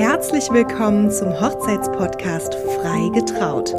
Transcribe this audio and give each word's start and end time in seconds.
Herzlich 0.00 0.50
willkommen 0.50 1.10
zum 1.10 1.28
Hochzeitspodcast 1.38 2.54
Frei 2.54 3.10
getraut, 3.12 3.74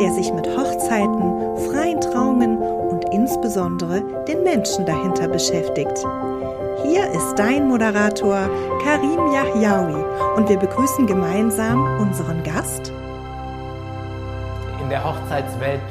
der 0.00 0.10
sich 0.10 0.32
mit 0.32 0.46
Hochzeiten, 0.46 1.70
freien 1.70 2.00
Trauungen 2.00 2.56
und 2.56 3.04
insbesondere 3.12 4.00
den 4.24 4.42
Menschen 4.42 4.86
dahinter 4.86 5.28
beschäftigt. 5.28 5.98
Hier 6.82 7.04
ist 7.10 7.34
dein 7.36 7.68
Moderator 7.68 8.48
Karim 8.82 9.30
Yahyaoui 9.30 10.02
und 10.36 10.48
wir 10.48 10.58
begrüßen 10.58 11.06
gemeinsam 11.06 12.00
unseren 12.00 12.42
Gast. 12.42 12.90
In 14.80 14.88
der 14.88 15.04
Hochzeitswelt 15.04 15.82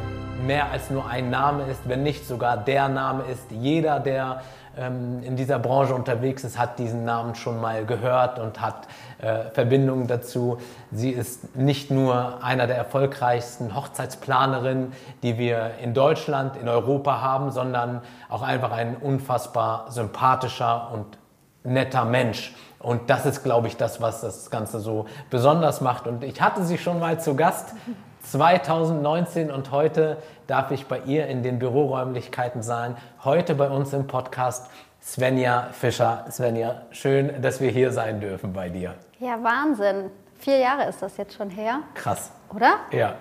mehr 0.47 0.71
als 0.71 0.89
nur 0.89 1.07
ein 1.07 1.29
Name 1.29 1.63
ist, 1.69 1.87
wenn 1.87 2.01
nicht 2.01 2.27
sogar 2.27 2.57
der 2.57 2.89
Name 2.89 3.23
ist. 3.31 3.51
Jeder, 3.51 3.99
der 3.99 4.41
ähm, 4.77 5.23
in 5.23 5.35
dieser 5.35 5.59
Branche 5.59 5.93
unterwegs 5.93 6.43
ist, 6.43 6.57
hat 6.57 6.79
diesen 6.79 7.05
Namen 7.05 7.35
schon 7.35 7.59
mal 7.59 7.85
gehört 7.85 8.39
und 8.39 8.61
hat 8.61 8.87
äh, 9.19 9.51
Verbindungen 9.53 10.07
dazu. 10.07 10.57
Sie 10.91 11.11
ist 11.11 11.55
nicht 11.55 11.91
nur 11.91 12.43
einer 12.43 12.67
der 12.67 12.77
erfolgreichsten 12.77 13.75
Hochzeitsplanerinnen, 13.75 14.93
die 15.23 15.37
wir 15.37 15.71
in 15.81 15.93
Deutschland, 15.93 16.57
in 16.57 16.67
Europa 16.67 17.21
haben, 17.21 17.51
sondern 17.51 18.01
auch 18.29 18.41
einfach 18.41 18.71
ein 18.71 18.97
unfassbar 18.97 19.91
sympathischer 19.91 20.91
und 20.93 21.17
netter 21.63 22.05
Mensch. 22.05 22.53
Und 22.79 23.09
das 23.09 23.25
ist, 23.25 23.43
glaube 23.43 23.67
ich, 23.67 23.77
das, 23.77 23.99
was 23.99 24.21
das 24.21 24.51
Ganze 24.51 24.79
so 24.79 25.05
besonders 25.31 25.81
macht. 25.81 26.05
Und 26.05 26.23
ich 26.23 26.39
hatte 26.41 26.63
sie 26.63 26.77
schon 26.77 26.99
mal 26.99 27.19
zu 27.19 27.35
Gast 27.35 27.73
2019 28.31 29.51
und 29.51 29.71
heute 29.71 30.17
darf 30.47 30.71
ich 30.71 30.87
bei 30.87 30.99
ihr 31.05 31.27
in 31.27 31.43
den 31.43 31.59
Büroräumlichkeiten 31.59 32.63
sein. 32.63 32.97
Heute 33.23 33.53
bei 33.53 33.69
uns 33.69 33.93
im 33.93 34.07
Podcast 34.07 34.69
Svenja 35.01 35.69
Fischer. 35.71 36.25
Svenja, 36.31 36.81
schön, 36.89 37.41
dass 37.41 37.61
wir 37.61 37.69
hier 37.69 37.91
sein 37.91 38.19
dürfen 38.19 38.51
bei 38.51 38.69
dir. 38.69 38.95
Ja, 39.19 39.41
Wahnsinn. 39.43 40.09
Vier 40.39 40.57
Jahre 40.57 40.89
ist 40.89 41.01
das 41.01 41.17
jetzt 41.17 41.35
schon 41.35 41.51
her. 41.51 41.81
Krass. 41.93 42.31
Oder? 42.53 42.77
Ja. 42.91 43.15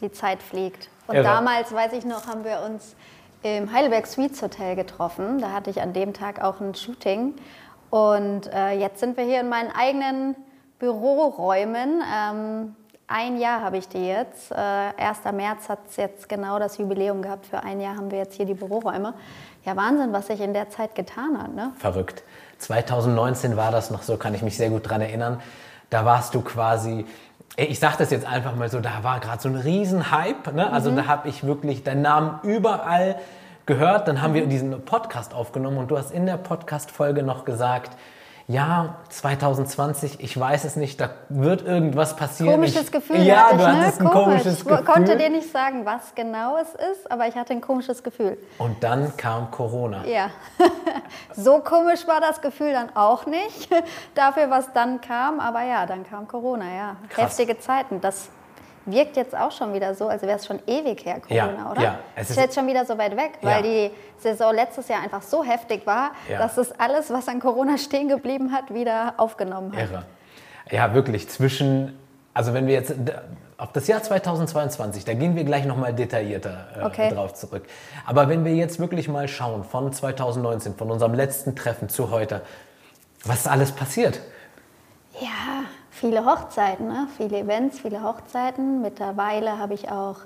Die 0.00 0.10
Zeit 0.10 0.42
fliegt. 0.42 0.88
Und 1.06 1.16
Irre. 1.16 1.24
damals, 1.24 1.72
weiß 1.72 1.92
ich 1.92 2.06
noch, 2.06 2.26
haben 2.26 2.44
wir 2.44 2.62
uns 2.62 2.96
im 3.42 3.70
Heidelberg 3.70 4.06
Suites 4.06 4.40
Hotel 4.40 4.76
getroffen. 4.76 5.40
Da 5.40 5.52
hatte 5.52 5.68
ich 5.68 5.82
an 5.82 5.92
dem 5.92 6.14
Tag 6.14 6.42
auch 6.42 6.60
ein 6.60 6.74
Shooting. 6.74 7.34
Und 7.90 8.50
äh, 8.52 8.72
jetzt 8.72 9.00
sind 9.00 9.16
wir 9.18 9.24
hier 9.24 9.40
in 9.40 9.50
meinen 9.50 9.70
eigenen 9.70 10.36
Büroräumen. 10.78 12.02
Ähm, 12.02 12.76
ein 13.08 13.38
Jahr 13.38 13.62
habe 13.62 13.78
ich 13.78 13.88
die 13.88 14.06
jetzt. 14.06 14.52
Äh, 14.52 14.54
1. 14.54 15.20
März 15.32 15.68
hat 15.68 15.80
es 15.88 15.96
jetzt 15.96 16.28
genau 16.28 16.58
das 16.58 16.76
Jubiläum 16.76 17.22
gehabt. 17.22 17.46
Für 17.46 17.62
ein 17.62 17.80
Jahr 17.80 17.96
haben 17.96 18.10
wir 18.10 18.18
jetzt 18.18 18.34
hier 18.34 18.46
die 18.46 18.54
Büroräume. 18.54 19.14
Ja, 19.64 19.76
Wahnsinn, 19.76 20.12
was 20.12 20.26
sich 20.26 20.40
in 20.40 20.52
der 20.52 20.68
Zeit 20.68 20.94
getan 20.94 21.40
hat. 21.42 21.54
Ne? 21.54 21.72
Verrückt. 21.78 22.22
2019 22.58 23.56
war 23.56 23.70
das 23.70 23.90
noch 23.90 24.02
so, 24.02 24.16
kann 24.16 24.34
ich 24.34 24.42
mich 24.42 24.56
sehr 24.56 24.68
gut 24.68 24.88
dran 24.88 25.00
erinnern. 25.00 25.40
Da 25.90 26.04
warst 26.04 26.34
du 26.34 26.42
quasi, 26.42 27.06
ich 27.56 27.78
sage 27.78 27.96
das 27.98 28.10
jetzt 28.10 28.26
einfach 28.26 28.54
mal 28.54 28.68
so, 28.68 28.80
da 28.80 29.02
war 29.02 29.20
gerade 29.20 29.40
so 29.40 29.48
ein 29.48 29.56
Riesenhype. 29.56 30.52
Ne? 30.52 30.70
Also 30.70 30.90
da 30.90 31.06
habe 31.06 31.28
ich 31.28 31.44
wirklich 31.44 31.84
deinen 31.84 32.02
Namen 32.02 32.40
überall 32.42 33.16
gehört. 33.64 34.06
Dann 34.06 34.20
haben 34.20 34.34
wir 34.34 34.46
diesen 34.46 34.84
Podcast 34.84 35.34
aufgenommen 35.34 35.78
und 35.78 35.90
du 35.90 35.96
hast 35.96 36.10
in 36.10 36.26
der 36.26 36.36
Podcast-Folge 36.36 37.22
noch 37.22 37.46
gesagt, 37.46 37.96
ja, 38.50 38.96
2020, 39.10 40.20
ich 40.20 40.40
weiß 40.40 40.64
es 40.64 40.76
nicht, 40.76 40.98
da 41.02 41.10
wird 41.28 41.60
irgendwas 41.60 42.16
passieren. 42.16 42.54
Komisches 42.54 42.84
ich, 42.84 42.92
Gefühl. 42.92 43.20
Ja, 43.20 43.48
hatte 43.48 43.56
du 43.56 43.62
ich, 43.62 43.68
ne? 43.68 43.80
hattest 43.82 44.00
ein 44.00 44.06
Komisch. 44.08 44.24
komisches 44.24 44.58
Ich 44.60 44.64
Gefühl. 44.64 44.84
konnte 44.84 45.16
dir 45.18 45.28
nicht 45.28 45.52
sagen, 45.52 45.84
was 45.84 46.14
genau 46.14 46.56
es 46.56 46.70
ist, 46.70 47.12
aber 47.12 47.28
ich 47.28 47.34
hatte 47.34 47.52
ein 47.52 47.60
komisches 47.60 48.02
Gefühl. 48.02 48.38
Und 48.56 48.82
dann 48.82 49.14
kam 49.18 49.50
Corona. 49.50 50.02
Ja, 50.06 50.30
so 51.36 51.58
komisch 51.60 52.08
war 52.08 52.22
das 52.22 52.40
Gefühl 52.40 52.72
dann 52.72 52.88
auch 52.96 53.26
nicht, 53.26 53.68
dafür, 54.14 54.48
was 54.48 54.72
dann 54.72 55.02
kam. 55.02 55.40
Aber 55.40 55.62
ja, 55.62 55.84
dann 55.84 56.04
kam 56.04 56.26
Corona, 56.26 56.74
ja. 56.74 56.96
Krass. 57.10 57.38
Heftige 57.38 57.58
Zeiten. 57.58 58.00
Das 58.00 58.30
wirkt 58.90 59.16
jetzt 59.16 59.36
auch 59.36 59.50
schon 59.52 59.72
wieder 59.74 59.94
so, 59.94 60.08
als 60.08 60.22
wäre 60.22 60.36
es 60.38 60.46
schon 60.46 60.58
ewig 60.66 61.04
her, 61.04 61.20
Corona, 61.20 61.34
Ja, 61.64 61.70
oder? 61.70 61.80
ja. 61.82 61.98
Es 62.16 62.30
ist- 62.30 62.36
ist 62.36 62.42
jetzt 62.42 62.54
schon 62.54 62.66
wieder 62.66 62.84
so 62.84 62.96
weit 62.98 63.16
weg, 63.16 63.32
Ja. 63.42 63.48
weil 63.50 63.62
die 63.62 63.90
Saison 64.18 64.54
letztes 64.54 64.88
Jahr 64.88 65.02
einfach 65.02 65.22
so 65.22 65.44
heftig 65.44 65.86
war, 65.86 66.10
Ja. 66.28 66.38
dass 66.38 66.56
es 66.58 66.72
alles, 66.78 67.10
was 67.10 67.28
an 67.28 67.40
Corona 67.40 67.78
stehen 67.78 68.08
geblieben 68.08 68.52
hat, 68.52 68.72
wieder 68.72 69.14
aufgenommen 69.16 69.72
hat. 69.76 69.90
Irre. 69.90 70.02
Ja, 70.70 70.92
wirklich. 70.94 71.28
Zwischen, 71.28 71.98
also 72.34 72.52
wenn 72.54 72.66
wir 72.66 72.74
jetzt 72.74 72.94
auf 73.56 73.72
das 73.72 73.88
Jahr 73.88 74.02
2022, 74.02 75.04
da 75.04 75.14
gehen 75.14 75.34
wir 75.34 75.44
gleich 75.44 75.64
nochmal 75.64 75.92
detaillierter 75.92 76.68
äh, 76.80 76.84
Okay. 76.84 77.10
drauf 77.12 77.34
zurück. 77.34 77.64
Aber 78.06 78.28
wenn 78.28 78.44
wir 78.44 78.54
jetzt 78.54 78.78
wirklich 78.78 79.08
mal 79.08 79.26
schauen, 79.28 79.64
von 79.64 79.92
2019, 79.92 80.74
von 80.76 80.90
unserem 80.90 81.14
letzten 81.14 81.56
Treffen 81.56 81.88
zu 81.88 82.10
heute, 82.10 82.42
was 83.24 83.38
ist 83.40 83.48
alles 83.48 83.72
passiert? 83.72 84.20
Ja, 85.20 85.64
viele 85.98 86.24
Hochzeiten, 86.24 86.86
ne? 86.86 87.08
viele 87.16 87.38
Events, 87.38 87.80
viele 87.80 88.02
Hochzeiten. 88.02 88.80
Mittlerweile 88.80 89.58
habe 89.58 89.74
ich 89.74 89.90
auch 89.90 90.16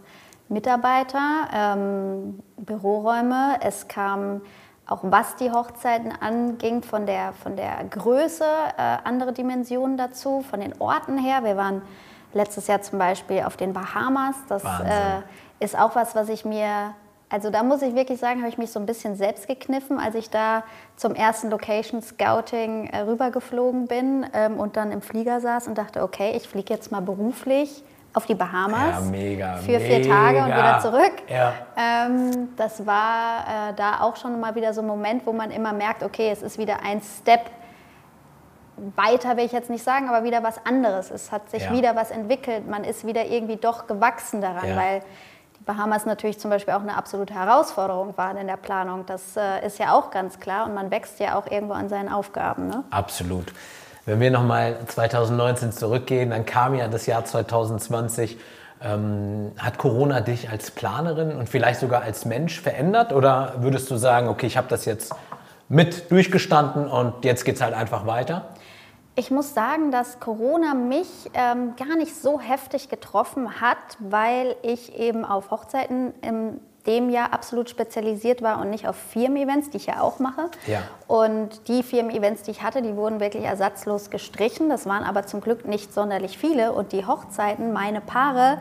Mitarbeiter, 0.48 1.48
ähm, 1.54 2.40
Büroräume. 2.58 3.56
Es 3.60 3.88
kam 3.88 4.42
auch 4.86 5.00
was 5.02 5.36
die 5.36 5.50
Hochzeiten 5.50 6.12
anging, 6.20 6.82
von 6.82 7.06
der, 7.06 7.32
von 7.32 7.56
der 7.56 7.84
Größe 7.84 8.44
äh, 8.44 8.98
andere 9.04 9.32
Dimensionen 9.32 9.96
dazu, 9.96 10.42
von 10.42 10.60
den 10.60 10.78
Orten 10.80 11.18
her. 11.18 11.44
Wir 11.44 11.56
waren 11.56 11.82
letztes 12.34 12.66
Jahr 12.66 12.82
zum 12.82 12.98
Beispiel 12.98 13.42
auf 13.42 13.56
den 13.56 13.72
Bahamas. 13.72 14.36
Das 14.48 14.64
äh, 14.64 15.22
ist 15.60 15.78
auch 15.78 15.94
was, 15.94 16.14
was 16.14 16.28
ich 16.28 16.44
mir, 16.44 16.94
also 17.32 17.48
da 17.48 17.62
muss 17.62 17.80
ich 17.80 17.94
wirklich 17.94 18.20
sagen, 18.20 18.40
habe 18.40 18.50
ich 18.50 18.58
mich 18.58 18.70
so 18.70 18.78
ein 18.78 18.84
bisschen 18.84 19.16
selbst 19.16 19.48
gekniffen, 19.48 19.98
als 19.98 20.14
ich 20.14 20.28
da 20.28 20.64
zum 20.96 21.14
ersten 21.14 21.48
Location 21.50 22.02
Scouting 22.02 22.88
äh, 22.88 22.98
rübergeflogen 23.00 23.86
bin 23.86 24.26
ähm, 24.34 24.60
und 24.60 24.76
dann 24.76 24.92
im 24.92 25.00
Flieger 25.00 25.40
saß 25.40 25.66
und 25.66 25.78
dachte, 25.78 26.02
okay, 26.02 26.34
ich 26.36 26.46
fliege 26.46 26.74
jetzt 26.74 26.92
mal 26.92 27.00
beruflich 27.00 27.82
auf 28.12 28.26
die 28.26 28.34
Bahamas 28.34 29.06
Ja, 29.06 29.10
mega, 29.10 29.56
für 29.56 29.80
vier 29.80 30.02
Tage 30.02 30.40
und 30.40 30.48
wieder 30.48 30.78
zurück. 30.80 31.12
Ja. 31.28 31.54
Ähm, 31.74 32.50
das 32.58 32.84
war 32.86 33.70
äh, 33.70 33.74
da 33.76 34.00
auch 34.02 34.16
schon 34.16 34.38
mal 34.38 34.54
wieder 34.54 34.74
so 34.74 34.82
ein 34.82 34.86
Moment, 34.86 35.26
wo 35.26 35.32
man 35.32 35.50
immer 35.50 35.72
merkt, 35.72 36.02
okay, 36.02 36.30
es 36.30 36.42
ist 36.42 36.58
wieder 36.58 36.80
ein 36.84 37.00
Step 37.00 37.40
weiter, 38.96 39.38
will 39.38 39.44
ich 39.44 39.52
jetzt 39.52 39.70
nicht 39.70 39.84
sagen, 39.84 40.08
aber 40.10 40.24
wieder 40.24 40.42
was 40.42 40.64
anderes. 40.66 41.10
Es 41.10 41.32
hat 41.32 41.50
sich 41.50 41.64
Ja. 41.64 41.72
wieder 41.72 41.96
was 41.96 42.10
entwickelt. 42.10 42.68
Man 42.68 42.84
ist 42.84 43.06
wieder 43.06 43.24
irgendwie 43.24 43.56
doch 43.56 43.86
gewachsen 43.86 44.42
daran, 44.42 44.76
weil 44.76 45.02
Bahamas 45.64 46.06
natürlich 46.06 46.38
zum 46.38 46.50
Beispiel 46.50 46.74
auch 46.74 46.80
eine 46.80 46.96
absolute 46.96 47.34
Herausforderung 47.34 48.16
waren 48.16 48.36
in 48.36 48.46
der 48.46 48.56
Planung. 48.56 49.06
Das 49.06 49.36
äh, 49.36 49.64
ist 49.64 49.78
ja 49.78 49.94
auch 49.94 50.10
ganz 50.10 50.40
klar 50.40 50.66
und 50.66 50.74
man 50.74 50.90
wächst 50.90 51.20
ja 51.20 51.38
auch 51.38 51.50
irgendwo 51.50 51.74
an 51.74 51.88
seinen 51.88 52.08
Aufgaben. 52.08 52.68
Ne? 52.68 52.84
Absolut. 52.90 53.52
Wenn 54.04 54.20
wir 54.20 54.30
nochmal 54.30 54.76
2019 54.86 55.72
zurückgehen, 55.72 56.30
dann 56.30 56.44
kam 56.44 56.74
ja 56.74 56.88
das 56.88 57.06
Jahr 57.06 57.24
2020. 57.24 58.38
Ähm, 58.84 59.52
hat 59.58 59.78
Corona 59.78 60.20
dich 60.20 60.50
als 60.50 60.72
Planerin 60.72 61.36
und 61.36 61.48
vielleicht 61.48 61.78
sogar 61.78 62.02
als 62.02 62.24
Mensch 62.24 62.60
verändert? 62.60 63.12
Oder 63.12 63.54
würdest 63.58 63.88
du 63.90 63.96
sagen, 63.96 64.28
okay, 64.28 64.46
ich 64.46 64.56
habe 64.56 64.66
das 64.68 64.86
jetzt 64.86 65.14
mit 65.68 66.10
durchgestanden 66.10 66.88
und 66.88 67.24
jetzt 67.24 67.44
geht 67.44 67.54
es 67.54 67.62
halt 67.62 67.74
einfach 67.74 68.06
weiter? 68.06 68.46
Ich 69.14 69.30
muss 69.30 69.52
sagen, 69.52 69.90
dass 69.90 70.20
Corona 70.20 70.74
mich 70.74 71.30
ähm, 71.34 71.74
gar 71.76 71.96
nicht 71.96 72.14
so 72.16 72.40
heftig 72.40 72.88
getroffen 72.88 73.60
hat, 73.60 73.76
weil 73.98 74.56
ich 74.62 74.98
eben 74.98 75.24
auf 75.24 75.50
Hochzeiten 75.50 76.14
in 76.22 76.60
dem 76.86 77.10
Jahr 77.10 77.32
absolut 77.32 77.70
spezialisiert 77.70 78.42
war 78.42 78.60
und 78.60 78.70
nicht 78.70 78.88
auf 78.88 78.96
Firmen-Events, 78.96 79.70
die 79.70 79.76
ich 79.76 79.86
ja 79.86 80.00
auch 80.00 80.18
mache. 80.18 80.50
Ja. 80.66 80.82
Und 81.06 81.68
die 81.68 81.82
Firmen-Events, 81.82 82.42
die 82.42 82.52
ich 82.52 82.62
hatte, 82.62 82.82
die 82.82 82.96
wurden 82.96 83.20
wirklich 83.20 83.44
ersatzlos 83.44 84.10
gestrichen. 84.10 84.68
Das 84.68 84.86
waren 84.86 85.04
aber 85.04 85.26
zum 85.26 85.40
Glück 85.40 85.66
nicht 85.66 85.92
sonderlich 85.92 86.38
viele. 86.38 86.72
Und 86.72 86.92
die 86.92 87.06
Hochzeiten, 87.06 87.72
meine 87.72 88.00
Paare, 88.00 88.58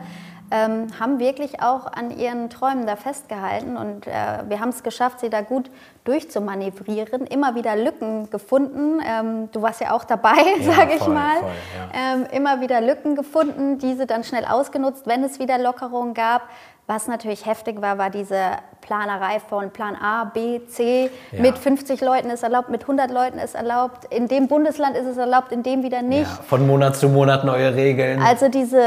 ähm, 0.52 0.88
haben 1.00 1.18
wirklich 1.18 1.62
auch 1.62 1.86
an 1.86 2.10
ihren 2.16 2.50
Träumen 2.50 2.86
da 2.86 2.96
festgehalten. 2.96 3.78
Und 3.78 4.06
äh, 4.06 4.10
wir 4.48 4.60
haben 4.60 4.68
es 4.68 4.82
geschafft, 4.82 5.20
sie 5.20 5.30
da 5.30 5.40
gut 5.40 5.70
durchzumanövrieren, 6.04 7.26
immer 7.26 7.54
wieder 7.54 7.74
Lücken 7.74 8.28
gefunden. 8.30 9.00
Ähm, 9.04 9.48
du 9.52 9.62
warst 9.62 9.80
ja 9.80 9.92
auch 9.92 10.04
dabei, 10.04 10.36
Ja, 10.60 10.72
sage 10.72 10.94
ich 10.96 11.06
mal. 11.06 11.38
voll, 11.40 11.50
ja. 11.94 12.14
ähm, 12.14 12.26
immer 12.32 12.60
wieder 12.60 12.82
Lücken 12.82 13.16
gefunden, 13.16 13.78
diese 13.78 14.04
dann 14.06 14.24
schnell 14.24 14.44
ausgenutzt, 14.44 15.06
wenn 15.06 15.24
es 15.24 15.38
wieder 15.38 15.58
Lockerungen 15.58 16.12
gab. 16.12 16.42
Was 16.88 17.06
natürlich 17.06 17.46
heftig 17.46 17.80
war, 17.80 17.96
war 17.96 18.10
diese 18.10 18.36
Planerei 18.80 19.38
von 19.38 19.70
Plan 19.70 19.96
A, 19.96 20.24
B, 20.24 20.60
C. 20.66 21.08
Ja. 21.30 21.40
Mit 21.40 21.56
50 21.56 22.00
Leuten 22.00 22.28
ist 22.28 22.42
erlaubt, 22.42 22.68
mit 22.70 22.82
100 22.82 23.08
Leuten 23.10 23.38
ist 23.38 23.54
erlaubt. 23.54 24.12
In 24.12 24.26
dem 24.26 24.48
Bundesland 24.48 24.96
ist 24.96 25.06
es 25.06 25.16
erlaubt, 25.16 25.52
in 25.52 25.62
dem 25.62 25.84
wieder 25.84 26.02
nicht. 26.02 26.22
Ja, 26.28 26.42
von 26.42 26.66
Monat 26.66 26.96
zu 26.96 27.08
Monat 27.08 27.44
neue 27.44 27.74
Regeln. 27.76 28.20
Also 28.20 28.48
diese, 28.48 28.82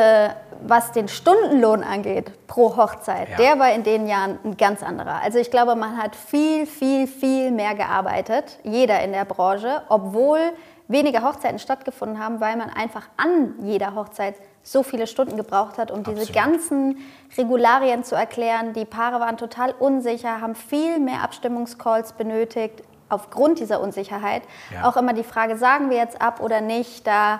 was 0.62 0.92
den 0.92 1.08
Stundenlohn 1.08 1.84
angeht 1.84 2.32
pro 2.48 2.76
Hochzeit, 2.78 3.30
Ja. 3.30 3.38
der 3.38 3.60
war 3.60 3.72
in 3.74 3.84
den 3.84 4.08
Jahren 4.08 4.40
ein 4.44 4.58
ganz 4.58 4.84
anderer. 4.84 5.22
Also 5.24 5.40
ich 5.40 5.52
glaube, 5.52 5.76
man 5.76 5.98
hat 5.98 6.16
viel, 6.16 6.66
viel, 6.66 7.08
viel 7.08 7.52
mehr 7.52 7.76
gearbeitet, 7.76 8.60
jeder 8.64 9.02
in 9.04 9.12
der 9.12 9.26
Branche, 9.26 9.82
obwohl 9.90 10.40
weniger 10.88 11.24
Hochzeiten 11.24 11.60
stattgefunden 11.60 12.20
haben, 12.24 12.40
weil 12.40 12.56
man 12.58 12.70
einfach 12.70 13.08
an 13.18 13.56
jeder 13.64 13.96
Hochzeit 13.96 14.36
so 14.62 14.84
viele 14.84 15.08
Stunden 15.08 15.38
gebraucht 15.38 15.78
hat, 15.78 15.92
um 15.92 16.04
diese 16.04 16.22
Absolut. 16.22 16.36
ganzen 16.36 16.98
Regularien 17.38 18.04
zu 18.04 18.16
erklären. 18.16 18.74
Die 18.74 18.86
Paare 18.86 19.20
waren 19.20 19.38
total 19.38 19.74
unsicher, 19.78 20.42
haben 20.42 20.56
viel 20.56 21.00
mehr 21.00 21.22
Abstimmungscalls 21.24 22.14
benötigt 22.14 22.84
aufgrund 23.10 23.60
dieser 23.60 23.80
Unsicherheit. 23.82 24.42
Ja. 24.74 24.88
Auch 24.90 24.98
immer 24.98 25.14
die 25.14 25.24
Frage, 25.24 25.58
sagen 25.58 25.90
wir 25.92 25.98
jetzt 25.98 26.20
ab 26.22 26.40
oder 26.40 26.62
nicht, 26.62 27.06
da 27.06 27.40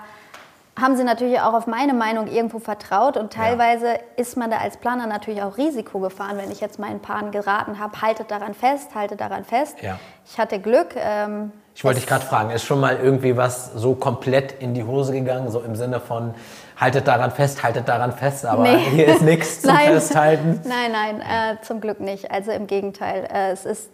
haben 0.80 0.96
sie 0.96 1.04
natürlich 1.04 1.40
auch 1.40 1.54
auf 1.54 1.66
meine 1.66 1.94
Meinung 1.94 2.26
irgendwo 2.26 2.58
vertraut 2.58 3.16
und 3.16 3.32
teilweise 3.32 3.86
ja. 3.86 3.98
ist 4.16 4.36
man 4.36 4.50
da 4.50 4.58
als 4.58 4.76
Planer 4.76 5.06
natürlich 5.06 5.42
auch 5.42 5.56
Risiko 5.56 6.00
gefahren, 6.00 6.36
wenn 6.36 6.50
ich 6.50 6.60
jetzt 6.60 6.78
meinen 6.78 7.00
Paaren 7.00 7.30
geraten 7.30 7.78
habe, 7.78 8.02
haltet 8.02 8.30
daran 8.30 8.52
fest, 8.52 8.94
haltet 8.94 9.20
daran 9.20 9.44
fest. 9.44 9.76
Ja. 9.80 9.98
Ich 10.26 10.38
hatte 10.38 10.60
Glück. 10.60 10.94
Ähm, 10.96 11.52
ich 11.74 11.84
wollte 11.84 12.00
dich 12.00 12.08
gerade 12.08 12.24
fragen, 12.24 12.50
ist 12.50 12.64
schon 12.64 12.80
mal 12.80 12.96
irgendwie 12.96 13.36
was 13.36 13.72
so 13.74 13.94
komplett 13.94 14.52
in 14.60 14.74
die 14.74 14.84
Hose 14.84 15.12
gegangen, 15.12 15.50
so 15.50 15.60
im 15.60 15.76
Sinne 15.76 16.00
von 16.00 16.34
haltet 16.76 17.08
daran 17.08 17.30
fest, 17.30 17.62
haltet 17.62 17.88
daran 17.88 18.12
fest, 18.12 18.44
aber 18.44 18.62
nee. 18.62 18.78
hier 18.90 19.08
ist 19.08 19.22
nichts 19.22 19.62
zum 19.62 19.76
Festhalten? 19.76 20.60
Nein, 20.64 20.92
nein, 20.92 21.20
äh, 21.20 21.60
zum 21.62 21.80
Glück 21.80 22.00
nicht. 22.00 22.30
Also 22.30 22.50
im 22.50 22.66
Gegenteil, 22.66 23.26
äh, 23.32 23.50
es 23.50 23.64
ist 23.64 23.90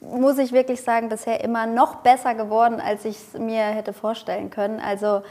muss 0.00 0.38
ich 0.38 0.52
wirklich 0.52 0.82
sagen, 0.82 1.08
bisher 1.08 1.42
immer 1.42 1.66
noch 1.66 1.96
besser 1.96 2.34
geworden, 2.34 2.80
als 2.80 3.04
ich 3.06 3.16
es 3.16 3.40
mir 3.40 3.62
hätte 3.62 3.94
vorstellen 3.94 4.50
können. 4.50 4.78
Also 4.78 5.22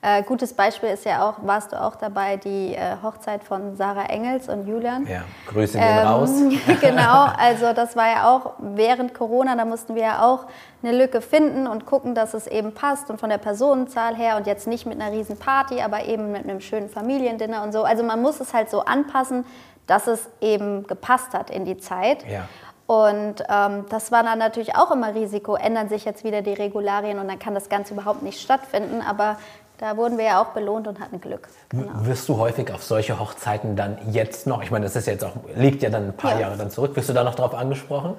äh, 0.00 0.22
gutes 0.22 0.54
Beispiel 0.54 0.90
ist 0.90 1.04
ja 1.04 1.28
auch, 1.28 1.34
warst 1.42 1.72
du 1.72 1.82
auch 1.82 1.96
dabei, 1.96 2.36
die 2.36 2.74
äh, 2.74 2.96
Hochzeit 3.02 3.42
von 3.42 3.74
Sarah 3.74 4.04
Engels 4.04 4.48
und 4.48 4.68
Julian. 4.68 5.04
Ja, 5.06 5.22
Grüße 5.48 5.76
gehen 5.76 5.88
ähm, 5.88 6.06
raus. 6.06 6.30
genau, 6.80 7.26
also 7.36 7.72
das 7.72 7.96
war 7.96 8.06
ja 8.08 8.30
auch 8.30 8.52
während 8.58 9.12
Corona, 9.12 9.56
da 9.56 9.64
mussten 9.64 9.96
wir 9.96 10.02
ja 10.02 10.22
auch 10.24 10.46
eine 10.84 10.96
Lücke 10.96 11.20
finden 11.20 11.66
und 11.66 11.84
gucken, 11.84 12.14
dass 12.14 12.32
es 12.32 12.46
eben 12.46 12.74
passt 12.74 13.10
und 13.10 13.18
von 13.18 13.28
der 13.28 13.38
Personenzahl 13.38 14.14
her 14.14 14.36
und 14.36 14.46
jetzt 14.46 14.68
nicht 14.68 14.86
mit 14.86 15.00
einer 15.00 15.10
riesen 15.10 15.36
Party, 15.36 15.80
aber 15.80 16.04
eben 16.04 16.30
mit 16.30 16.44
einem 16.44 16.60
schönen 16.60 16.88
Familiendinner 16.88 17.64
und 17.64 17.72
so. 17.72 17.82
Also 17.82 18.04
man 18.04 18.22
muss 18.22 18.38
es 18.38 18.54
halt 18.54 18.70
so 18.70 18.84
anpassen, 18.84 19.44
dass 19.88 20.06
es 20.06 20.28
eben 20.40 20.86
gepasst 20.86 21.32
hat 21.32 21.50
in 21.50 21.64
die 21.64 21.76
Zeit. 21.76 22.24
Ja. 22.30 22.48
Und 22.86 23.42
ähm, 23.50 23.84
das 23.90 24.12
war 24.12 24.22
dann 24.22 24.38
natürlich 24.38 24.76
auch 24.76 24.92
immer 24.92 25.14
Risiko. 25.14 25.56
Ändern 25.56 25.88
sich 25.88 26.04
jetzt 26.04 26.24
wieder 26.24 26.40
die 26.40 26.54
Regularien 26.54 27.18
und 27.18 27.28
dann 27.28 27.38
kann 27.38 27.54
das 27.54 27.68
Ganze 27.68 27.94
überhaupt 27.94 28.22
nicht 28.22 28.40
stattfinden. 28.40 29.02
Aber 29.02 29.36
da 29.78 29.96
wurden 29.96 30.18
wir 30.18 30.24
ja 30.24 30.42
auch 30.42 30.48
belohnt 30.48 30.88
und 30.88 31.00
hatten 31.00 31.20
Glück. 31.20 31.48
Genau. 31.68 31.90
Wirst 32.02 32.28
du 32.28 32.36
häufig 32.36 32.72
auf 32.72 32.82
solche 32.82 33.18
Hochzeiten 33.18 33.76
dann 33.76 33.98
jetzt 34.10 34.46
noch, 34.46 34.62
ich 34.62 34.70
meine, 34.70 34.84
das 34.84 34.96
ist 34.96 35.06
jetzt 35.06 35.24
auch, 35.24 35.32
liegt 35.54 35.82
ja 35.82 35.90
dann 35.90 36.08
ein 36.08 36.16
paar 36.16 36.34
ja. 36.34 36.40
Jahre 36.40 36.56
dann 36.56 36.70
zurück, 36.70 36.94
wirst 36.96 37.08
du 37.08 37.12
da 37.12 37.24
noch 37.24 37.36
drauf 37.36 37.54
angesprochen? 37.54 38.14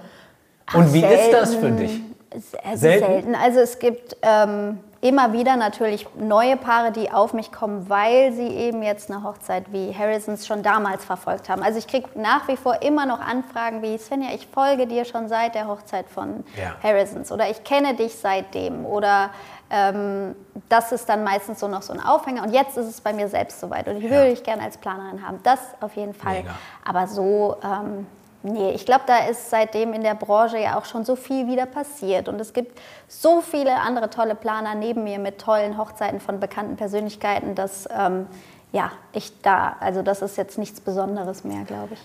Ach, 0.65 0.75
und 0.75 0.93
wie 0.93 1.01
selten, 1.01 1.19
ist 1.19 1.33
das 1.33 1.55
für 1.55 1.71
dich? 1.71 2.01
Selten? 2.75 3.05
selten. 3.05 3.35
Also 3.35 3.59
es 3.59 3.79
gibt 3.79 4.17
ähm, 4.21 4.79
immer 5.01 5.31
wieder 5.31 5.55
natürlich 5.55 6.07
neue 6.15 6.57
Paare, 6.57 6.91
die 6.91 7.11
auf 7.11 7.33
mich 7.33 7.51
kommen, 7.51 7.89
weil 7.89 8.33
sie 8.33 8.47
eben 8.47 8.83
jetzt 8.83 9.09
eine 9.09 9.23
Hochzeit 9.23 9.71
wie 9.71 9.95
Harrisons 9.97 10.45
schon 10.45 10.61
damals 10.61 11.05
verfolgt 11.05 11.47
haben. 11.47 11.63
Also 11.63 11.79
ich 11.79 11.87
kriege 11.87 12.09
nach 12.15 12.47
wie 12.47 12.57
vor 12.57 12.81
immer 12.81 13.05
noch 13.05 13.21
Anfragen 13.21 13.81
wie, 13.81 13.97
Svenja, 13.97 14.29
ich 14.33 14.47
folge 14.47 14.87
dir 14.87 15.05
schon 15.05 15.29
seit 15.29 15.55
der 15.55 15.67
Hochzeit 15.67 16.09
von 16.09 16.43
ja. 16.57 16.75
Harrisons 16.83 17.31
oder 17.31 17.49
ich 17.49 17.63
kenne 17.63 17.95
dich 17.95 18.17
seitdem 18.17 18.85
oder 18.85 19.29
ähm, 19.69 20.35
das 20.67 20.91
ist 20.91 21.07
dann 21.07 21.23
meistens 21.23 21.59
so 21.59 21.67
noch 21.67 21.81
so 21.81 21.93
ein 21.93 22.01
Aufhänger. 22.01 22.43
Und 22.43 22.53
jetzt 22.53 22.75
ist 22.77 22.87
es 22.87 23.01
bei 23.01 23.13
mir 23.13 23.27
selbst 23.27 23.59
soweit. 23.59 23.87
Und 23.87 23.97
ich 23.97 24.03
ja. 24.03 24.09
würde 24.09 24.29
dich 24.31 24.43
gerne 24.43 24.63
als 24.63 24.77
Planerin 24.77 25.25
haben. 25.25 25.39
Das 25.43 25.59
auf 25.79 25.95
jeden 25.95 26.13
Fall. 26.13 26.39
Mega. 26.39 26.55
Aber 26.83 27.07
so, 27.07 27.55
ähm, 27.63 28.07
nee, 28.43 28.71
ich 28.71 28.85
glaube, 28.85 29.03
da 29.07 29.27
ist 29.29 29.49
seitdem 29.49 29.93
in 29.93 30.03
der 30.03 30.15
Branche 30.15 30.57
ja 30.59 30.77
auch 30.77 30.85
schon 30.85 31.05
so 31.05 31.15
viel 31.15 31.47
wieder 31.47 31.65
passiert. 31.65 32.27
Und 32.27 32.39
es 32.39 32.53
gibt 32.53 32.79
so 33.07 33.41
viele 33.41 33.75
andere 33.75 34.09
tolle 34.09 34.35
Planer 34.35 34.75
neben 34.75 35.03
mir 35.03 35.19
mit 35.19 35.39
tollen 35.39 35.77
Hochzeiten 35.77 36.19
von 36.19 36.39
bekannten 36.39 36.75
Persönlichkeiten, 36.75 37.55
dass 37.55 37.87
ähm, 37.95 38.27
ja, 38.71 38.91
ich 39.13 39.41
da, 39.41 39.75
also 39.79 40.01
das 40.01 40.21
ist 40.21 40.37
jetzt 40.37 40.57
nichts 40.57 40.79
Besonderes 40.79 41.43
mehr, 41.43 41.63
glaube 41.63 41.93
ich. 41.93 41.99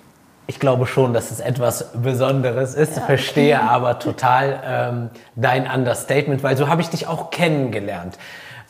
Ich 0.46 0.60
glaube 0.60 0.86
schon, 0.86 1.14
dass 1.14 1.30
es 1.30 1.40
etwas 1.40 1.92
Besonderes 1.92 2.74
ist, 2.74 2.96
ja. 2.96 3.02
verstehe 3.02 3.60
aber 3.70 3.98
total 3.98 4.60
ähm, 4.64 5.10
dein 5.36 5.70
Understatement, 5.70 6.42
weil 6.42 6.56
so 6.56 6.68
habe 6.68 6.82
ich 6.82 6.90
dich 6.90 7.06
auch 7.06 7.30
kennengelernt. 7.30 8.18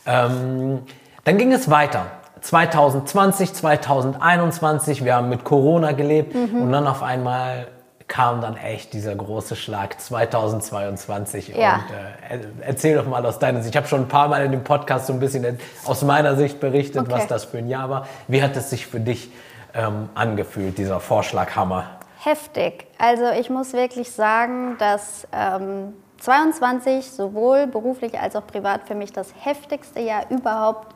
Ähm, 0.05 0.83
dann 1.23 1.37
ging 1.37 1.51
es 1.51 1.69
weiter. 1.69 2.05
2020, 2.45 3.53
2021, 3.55 5.03
wir 5.03 5.15
haben 5.15 5.29
mit 5.29 5.43
Corona 5.43 5.93
gelebt 5.93 6.35
mhm. 6.35 6.61
und 6.61 6.71
dann 6.71 6.85
auf 6.85 7.01
einmal 7.01 7.67
kam 8.07 8.39
dann 8.39 8.55
echt 8.55 8.93
dieser 8.93 9.15
große 9.15 9.55
Schlag 9.55 9.99
2022. 9.99 11.47
Ja. 11.47 11.83
Und 12.29 12.39
äh, 12.39 12.47
erzähl 12.61 12.97
doch 12.97 13.07
mal 13.07 13.25
aus 13.25 13.39
deiner 13.39 13.63
Sicht. 13.63 13.73
Ich 13.73 13.77
habe 13.77 13.87
schon 13.87 14.01
ein 14.01 14.07
paar 14.07 14.27
Mal 14.27 14.45
in 14.45 14.51
dem 14.51 14.63
Podcast 14.63 15.07
so 15.07 15.13
ein 15.13 15.19
bisschen 15.19 15.57
aus 15.85 16.03
meiner 16.03 16.35
Sicht 16.35 16.59
berichtet, 16.59 17.01
okay. 17.01 17.11
was 17.11 17.25
das 17.25 17.45
für 17.45 17.57
ein 17.57 17.67
Jahr 17.67 17.89
war. 17.89 18.07
Wie 18.27 18.43
hat 18.43 18.55
es 18.55 18.69
sich 18.69 18.85
für 18.85 18.99
dich 18.99 19.31
ähm, 19.73 20.09
angefühlt, 20.13 20.77
dieser 20.77 20.99
Vorschlaghammer? 20.99 21.85
Heftig. 22.19 22.85
Also 22.99 23.25
ich 23.39 23.49
muss 23.49 23.73
wirklich 23.73 24.11
sagen, 24.11 24.77
dass 24.77 25.27
ähm, 25.33 25.93
22 26.19 27.11
sowohl 27.11 27.65
beruflich 27.65 28.19
als 28.19 28.35
auch 28.35 28.45
privat 28.45 28.87
für 28.87 28.95
mich 28.95 29.11
das 29.11 29.33
heftigste 29.39 29.99
Jahr 29.99 30.29
überhaupt 30.29 30.94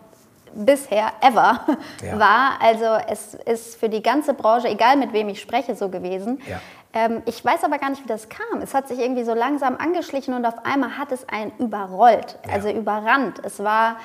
bisher 0.54 1.12
ever 1.22 1.62
ja. 2.04 2.20
war. 2.20 2.62
Also 2.62 2.86
es 3.08 3.34
ist 3.34 3.80
für 3.80 3.90
die 3.90 4.02
ganze 4.02 4.34
Branche, 4.34 4.68
egal 4.68 4.98
mit 4.98 5.14
wem 5.14 5.30
ich 5.30 5.42
spreche, 5.42 5.76
so 5.76 5.90
gewesen. 5.90 6.42
Ja. 6.48 6.60
Ähm, 6.94 7.22
ich 7.26 7.44
weiß 7.44 7.64
aber 7.64 7.78
gar 7.78 7.90
nicht, 7.90 8.04
wie 8.04 8.08
das 8.08 8.30
kam. 8.30 8.62
Es 8.62 8.74
hat 8.74 8.88
sich 8.88 9.00
irgendwie 9.00 9.24
so 9.24 9.34
langsam 9.34 9.78
angeschlichen 9.78 10.34
und 10.34 10.46
auf 10.46 10.66
einmal 10.66 10.98
hat 10.98 11.12
es 11.12 11.28
einen 11.30 11.52
überrollt, 11.60 12.40
ja. 12.46 12.54
also 12.54 12.70
überrannt. 12.70 13.40
Es 13.44 13.64
war 13.64 13.98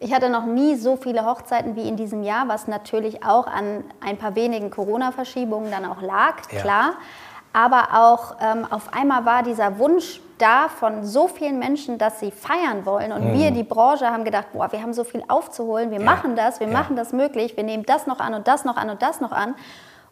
ich 0.00 0.14
hatte 0.14 0.28
noch 0.30 0.46
nie 0.46 0.76
so 0.76 0.96
viele 0.96 1.26
Hochzeiten 1.26 1.74
wie 1.74 1.88
in 1.88 1.96
diesem 1.96 2.22
Jahr, 2.22 2.46
was 2.46 2.68
natürlich 2.68 3.24
auch 3.24 3.48
an 3.48 3.82
ein 4.00 4.16
paar 4.16 4.36
wenigen 4.36 4.70
Corona-Verschiebungen 4.70 5.72
dann 5.72 5.84
auch 5.84 6.00
lag, 6.00 6.42
klar. 6.42 6.94
Aber 7.58 7.88
auch 7.92 8.36
ähm, 8.40 8.64
auf 8.70 8.92
einmal 8.94 9.24
war 9.24 9.42
dieser 9.42 9.80
Wunsch 9.80 10.20
da 10.38 10.68
von 10.68 11.04
so 11.04 11.26
vielen 11.26 11.58
Menschen, 11.58 11.98
dass 11.98 12.20
sie 12.20 12.30
feiern 12.30 12.86
wollen. 12.86 13.10
Und 13.10 13.24
mhm. 13.24 13.32
wir, 13.36 13.50
die 13.50 13.64
Branche, 13.64 14.06
haben 14.06 14.22
gedacht, 14.22 14.52
boah, 14.52 14.70
wir 14.70 14.80
haben 14.80 14.92
so 14.92 15.02
viel 15.02 15.24
aufzuholen, 15.26 15.90
wir 15.90 15.98
ja. 15.98 16.04
machen 16.04 16.36
das, 16.36 16.60
wir 16.60 16.68
ja. 16.68 16.72
machen 16.72 16.94
das 16.94 17.12
möglich, 17.12 17.56
wir 17.56 17.64
nehmen 17.64 17.84
das 17.84 18.06
noch 18.06 18.20
an 18.20 18.34
und 18.34 18.46
das 18.46 18.64
noch 18.64 18.76
an 18.76 18.90
und 18.90 19.02
das 19.02 19.20
noch 19.20 19.32
an. 19.32 19.56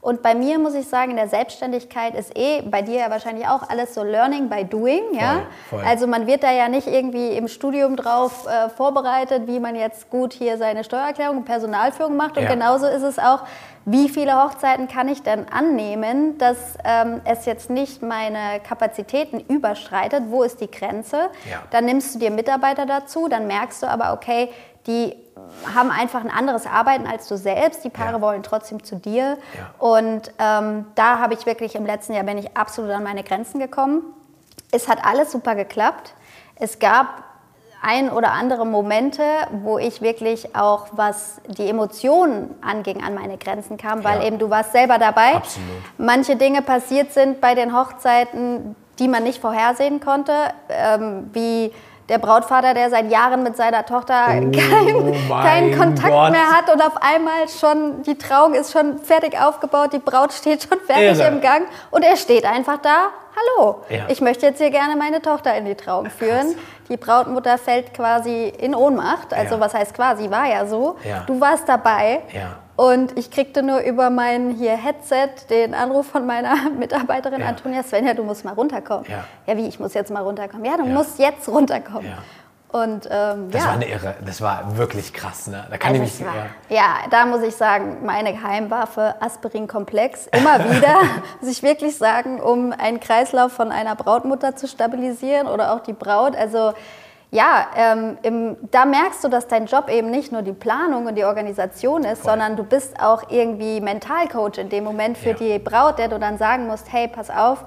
Und 0.06 0.22
bei 0.22 0.36
mir 0.36 0.60
muss 0.60 0.74
ich 0.74 0.86
sagen, 0.86 1.10
in 1.10 1.16
der 1.16 1.26
Selbstständigkeit 1.26 2.14
ist 2.14 2.38
eh, 2.38 2.62
bei 2.62 2.80
dir 2.80 3.00
ja 3.00 3.10
wahrscheinlich 3.10 3.48
auch 3.48 3.68
alles 3.68 3.92
so 3.92 4.04
Learning 4.04 4.48
by 4.48 4.64
Doing. 4.64 5.02
Ja? 5.14 5.42
Voll, 5.68 5.80
voll. 5.80 5.84
Also 5.84 6.06
man 6.06 6.28
wird 6.28 6.44
da 6.44 6.52
ja 6.52 6.68
nicht 6.68 6.86
irgendwie 6.86 7.30
im 7.30 7.48
Studium 7.48 7.96
drauf 7.96 8.46
äh, 8.46 8.68
vorbereitet, 8.68 9.48
wie 9.48 9.58
man 9.58 9.74
jetzt 9.74 10.08
gut 10.08 10.32
hier 10.32 10.58
seine 10.58 10.84
Steuererklärung 10.84 11.38
und 11.38 11.44
Personalführung 11.44 12.14
macht. 12.14 12.36
Und 12.36 12.44
ja. 12.44 12.50
genauso 12.50 12.86
ist 12.86 13.02
es 13.02 13.18
auch, 13.18 13.40
wie 13.84 14.08
viele 14.08 14.40
Hochzeiten 14.40 14.86
kann 14.86 15.08
ich 15.08 15.24
denn 15.24 15.48
annehmen, 15.48 16.38
dass 16.38 16.56
ähm, 16.84 17.20
es 17.24 17.44
jetzt 17.44 17.68
nicht 17.68 18.00
meine 18.00 18.60
Kapazitäten 18.60 19.40
überschreitet? 19.40 20.22
Wo 20.28 20.44
ist 20.44 20.60
die 20.60 20.70
Grenze? 20.70 21.30
Ja. 21.50 21.64
Dann 21.72 21.84
nimmst 21.84 22.14
du 22.14 22.20
dir 22.20 22.30
Mitarbeiter 22.30 22.86
dazu, 22.86 23.26
dann 23.26 23.48
merkst 23.48 23.82
du 23.82 23.88
aber, 23.88 24.12
okay, 24.12 24.50
die 24.86 25.25
haben 25.74 25.90
einfach 25.90 26.22
ein 26.22 26.30
anderes 26.30 26.66
Arbeiten 26.66 27.06
als 27.06 27.28
du 27.28 27.36
selbst. 27.36 27.84
Die 27.84 27.90
Paare 27.90 28.14
ja. 28.14 28.20
wollen 28.20 28.42
trotzdem 28.42 28.82
zu 28.82 28.96
dir. 28.96 29.36
Ja. 29.56 29.74
Und 29.78 30.32
ähm, 30.38 30.86
da 30.94 31.18
habe 31.18 31.34
ich 31.34 31.46
wirklich 31.46 31.74
im 31.74 31.86
letzten 31.86 32.14
Jahr 32.14 32.24
bin 32.24 32.38
ich 32.38 32.56
absolut 32.56 32.90
an 32.90 33.02
meine 33.02 33.22
Grenzen 33.22 33.58
gekommen. 33.58 34.02
Es 34.72 34.88
hat 34.88 35.04
alles 35.04 35.32
super 35.32 35.54
geklappt. 35.54 36.14
Es 36.56 36.78
gab 36.78 37.24
ein 37.82 38.10
oder 38.10 38.32
andere 38.32 38.66
Momente, 38.66 39.22
wo 39.62 39.78
ich 39.78 40.00
wirklich 40.00 40.56
auch, 40.56 40.88
was 40.92 41.40
die 41.46 41.68
Emotionen 41.68 42.54
anging, 42.62 43.02
an 43.02 43.14
meine 43.14 43.36
Grenzen 43.38 43.76
kam, 43.76 44.02
weil 44.02 44.20
ja. 44.20 44.26
eben 44.26 44.38
du 44.38 44.50
warst 44.50 44.72
selber 44.72 44.98
dabei. 44.98 45.34
Absolut. 45.34 45.68
Manche 45.98 46.36
Dinge 46.36 46.62
passiert 46.62 47.12
sind 47.12 47.40
bei 47.40 47.54
den 47.54 47.76
Hochzeiten, 47.76 48.74
die 48.98 49.08
man 49.08 49.22
nicht 49.22 49.40
vorhersehen 49.40 50.00
konnte, 50.00 50.32
ähm, 50.68 51.30
wie 51.32 51.72
der 52.08 52.18
Brautvater, 52.18 52.74
der 52.74 52.90
seit 52.90 53.10
Jahren 53.10 53.42
mit 53.42 53.56
seiner 53.56 53.84
Tochter 53.84 54.26
oh 54.28 54.50
kein, 54.52 55.12
keinen 55.28 55.78
Kontakt 55.78 56.12
Gott. 56.12 56.30
mehr 56.30 56.50
hat 56.50 56.72
und 56.72 56.80
auf 56.80 56.96
einmal 57.00 57.48
schon, 57.48 58.02
die 58.02 58.16
Trauung 58.16 58.54
ist 58.54 58.72
schon 58.72 58.98
fertig 58.98 59.38
aufgebaut, 59.40 59.92
die 59.92 59.98
Braut 59.98 60.32
steht 60.32 60.62
schon 60.62 60.78
fertig 60.80 61.18
Irre. 61.18 61.28
im 61.28 61.40
Gang 61.40 61.64
und 61.90 62.04
er 62.04 62.16
steht 62.16 62.44
einfach 62.44 62.78
da, 62.78 63.08
hallo, 63.36 63.82
ja. 63.88 64.04
ich 64.08 64.20
möchte 64.20 64.46
jetzt 64.46 64.58
hier 64.58 64.70
gerne 64.70 64.96
meine 64.96 65.20
Tochter 65.20 65.56
in 65.56 65.64
die 65.64 65.74
Trauung 65.74 66.10
führen. 66.10 66.54
Krass. 66.54 66.64
Die 66.88 66.96
Brautmutter 66.96 67.58
fällt 67.58 67.92
quasi 67.94 68.46
in 68.46 68.74
Ohnmacht, 68.74 69.34
also 69.34 69.56
ja. 69.56 69.60
was 69.60 69.74
heißt 69.74 69.92
quasi, 69.92 70.30
war 70.30 70.46
ja 70.46 70.66
so. 70.66 70.96
Ja. 71.04 71.24
Du 71.26 71.40
warst 71.40 71.68
dabei 71.68 72.22
und 72.76 73.18
ich 73.18 73.30
kriegte 73.30 73.62
nur 73.62 73.80
über 73.80 74.10
mein 74.10 74.50
hier 74.50 74.76
Headset 74.76 75.30
den 75.48 75.74
Anruf 75.74 76.06
von 76.06 76.26
meiner 76.26 76.70
Mitarbeiterin 76.78 77.40
ja. 77.40 77.48
Antonia 77.48 77.82
Svenja, 77.82 78.14
du 78.14 78.22
musst 78.22 78.44
mal 78.44 78.52
runterkommen. 78.54 79.06
Ja. 79.10 79.24
ja, 79.46 79.56
wie, 79.56 79.66
ich 79.66 79.80
muss 79.80 79.94
jetzt 79.94 80.10
mal 80.10 80.22
runterkommen. 80.22 80.64
Ja, 80.64 80.76
du 80.76 80.84
ja. 80.84 80.92
musst 80.92 81.18
jetzt 81.18 81.48
runterkommen. 81.48 82.10
Ja. 82.10 82.18
Und, 82.72 83.08
ähm, 83.10 83.50
das 83.50 83.64
war 83.64 83.72
eine 83.72 83.88
Irre, 83.88 84.16
das 84.26 84.42
war 84.42 84.76
wirklich 84.76 85.14
krass. 85.14 85.46
Ne? 85.46 85.64
Da 85.70 85.78
kann 85.78 85.92
also 85.92 86.02
ich 86.02 86.20
mich, 86.20 86.28
ja. 86.68 86.96
da 87.10 87.24
muss 87.24 87.40
ich 87.42 87.56
sagen, 87.56 88.04
meine 88.04 88.34
Geheimwaffe 88.34 89.14
Aspirin-Komplex. 89.20 90.26
Immer 90.26 90.58
wieder, 90.58 91.00
muss 91.40 91.50
ich 91.50 91.62
wirklich 91.62 91.96
sagen, 91.96 92.40
um 92.40 92.72
einen 92.72 93.00
Kreislauf 93.00 93.52
von 93.52 93.70
einer 93.72 93.94
Brautmutter 93.94 94.56
zu 94.56 94.68
stabilisieren 94.68 95.46
oder 95.46 95.72
auch 95.72 95.80
die 95.80 95.94
Braut. 95.94 96.36
Also 96.36 96.74
ja, 97.30 97.66
ähm, 97.76 98.18
im, 98.22 98.56
da 98.70 98.84
merkst 98.84 99.24
du, 99.24 99.28
dass 99.28 99.48
dein 99.48 99.66
Job 99.66 99.90
eben 99.90 100.10
nicht 100.10 100.32
nur 100.32 100.42
die 100.42 100.52
Planung 100.52 101.06
und 101.06 101.16
die 101.16 101.24
Organisation 101.24 102.04
ist, 102.04 102.22
Voll. 102.22 102.30
sondern 102.30 102.56
du 102.56 102.62
bist 102.62 103.00
auch 103.00 103.30
irgendwie 103.30 103.80
Mentalcoach 103.80 104.58
in 104.58 104.68
dem 104.68 104.84
Moment 104.84 105.18
für 105.18 105.30
ja. 105.30 105.34
die 105.34 105.58
Braut, 105.58 105.98
der 105.98 106.08
du 106.08 106.18
dann 106.18 106.38
sagen 106.38 106.66
musst, 106.66 106.92
hey, 106.92 107.08
pass 107.08 107.28
auf, 107.30 107.64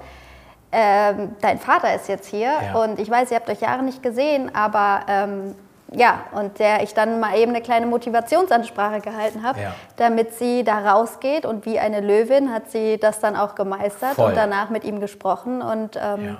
ähm, 0.72 1.34
dein 1.40 1.58
Vater 1.58 1.94
ist 1.94 2.08
jetzt 2.08 2.28
hier 2.28 2.52
ja. 2.62 2.82
und 2.82 2.98
ich 2.98 3.10
weiß, 3.10 3.30
ihr 3.30 3.36
habt 3.36 3.50
euch 3.50 3.60
Jahre 3.60 3.82
nicht 3.82 4.02
gesehen, 4.02 4.54
aber 4.54 5.00
ähm, 5.08 5.54
ja, 5.92 6.20
und 6.32 6.58
der 6.60 6.82
ich 6.82 6.94
dann 6.94 7.18
mal 7.18 7.36
eben 7.36 7.50
eine 7.50 7.60
kleine 7.60 7.86
Motivationsansprache 7.86 9.00
gehalten 9.00 9.42
habe, 9.42 9.60
Ja. 9.60 9.74
damit 9.96 10.34
sie 10.34 10.62
da 10.62 10.92
rausgeht 10.92 11.44
und 11.44 11.66
wie 11.66 11.80
eine 11.80 12.00
Löwin 12.00 12.52
hat 12.52 12.70
sie 12.70 12.98
das 12.98 13.18
dann 13.20 13.36
auch 13.36 13.56
gemeistert 13.56 14.14
Voll. 14.14 14.30
und 14.30 14.36
danach 14.36 14.70
mit 14.70 14.84
ihm 14.84 15.00
gesprochen 15.00 15.60
und 15.60 15.96
ähm, 15.96 16.24
ja. 16.24 16.36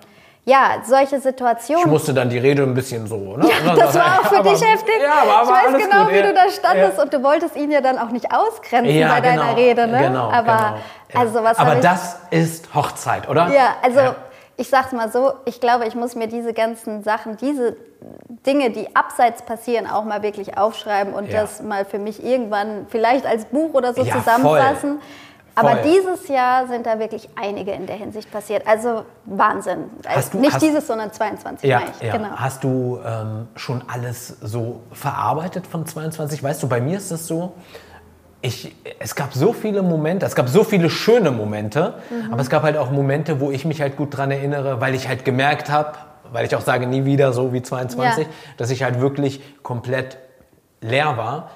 Solche 0.84 1.16
Ich 1.16 1.22
Situationen. 1.22 1.88
musste 1.90 2.14
dann 2.14 2.28
die 2.30 2.38
Rede 2.38 2.62
ein 2.62 2.74
bisschen 2.74 3.06
so, 3.06 3.36
ne? 3.36 3.48
Ja, 3.66 3.74
das 3.74 3.94
war 3.94 4.04
auch 4.20 4.26
für 4.26 4.38
Aber- 4.38 4.50
dich 4.50 4.62
heftig. 4.64 4.94
Ja, 5.02 5.12
aber, 5.22 5.36
aber 5.50 5.58
ich 5.68 5.74
weiß 5.74 5.82
genau, 5.84 6.04
gut. 6.04 6.12
wie 6.12 6.16
ja. 6.18 6.26
du 6.26 6.34
da 6.34 6.50
standest 6.50 6.96
Ja. 6.96 7.02
und 7.02 7.12
du 7.12 7.22
wolltest 7.22 7.56
ihn 7.56 7.70
ja 7.70 7.80
dann 7.80 7.98
auch 7.98 8.10
nicht 8.10 8.32
ausgrenzen 8.32 8.94
Ja, 8.96 9.08
bei 9.14 9.20
deiner 9.20 9.42
genau, 9.42 9.54
Rede, 9.54 9.86
ne? 9.86 9.98
Genau, 10.02 10.30
aber 10.30 10.40
genau, 10.42 10.78
ja. 11.14 11.20
also 11.20 11.42
was 11.44 11.58
aber 11.58 11.74
ich, 11.76 11.80
das 11.80 12.16
ist 12.30 12.74
Hochzeit, 12.74 13.28
oder? 13.28 13.48
Ja, 13.48 13.76
also 13.82 14.00
Ja. 14.00 14.14
ich 14.56 14.68
sag's 14.68 14.92
mal 14.92 15.10
so, 15.10 15.32
ich 15.44 15.60
glaube, 15.60 15.86
ich 15.86 15.94
muss 15.94 16.14
mir 16.16 16.26
diese 16.26 16.52
ganzen 16.52 17.02
Sachen, 17.02 17.36
diese 17.36 17.76
Dinge, 18.46 18.70
die 18.70 18.96
abseits 18.96 19.42
passieren, 19.42 19.86
auch 19.86 20.04
mal 20.04 20.22
wirklich 20.22 20.56
aufschreiben 20.56 21.12
und 21.12 21.30
Ja. 21.30 21.42
das 21.42 21.62
mal 21.62 21.84
für 21.84 21.98
mich 21.98 22.24
irgendwann 22.24 22.86
vielleicht 22.88 23.26
als 23.26 23.44
Buch 23.44 23.74
oder 23.74 23.92
so 23.94 24.02
Ja, 24.02 24.14
zusammenfassen. 24.16 25.00
Aber 25.60 25.76
dieses 25.82 26.28
Jahr 26.28 26.66
sind 26.66 26.86
da 26.86 26.98
wirklich 26.98 27.28
einige 27.40 27.70
in 27.72 27.86
der 27.86 27.96
Hinsicht 27.96 28.30
passiert. 28.30 28.66
Also 28.66 29.04
Wahnsinn. 29.26 29.84
Also 30.06 30.30
du- 30.32 30.38
Nicht 30.38 30.54
hast- 30.54 30.62
dieses, 30.62 30.86
sondern 30.86 31.12
22 31.12 31.68
Ja, 31.68 31.82
ich. 32.00 32.06
ja. 32.06 32.16
Genau. 32.16 32.30
Hast 32.36 32.64
du 32.64 32.98
ähm, 33.04 33.48
schon 33.56 33.82
alles 33.88 34.36
so 34.40 34.80
verarbeitet 34.92 35.66
von 35.66 35.86
22? 35.86 36.42
Weißt 36.42 36.62
du, 36.62 36.68
bei 36.68 36.80
mir 36.80 36.98
ist 36.98 37.10
es 37.10 37.26
so, 37.26 37.52
ich, 38.42 38.74
es 38.98 39.14
gab 39.14 39.34
so 39.34 39.52
viele 39.52 39.82
Momente, 39.82 40.24
es 40.24 40.34
gab 40.34 40.48
so 40.48 40.64
viele 40.64 40.88
schöne 40.88 41.30
Momente, 41.30 41.94
Mhm. 42.10 42.32
aber 42.32 42.40
es 42.40 42.48
gab 42.48 42.62
halt 42.62 42.76
auch 42.78 42.90
Momente, 42.90 43.38
wo 43.40 43.50
ich 43.50 43.64
mich 43.66 43.80
halt 43.82 43.96
gut 43.96 44.16
dran 44.16 44.30
erinnere, 44.30 44.80
weil 44.80 44.94
ich 44.94 45.08
halt 45.08 45.24
gemerkt 45.26 45.68
habe, 45.70 45.92
weil 46.32 46.46
ich 46.46 46.54
auch 46.56 46.60
sage, 46.62 46.86
nie 46.86 47.04
wieder 47.04 47.32
so 47.32 47.52
wie 47.52 47.60
22, 47.62 48.24
Ja. 48.26 48.32
dass 48.56 48.70
ich 48.70 48.82
halt 48.82 49.00
wirklich 49.00 49.42
komplett 49.62 50.16
leer 50.80 51.16
war. 51.18 51.50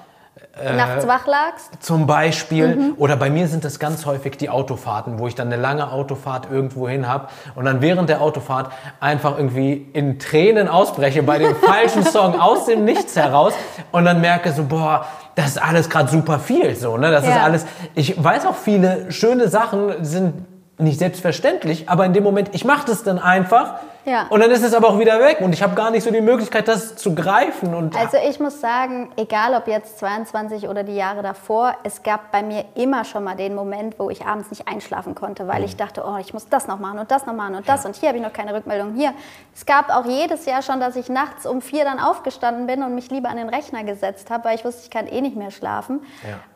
Nachts 0.77 1.05
wach 1.05 1.27
lagst? 1.27 1.69
Zum 1.81 2.07
Beispiel, 2.07 2.75
Mhm. 2.75 2.93
oder 2.97 3.15
bei 3.17 3.29
mir 3.29 3.47
sind 3.47 3.65
das 3.65 3.77
ganz 3.77 4.05
häufig 4.05 4.37
die 4.37 4.49
Autofahrten, 4.49 5.19
wo 5.19 5.27
ich 5.27 5.35
dann 5.35 5.47
eine 5.51 5.61
lange 5.61 5.91
Autofahrt 5.91 6.47
irgendwo 6.49 6.87
hin 6.87 7.07
habe 7.09 7.27
und 7.55 7.65
dann 7.65 7.81
während 7.81 8.09
der 8.09 8.21
Autofahrt 8.21 8.71
einfach 9.01 9.37
irgendwie 9.37 9.89
in 9.93 10.17
Tränen 10.17 10.67
ausbreche 10.69 11.23
bei 11.23 11.39
dem 11.39 11.55
falschen 11.61 12.03
Song 12.05 12.39
aus 12.39 12.65
dem 12.65 12.85
Nichts 12.85 13.15
heraus 13.17 13.53
und 13.91 14.05
dann 14.05 14.21
merke 14.21 14.53
so, 14.53 14.63
boah, 14.63 15.05
das 15.35 15.47
ist 15.47 15.61
alles 15.61 15.89
gerade 15.89 16.09
super 16.09 16.39
viel, 16.39 16.73
so, 16.75 16.95
ne? 16.97 17.11
Das 17.11 17.23
ist 17.27 17.35
Ja. 17.35 17.43
alles, 17.43 17.65
ich 17.93 18.21
weiß 18.23 18.45
auch 18.45 18.55
viele 18.55 19.11
schöne 19.11 19.49
Sachen 19.49 20.05
sind 20.05 20.45
nicht 20.77 20.99
selbstverständlich, 20.99 21.89
aber 21.89 22.05
in 22.05 22.13
dem 22.13 22.23
Moment, 22.23 22.49
ich 22.53 22.63
mache 22.63 22.85
das 22.87 23.03
dann 23.03 23.19
einfach 23.19 23.75
Ja. 24.05 24.27
und 24.29 24.39
dann 24.39 24.51
ist 24.51 24.63
es 24.63 24.73
aber 24.73 24.89
auch 24.89 24.99
wieder 24.99 25.19
weg 25.19 25.41
und 25.41 25.53
ich 25.53 25.63
habe 25.63 25.75
gar 25.75 25.91
nicht 25.91 26.03
so 26.03 26.11
die 26.11 26.21
Möglichkeit, 26.21 26.67
das 26.67 26.95
zu 26.95 27.15
greifen 27.15 27.73
und 27.73 27.97
Also 27.97 28.17
ich 28.17 28.39
muss 28.39 28.61
sagen, 28.61 29.11
egal 29.17 29.53
ob 29.55 29.67
jetzt 29.67 29.99
22 29.99 30.67
oder 30.69 30.83
die 30.83 30.95
Jahre 30.95 31.23
davor, 31.23 31.73
es 31.83 32.03
gab 32.03 32.31
bei 32.31 32.43
mir 32.43 32.65
immer 32.75 33.03
schon 33.03 33.23
mal 33.23 33.35
den 33.35 33.55
Moment, 33.55 33.97
wo 33.97 34.09
ich 34.09 34.25
abends 34.25 34.49
nicht 34.49 34.67
einschlafen 34.67 35.15
konnte, 35.15 35.47
weil 35.47 35.63
ich 35.63 35.75
dachte, 35.75 36.03
oh, 36.07 36.17
ich 36.17 36.33
muss 36.33 36.47
das 36.47 36.67
noch 36.67 36.79
machen 36.79 36.99
und 36.99 37.09
das 37.11 37.25
noch 37.25 37.33
machen 37.33 37.55
und 37.55 37.67
das 37.67 37.85
und 37.85 37.95
hier 37.95 38.09
habe 38.09 38.17
ich 38.17 38.23
noch 38.23 38.33
keine 38.33 38.53
Rückmeldung 38.53 38.93
hier. 38.93 39.13
Es 39.55 39.65
gab 39.65 39.89
auch 39.89 40.05
jedes 40.05 40.45
Jahr 40.45 40.61
schon, 40.61 40.79
dass 40.79 40.95
ich 40.95 41.09
nachts 41.09 41.45
um 41.45 41.61
vier 41.61 41.83
dann 41.83 41.99
aufgestanden 41.99 42.67
bin 42.67 42.83
und 42.83 42.93
mich 42.95 43.09
lieber 43.09 43.29
an 43.29 43.37
den 43.37 43.49
Rechner 43.49 43.83
gesetzt 43.83 44.29
habe, 44.29 44.45
weil 44.45 44.55
ich 44.55 44.65
wusste, 44.65 44.81
ich 44.83 44.89
kann 44.89 45.07
eh 45.07 45.21
nicht 45.21 45.35
mehr 45.35 45.51
schlafen. 45.51 46.01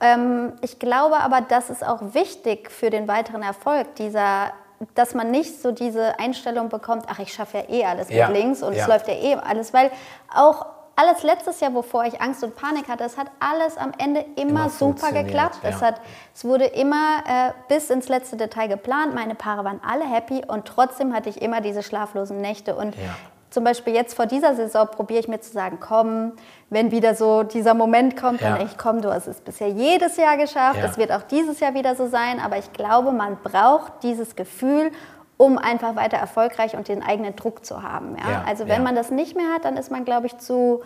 Ähm, 0.01 0.53
ich 0.61 0.79
glaube 0.79 1.17
aber, 1.17 1.41
das 1.41 1.69
ist 1.69 1.85
auch 1.85 2.13
wichtig 2.13 2.69
für 2.71 2.89
den 2.89 3.07
weiteren 3.07 3.41
Erfolg 3.41 3.95
dieser 3.95 4.51
dass 4.95 5.13
man 5.13 5.31
nicht 5.31 5.61
so 5.61 5.71
diese 5.71 6.19
Einstellung 6.19 6.69
bekommt, 6.69 7.05
ach, 7.07 7.19
ich 7.19 7.33
schaffe 7.33 7.59
ja 7.59 7.63
eh 7.69 7.85
alles 7.85 8.09
Ja, 8.09 8.27
mit 8.29 8.37
links 8.37 8.63
und 8.63 8.73
ja. 8.73 8.83
es 8.83 8.87
läuft 8.87 9.07
ja 9.07 9.13
eh 9.13 9.35
alles, 9.35 9.73
weil 9.73 9.91
auch 10.33 10.65
alles 10.95 11.23
letztes 11.23 11.61
Jahr, 11.61 11.73
wovor 11.73 12.03
ich 12.03 12.19
Angst 12.21 12.43
und 12.43 12.57
Panik 12.57 12.89
hatte, 12.89 13.05
es 13.05 13.17
hat 13.17 13.27
alles 13.39 13.77
am 13.77 13.93
Ende 13.97 14.25
immer, 14.35 14.49
Immer 14.65 14.69
super 14.69 15.13
geklappt. 15.13 15.59
Es, 15.63 15.79
ja. 15.79 15.87
hat, 15.87 16.01
es 16.35 16.43
wurde 16.43 16.65
immer 16.65 17.23
äh, 17.25 17.51
bis 17.69 17.89
ins 17.89 18.09
letzte 18.09 18.35
Detail 18.35 18.67
geplant. 18.67 19.15
Meine 19.15 19.33
Paare 19.35 19.63
waren 19.63 19.79
alle 19.87 20.03
happy 20.03 20.43
und 20.45 20.65
trotzdem 20.65 21.13
hatte 21.13 21.29
ich 21.29 21.41
immer 21.41 21.61
diese 21.61 21.83
schlaflosen 21.83 22.41
Nächte. 22.41 22.75
Und 22.75 22.95
Ja. 22.97 23.15
Zum 23.49 23.63
Beispiel 23.63 23.93
jetzt 23.95 24.13
vor 24.15 24.25
dieser 24.27 24.55
Saison 24.55 24.87
probiere 24.87 25.19
ich 25.21 25.27
mir 25.27 25.39
zu 25.41 25.51
sagen, 25.51 25.79
komm, 25.79 26.33
wenn 26.69 26.91
wieder 26.91 27.15
so 27.15 27.43
dieser 27.43 27.73
Moment 27.73 28.15
kommt, 28.15 28.41
dann 28.41 28.51
Ja. 28.51 28.57
denke 28.57 28.73
ich, 28.73 28.77
komm, 28.77 29.01
du 29.01 29.11
hast 29.11 29.27
es 29.27 29.41
bisher 29.41 29.69
jedes 29.69 30.17
Jahr 30.17 30.37
geschafft. 30.37 30.79
Ja. 30.79 30.85
Es 30.85 30.97
wird 30.97 31.11
auch 31.11 31.23
dieses 31.23 31.59
Jahr 31.59 31.73
wieder 31.73 31.95
so 31.95 32.07
sein. 32.07 32.39
Aber 32.39 32.57
ich 32.57 32.71
glaube, 32.73 33.11
man 33.11 33.37
braucht 33.43 34.03
dieses 34.03 34.35
Gefühl, 34.35 34.91
um 35.37 35.57
einfach 35.57 35.95
weiter 35.95 36.17
erfolgreich 36.17 36.75
und 36.75 36.89
den 36.89 37.01
eigenen 37.01 37.35
Druck 37.35 37.65
zu 37.65 37.81
haben. 37.81 38.17
Ja? 38.17 38.43
Also 38.45 38.67
wenn 38.67 38.83
man 38.83 38.93
das 38.95 39.09
nicht 39.09 39.35
mehr 39.35 39.47
hat, 39.53 39.65
dann 39.65 39.77
ist 39.77 39.89
man, 39.89 40.03
glaube 40.05 40.27
ich, 40.27 40.37
zu, 40.37 40.81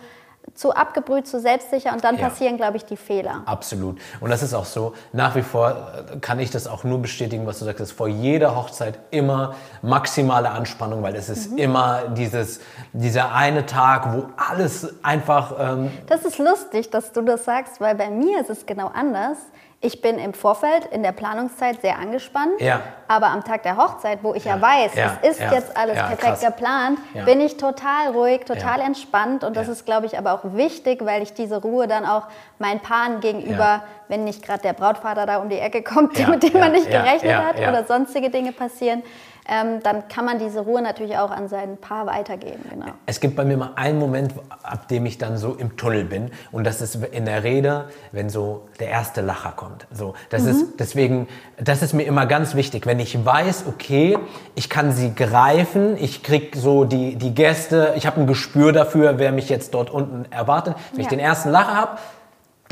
zu 0.54 0.72
abgebrüht, 0.72 1.26
zu 1.26 1.40
selbstsicher 1.40 1.92
und 1.92 2.04
dann 2.04 2.16
Ja. 2.18 2.28
passieren, 2.28 2.56
glaube 2.56 2.76
ich, 2.76 2.84
die 2.84 2.96
Fehler. 2.96 3.42
Absolut. 3.46 3.98
Und 4.20 4.30
das 4.30 4.42
ist 4.42 4.54
auch 4.54 4.66
so. 4.66 4.92
Nach 5.12 5.34
wie 5.34 5.42
vor 5.42 5.70
äh, 5.70 6.18
kann 6.20 6.38
ich 6.38 6.50
das 6.50 6.66
auch 6.66 6.84
nur 6.84 7.00
bestätigen, 7.00 7.46
was 7.46 7.58
du 7.58 7.64
sagst. 7.64 7.80
Ist 7.80 7.92
vor 7.92 8.08
jeder 8.08 8.54
Hochzeit 8.54 8.98
immer 9.10 9.54
maximale 9.82 10.50
Anspannung, 10.50 11.02
weil 11.02 11.16
es 11.16 11.28
Mhm. 11.28 11.34
ist 11.34 11.58
immer 11.58 12.02
dieses, 12.08 12.60
dieser 12.92 13.34
eine 13.34 13.66
Tag, 13.66 14.12
wo 14.12 14.26
alles 14.36 14.94
einfach. 15.02 15.54
Ähm, 15.58 15.90
Das 16.06 16.24
ist 16.24 16.38
lustig, 16.38 16.90
dass 16.90 17.12
du 17.12 17.22
das 17.22 17.44
sagst, 17.44 17.80
weil 17.80 17.94
bei 17.94 18.10
mir 18.10 18.40
ist 18.40 18.50
es 18.50 18.66
genau 18.66 18.88
anders. 18.94 19.38
Ich 19.84 20.00
bin 20.00 20.18
im 20.18 20.32
Vorfeld, 20.32 20.86
in 20.86 21.02
der 21.02 21.12
Planungszeit 21.12 21.82
sehr 21.82 21.98
angespannt. 21.98 22.58
Ja. 22.58 22.80
Aber 23.06 23.26
am 23.26 23.44
Tag 23.44 23.64
der 23.64 23.76
Hochzeit, 23.76 24.20
wo 24.22 24.32
ich 24.32 24.46
ja, 24.46 24.58
weiß, 24.58 24.94
ja, 24.94 25.18
es 25.20 25.32
ist 25.32 25.40
ja, 25.40 25.52
jetzt 25.52 25.76
alles 25.76 25.98
ja, 25.98 26.06
perfekt 26.06 26.22
krass. 26.22 26.40
geplant, 26.40 26.98
Ja. 27.12 27.24
bin 27.26 27.38
ich 27.42 27.58
total 27.58 28.12
ruhig, 28.12 28.46
total 28.46 28.78
Ja. 28.80 28.86
entspannt. 28.86 29.44
Und 29.44 29.58
das 29.58 29.66
Ja. 29.66 29.74
ist, 29.74 29.84
glaube 29.84 30.06
ich, 30.06 30.16
aber 30.16 30.32
auch 30.32 30.40
wichtig, 30.54 31.04
weil 31.04 31.22
ich 31.22 31.34
diese 31.34 31.60
Ruhe 31.60 31.86
dann 31.86 32.06
auch 32.06 32.22
meinen 32.58 32.80
Paaren 32.80 33.20
gegenüber, 33.20 33.58
Ja. 33.58 33.82
wenn 34.08 34.24
nicht 34.24 34.42
gerade 34.42 34.62
der 34.62 34.72
Brautvater 34.72 35.26
da 35.26 35.36
um 35.36 35.50
die 35.50 35.58
Ecke 35.58 35.82
kommt, 35.82 36.18
Ja, 36.18 36.28
mit 36.28 36.42
dem 36.42 36.54
ja, 36.54 36.60
man 36.60 36.72
nicht 36.72 36.88
ja, 36.90 37.02
gerechnet 37.02 37.32
ja, 37.32 37.44
hat 37.44 37.58
ja. 37.58 37.68
oder 37.68 37.84
sonstige 37.84 38.30
Dinge 38.30 38.52
passieren, 38.52 39.02
ähm, 39.46 39.80
dann 39.82 40.08
kann 40.08 40.24
man 40.24 40.38
diese 40.38 40.60
Ruhe 40.60 40.80
natürlich 40.80 41.18
auch 41.18 41.30
an 41.30 41.48
sein 41.48 41.76
Paar 41.76 42.06
weitergeben. 42.06 42.64
Genau. 42.70 42.86
Es 43.06 43.20
gibt 43.20 43.36
bei 43.36 43.44
mir 43.44 43.56
mal 43.58 43.72
einen 43.76 43.98
Moment, 43.98 44.32
ab 44.62 44.88
dem 44.88 45.04
ich 45.04 45.18
dann 45.18 45.36
so 45.36 45.54
im 45.54 45.76
Tunnel 45.76 46.04
bin. 46.04 46.30
Und 46.50 46.64
das 46.64 46.80
ist 46.80 46.94
in 46.96 47.26
der 47.26 47.44
Rede, 47.44 47.88
wenn 48.12 48.30
so 48.30 48.62
der 48.80 48.88
erste 48.88 49.20
Lacher 49.20 49.52
kommt. 49.52 49.86
So, 49.92 50.14
das 50.30 50.44
ist 50.44 50.78
deswegen, 50.78 51.28
das 51.58 51.82
ist 51.82 51.92
mir 51.92 52.04
immer 52.04 52.24
ganz 52.26 52.54
wichtig. 52.54 52.86
Wenn 52.86 53.00
ich 53.00 53.22
weiß, 53.24 53.64
okay, 53.68 54.18
ich 54.54 54.70
kann 54.70 54.92
sie 54.92 55.14
greifen, 55.14 55.96
ich 55.98 56.22
krieg 56.22 56.56
so 56.56 56.84
die, 56.84 57.16
die 57.16 57.34
Gäste, 57.34 57.92
ich 57.96 58.06
habe 58.06 58.20
ein 58.22 58.26
Gespür 58.26 58.72
dafür, 58.72 59.18
wer 59.18 59.30
mich 59.32 59.48
jetzt 59.50 59.74
dort 59.74 59.90
unten 59.90 60.24
erwartet. 60.32 60.74
Wenn 60.92 61.00
ich 61.00 61.06
Ja. 61.06 61.10
den 61.10 61.18
ersten 61.20 61.50
Lacher 61.50 61.74
habe, 61.76 61.98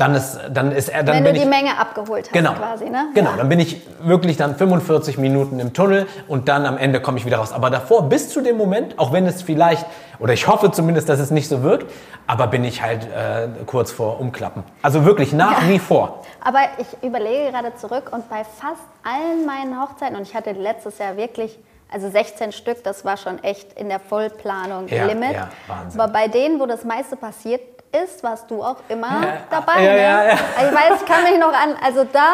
dann 0.03 0.15
ist, 0.15 0.39
dann 0.51 0.71
ist 0.71 0.89
er, 0.89 1.03
dann 1.03 1.15
Wenn 1.15 1.23
bin 1.23 1.33
du 1.33 1.39
ich 1.39 1.43
die 1.45 1.49
Menge 1.49 1.77
abgeholt 1.77 2.25
hast 2.25 2.33
Genau, 2.33 2.53
quasi, 2.53 2.89
ne? 2.89 3.07
genau. 3.13 3.31
Ja. 3.31 3.37
Dann 3.37 3.49
bin 3.49 3.59
ich 3.59 3.81
wirklich 4.01 4.35
dann 4.37 4.55
45 4.55 5.17
Minuten 5.17 5.59
im 5.59 5.73
Tunnel 5.73 6.07
und 6.27 6.49
dann 6.49 6.65
am 6.65 6.77
Ende 6.77 6.99
komme 7.01 7.17
ich 7.17 7.25
wieder 7.25 7.37
raus. 7.37 7.53
Aber 7.53 7.69
davor, 7.69 8.09
bis 8.09 8.29
zu 8.29 8.41
dem 8.41 8.57
Moment, 8.57 8.99
auch 8.99 9.13
wenn 9.13 9.25
es 9.25 9.41
vielleicht, 9.41 9.85
oder 10.19 10.33
ich 10.33 10.47
hoffe 10.47 10.71
zumindest, 10.71 11.07
dass 11.09 11.19
es 11.19 11.31
nicht 11.31 11.47
so 11.47 11.63
wird, 11.63 11.85
aber 12.27 12.47
bin 12.47 12.63
ich 12.63 12.81
halt 12.81 13.03
äh, 13.05 13.47
kurz 13.65 13.91
vor 13.91 14.19
Umklappen. 14.19 14.63
Also 14.81 15.05
wirklich 15.05 15.33
nach 15.33 15.67
wie 15.67 15.79
vor. 15.79 16.21
Aber 16.43 16.59
ich 16.77 16.87
überlege 17.07 17.51
gerade 17.51 17.73
zurück 17.75 18.11
und 18.11 18.29
bei 18.29 18.43
fast 18.43 18.81
allen 19.03 19.45
meinen 19.45 19.81
Hochzeiten, 19.81 20.15
und 20.17 20.23
ich 20.23 20.35
hatte 20.35 20.51
letztes 20.51 20.97
Jahr 20.97 21.15
wirklich, 21.17 21.57
also 21.91 22.09
16 22.09 22.51
Stück, 22.51 22.83
das 22.83 23.05
war 23.05 23.17
schon 23.17 23.43
echt 23.43 23.73
in 23.73 23.87
der 23.87 23.99
Vollplanung 23.99 24.87
Ja, 24.87 25.05
Limit. 25.05 25.31
ja, 25.33 25.49
Wahnsinn. 25.67 25.99
Aber 26.01 26.11
bei 26.11 26.27
denen, 26.27 26.59
wo 26.59 26.65
das 26.65 26.83
meiste 26.83 27.15
passiert 27.15 27.61
ist, 28.03 28.23
warst 28.23 28.49
du 28.49 28.63
auch 28.63 28.77
immer 28.89 29.07
Ja, 29.07 29.33
dabei. 29.49 29.83
ja, 29.83 29.93
ne? 29.93 30.01
ja, 30.01 30.23
ja. 30.23 30.29
Also 30.57 30.69
Ich 30.69 30.75
weiß, 30.75 31.01
ich 31.01 31.05
kann 31.07 31.23
mich 31.23 31.37
noch 31.39 31.53
an, 31.53 31.75
also 31.85 32.03
da, 32.11 32.33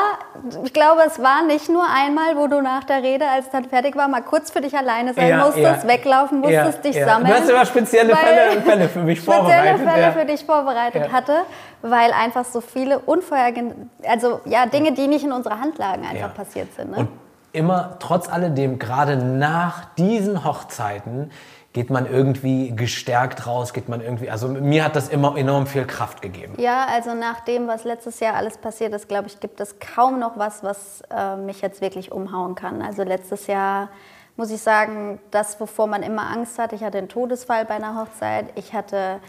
ich 0.63 0.73
glaube, 0.73 1.01
es 1.05 1.21
war 1.21 1.43
nicht 1.43 1.67
nur 1.69 1.83
einmal, 1.83 2.37
wo 2.37 2.47
du 2.47 2.61
nach 2.61 2.83
der 2.85 3.03
Rede, 3.03 3.25
als 3.27 3.45
es 3.47 3.51
dann 3.51 3.65
fertig 3.65 3.95
war, 3.95 4.07
mal 4.07 4.21
kurz 4.21 4.51
für 4.51 4.61
dich 4.61 4.77
alleine 4.77 5.13
sein 5.13 5.27
Ja, 5.27 5.45
musstest, 5.45 5.83
ja. 5.83 5.87
weglaufen 5.89 6.39
musstest, 6.39 6.77
Ja, 6.77 6.81
dich 6.91 6.95
ja. 6.95 7.05
sammeln. 7.05 7.27
Du 7.33 7.39
hast 7.41 7.49
immer 7.49 7.65
spezielle 7.65 8.15
Fälle, 8.15 8.61
Fälle 8.61 8.89
für 8.89 8.99
mich 8.99 9.19
spezielle 9.21 9.43
vorbereitet. 9.43 9.89
Fälle 9.89 10.01
ja. 10.03 10.11
für 10.13 10.25
dich 10.25 10.45
vorbereitet 10.45 11.05
Ja. 11.07 11.11
hatte, 11.11 11.33
weil 11.81 12.11
einfach 12.13 12.45
so 12.45 12.61
viele 12.61 12.99
unvorhergen, 12.99 13.89
also 14.07 14.39
ja, 14.45 14.65
Dinge, 14.65 14.93
die 14.93 15.07
nicht 15.07 15.25
in 15.25 15.31
unserer 15.31 15.59
Hand 15.59 15.77
lagen, 15.77 16.03
einfach 16.03 16.19
Ja. 16.19 16.27
passiert 16.29 16.73
sind. 16.75 16.91
Ne? 16.91 16.97
Und 16.97 17.09
immer, 17.51 17.97
trotz 17.99 18.29
alledem, 18.29 18.79
gerade 18.79 19.17
nach 19.17 19.85
diesen 19.97 20.45
Hochzeiten, 20.45 21.31
geht 21.73 21.89
man 21.91 22.11
irgendwie 22.11 22.75
gestärkt 22.75 23.45
raus, 23.45 23.73
geht 23.73 23.89
man 23.89 24.01
irgendwie, 24.01 24.29
also 24.31 24.47
mir 24.47 24.83
hat 24.83 24.95
das 24.95 25.07
immer 25.09 25.37
enorm 25.37 25.67
viel 25.67 25.85
Kraft 25.85 26.21
gegeben. 26.21 26.53
ja, 26.57 26.87
also 26.91 27.13
nach 27.13 27.41
dem, 27.41 27.67
was 27.67 27.83
letztes 27.83 28.19
Jahr 28.19 28.35
alles 28.35 28.57
passiert 28.57 28.93
ist, 28.93 29.07
glaube 29.07 29.27
ich, 29.27 29.39
gibt 29.39 29.59
es 29.59 29.75
kaum 29.79 30.19
noch 30.19 30.37
was, 30.37 30.63
was 30.63 31.03
äh, 31.15 31.35
mich 31.35 31.61
jetzt 31.61 31.81
wirklich 31.81 32.11
umhauen 32.11 32.55
kann. 32.55 32.81
Also 32.81 33.03
letztes 33.03 33.45
Jahr 33.47 33.89
muss 34.35 34.49
ich 34.51 34.61
sagen, 34.61 35.19
das, 35.31 35.59
wovor 35.59 35.85
man 35.85 36.01
immer 36.01 36.23
Angst 36.33 36.57
hat, 36.57 36.73
ich 36.73 36.83
hatte 36.83 36.97
einen 36.97 37.09
Todesfall 37.09 37.65
bei 37.65 37.75
einer 37.75 37.99
Hochzeit, 38.01 38.45
ich 38.55 38.73
hatte 38.73 39.19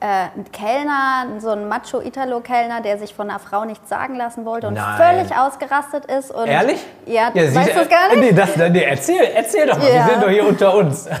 äh, 0.00 0.06
einen 0.06 0.52
Kellner, 0.52 1.40
so 1.40 1.50
einen 1.50 1.66
Macho-Italo-Kellner, 1.68 2.80
der 2.82 2.98
sich 2.98 3.12
von 3.14 3.28
einer 3.28 3.40
Frau 3.40 3.64
nichts 3.64 3.88
sagen 3.88 4.14
lassen 4.14 4.44
wollte 4.44 4.68
und 4.68 4.74
Nein. 4.74 4.96
völlig 4.96 5.36
ausgerastet 5.36 6.04
ist. 6.04 6.30
Und 6.30 6.46
Ehrlich? 6.46 6.80
Ja, 7.06 7.30
siehst 7.34 7.56
weißt 7.56 7.74
du 7.76 7.80
es 7.80 7.88
gar 7.88 8.08
nicht? 8.14 8.20
Nee, 8.20 8.32
das, 8.32 8.56
nee, 8.56 8.82
erzähl, 8.84 9.24
erzähl 9.34 9.66
doch 9.66 9.78
mal, 9.78 9.88
Ja. 9.88 9.94
wir 10.06 10.12
sind 10.12 10.22
doch 10.22 10.28
hier 10.30 10.46
unter 10.46 10.74
uns. 10.76 11.08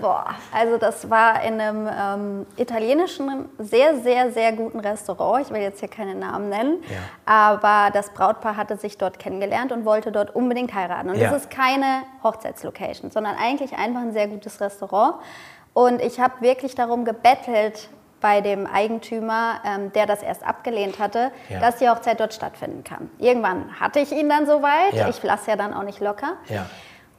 Boah, 0.00 0.26
also 0.52 0.78
das 0.78 1.08
war 1.10 1.42
in 1.42 1.60
einem 1.60 1.88
ähm, 1.88 2.46
italienischen, 2.56 3.48
sehr, 3.58 3.96
sehr, 4.00 4.30
sehr 4.32 4.52
guten 4.52 4.80
Restaurant. 4.80 5.44
Ich 5.46 5.52
will 5.52 5.60
jetzt 5.62 5.80
hier 5.80 5.88
keine 5.88 6.14
Namen 6.14 6.48
nennen, 6.48 6.82
Ja. 6.88 6.98
aber 7.50 7.90
das 7.92 8.10
Brautpaar 8.10 8.56
hatte 8.56 8.76
sich 8.76 8.98
dort 8.98 9.18
kennengelernt 9.18 9.72
und 9.72 9.84
wollte 9.84 10.12
dort 10.12 10.34
unbedingt 10.34 10.74
heiraten. 10.74 11.10
Und 11.10 11.16
Ja. 11.16 11.30
das 11.30 11.42
ist 11.42 11.50
keine 11.50 12.02
Hochzeitslocation, 12.22 13.10
sondern 13.10 13.36
eigentlich 13.36 13.72
einfach 13.76 14.00
ein 14.00 14.12
sehr 14.12 14.28
gutes 14.28 14.60
Restaurant. 14.60 15.16
Und 15.74 16.00
ich 16.00 16.20
habe 16.20 16.34
wirklich 16.40 16.74
darum 16.74 17.04
gebettelt 17.04 17.88
bei 18.22 18.40
dem 18.40 18.66
Eigentümer, 18.66 19.60
ähm, 19.64 19.92
der 19.92 20.06
das 20.06 20.22
erst 20.22 20.42
abgelehnt 20.44 20.98
hatte, 20.98 21.30
Ja. 21.50 21.60
dass 21.60 21.76
die 21.76 21.88
Hochzeit 21.88 22.18
dort 22.18 22.32
stattfinden 22.32 22.82
kann. 22.82 23.10
Irgendwann 23.18 23.78
hatte 23.78 24.00
ich 24.00 24.10
ihn 24.10 24.28
dann 24.28 24.46
soweit. 24.46 24.94
Ja. 24.94 25.08
Ich 25.10 25.22
lasse 25.22 25.50
ja 25.50 25.56
dann 25.56 25.74
auch 25.74 25.82
nicht 25.82 26.00
locker. 26.00 26.32
Ja. 26.48 26.64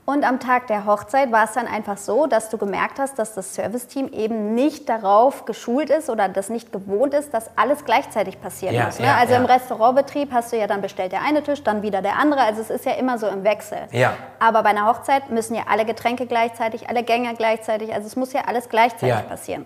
Und 0.09 0.23
am 0.23 0.39
Tag 0.39 0.67
der 0.67 0.85
Hochzeit 0.85 1.33
war 1.33 1.43
es 1.43 1.51
dann 1.51 1.67
einfach 1.67 1.97
so, 1.97 2.27
dass 2.27 2.47
du 2.47 2.57
gemerkt 2.57 2.97
hast, 2.97 3.19
dass 3.19 3.33
das 3.33 3.55
Serviceteam 3.55 4.07
eben 4.13 4.55
nicht 4.55 4.87
darauf 4.87 5.43
geschult 5.43 5.89
ist 5.89 6.09
oder 6.09 6.29
das 6.29 6.47
nicht 6.47 6.71
gewohnt 6.71 7.13
ist, 7.13 7.33
dass 7.33 7.49
alles 7.57 7.83
gleichzeitig 7.83 8.39
passieren 8.39 8.73
Ja, 8.73 8.85
muss. 8.85 8.99
Ne? 8.99 9.05
ja, 9.07 9.17
also 9.17 9.33
ja. 9.33 9.39
im 9.41 9.45
Restaurantbetrieb 9.45 10.31
hast 10.31 10.53
du 10.53 10.57
ja 10.57 10.65
dann 10.65 10.79
bestellt 10.79 11.11
der 11.11 11.23
eine 11.23 11.43
Tisch, 11.43 11.61
dann 11.61 11.81
wieder 11.81 12.01
der 12.01 12.15
andere. 12.15 12.39
Also 12.39 12.61
es 12.61 12.69
ist 12.69 12.85
ja 12.85 12.93
immer 12.93 13.17
so 13.17 13.27
im 13.27 13.43
Wechsel. 13.43 13.79
Ja. 13.91 14.13
Aber 14.39 14.63
bei 14.63 14.69
einer 14.69 14.87
Hochzeit 14.87 15.29
müssen 15.29 15.55
ja 15.55 15.63
alle 15.69 15.83
Getränke 15.83 16.25
gleichzeitig, 16.25 16.87
alle 16.87 17.03
Gänge 17.03 17.33
gleichzeitig. 17.35 17.93
Also 17.93 18.07
es 18.07 18.15
muss 18.15 18.31
ja 18.31 18.43
alles 18.47 18.69
gleichzeitig 18.69 19.27
passieren. 19.27 19.65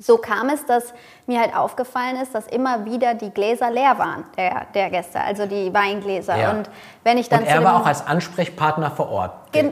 So 0.00 0.16
kam 0.16 0.48
es, 0.48 0.66
dass 0.66 0.94
mir 1.30 1.40
halt 1.40 1.56
aufgefallen 1.56 2.16
ist, 2.16 2.34
dass 2.34 2.46
immer 2.48 2.84
wieder 2.84 3.14
die 3.14 3.30
Gläser 3.30 3.70
leer 3.70 3.98
waren 3.98 4.24
der, 4.36 4.66
der 4.74 4.90
Gäste, 4.90 5.20
also 5.20 5.46
die 5.46 5.72
Weingläser. 5.72 6.36
Ja. 6.36 6.50
Und 6.50 6.68
wenn 7.04 7.16
ich 7.18 7.28
dann 7.28 7.40
Und 7.40 7.46
er 7.46 7.62
war 7.64 7.80
auch 7.80 7.86
als 7.86 8.06
Ansprechpartner 8.06 8.90
vor 8.90 9.08
Ort. 9.10 9.32
Der, 9.54 9.64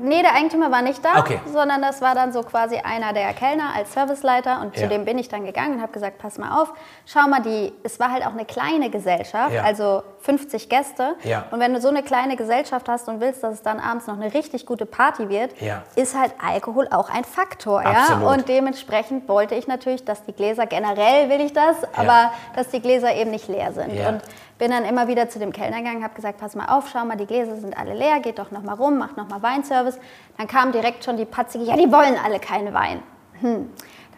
nee, 0.00 0.22
der 0.22 0.34
Eigentümer 0.36 0.70
war 0.70 0.80
nicht 0.82 1.04
da, 1.04 1.18
Okay. 1.18 1.40
sondern 1.52 1.82
das 1.82 2.00
war 2.00 2.14
dann 2.14 2.32
so 2.32 2.42
quasi 2.42 2.76
einer 2.76 3.12
der 3.12 3.32
Kellner 3.32 3.70
als 3.76 3.92
Serviceleiter 3.92 4.60
und 4.60 4.76
Ja. 4.76 4.82
zu 4.82 4.88
dem 4.88 5.04
bin 5.04 5.18
ich 5.18 5.28
dann 5.28 5.44
gegangen 5.44 5.74
und 5.76 5.82
habe 5.82 5.92
gesagt, 5.92 6.18
pass 6.18 6.38
mal 6.38 6.60
auf, 6.62 6.72
schau 7.04 7.26
mal, 7.28 7.40
die, 7.42 7.72
es 7.82 7.98
war 7.98 8.12
halt 8.12 8.24
auch 8.24 8.30
eine 8.32 8.44
kleine 8.44 8.90
Gesellschaft, 8.90 9.52
Ja. 9.52 9.62
also 9.64 10.02
50 10.20 10.68
Gäste 10.68 11.14
Ja. 11.24 11.44
und 11.50 11.58
wenn 11.58 11.74
du 11.74 11.80
so 11.80 11.88
eine 11.88 12.02
kleine 12.04 12.36
Gesellschaft 12.36 12.88
hast 12.88 13.08
und 13.08 13.20
willst, 13.20 13.42
dass 13.42 13.54
es 13.54 13.62
dann 13.62 13.80
abends 13.80 14.06
noch 14.06 14.14
eine 14.20 14.32
richtig 14.34 14.66
gute 14.66 14.86
Party 14.86 15.28
wird, 15.28 15.50
ist 15.96 16.16
halt 16.16 16.32
Alkohol 16.44 16.86
auch 16.92 17.10
ein 17.10 17.24
Faktor, 17.24 17.82
ja, 17.82 18.18
und 18.24 18.48
dementsprechend 18.48 19.28
wollte 19.28 19.54
ich 19.56 19.66
natürlich, 19.66 20.04
dass 20.04 20.22
die 20.24 20.32
Gläser, 20.32 20.66
generell 20.66 20.87
will 20.96 21.40
ich 21.40 21.52
das, 21.52 21.76
aber 21.96 22.32
dass 22.56 22.68
die 22.68 22.80
Gläser 22.80 23.14
eben 23.14 23.30
nicht 23.30 23.48
leer 23.48 23.72
sind 23.72 23.92
Ja. 23.92 24.08
und 24.08 24.22
bin 24.58 24.70
dann 24.70 24.84
immer 24.84 25.06
wieder 25.08 25.28
zu 25.28 25.38
dem 25.38 25.52
Kellner 25.52 25.78
gegangen, 25.78 26.02
habe 26.02 26.14
gesagt, 26.14 26.38
pass 26.40 26.54
mal 26.56 26.66
auf, 26.66 26.88
schau 26.92 27.04
mal, 27.04 27.16
die 27.16 27.26
Gläser 27.26 27.56
sind 27.56 27.78
alle 27.78 27.94
leer, 27.94 28.20
geht 28.20 28.38
doch 28.38 28.50
noch 28.50 28.62
mal 28.62 28.74
rum, 28.74 28.98
macht 28.98 29.16
noch 29.16 29.28
mal 29.28 29.40
Weinservice. 29.42 29.98
Dann 30.36 30.48
kam 30.48 30.72
direkt 30.72 31.04
schon 31.04 31.16
die 31.16 31.24
patzige, 31.24 31.64
ja, 31.64 31.76
die 31.76 31.90
wollen 31.92 32.16
alle 32.24 32.40
keinen 32.40 32.72
Wein. 32.74 33.02
Hm. 33.40 33.70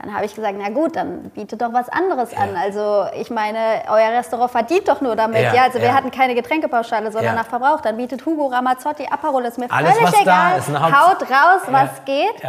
Dann 0.03 0.15
habe 0.15 0.25
ich 0.25 0.35
gesagt, 0.35 0.55
na 0.59 0.71
gut, 0.71 0.97
dann 0.97 1.25
bietet 1.35 1.61
doch 1.61 1.75
was 1.75 1.91
anderes 1.91 2.35
an. 2.35 2.57
Also 2.57 3.05
ich 3.15 3.29
meine, 3.29 3.83
euer 3.91 4.09
Restaurant 4.17 4.51
verdient 4.51 4.89
doch 4.89 5.03
nur 5.03 5.15
damit. 5.15 5.43
Ja, 5.43 5.53
Ja, 5.55 5.63
also 5.65 5.79
wir 5.79 5.89
ja. 5.89 5.93
hatten 5.95 6.11
keine 6.11 6.35
Getränkepauschale, 6.35 7.13
sondern 7.13 7.35
Ja. 7.35 7.43
nach 7.43 7.47
Verbrauch. 7.47 7.83
Dann 7.83 7.99
bietet 7.99 8.25
Hugo 8.25 8.47
Ramazzotti 8.47 9.07
Aperol, 9.11 9.45
ist 9.45 9.59
mir 9.59 9.71
Alles, 9.71 9.99
völlig 9.99 10.23
egal. 10.23 10.59
Haupt- 10.59 10.81
Haut 10.81 11.23
raus, 11.31 11.61
Ja, 11.67 11.73
was 11.73 12.03
geht. 12.07 12.43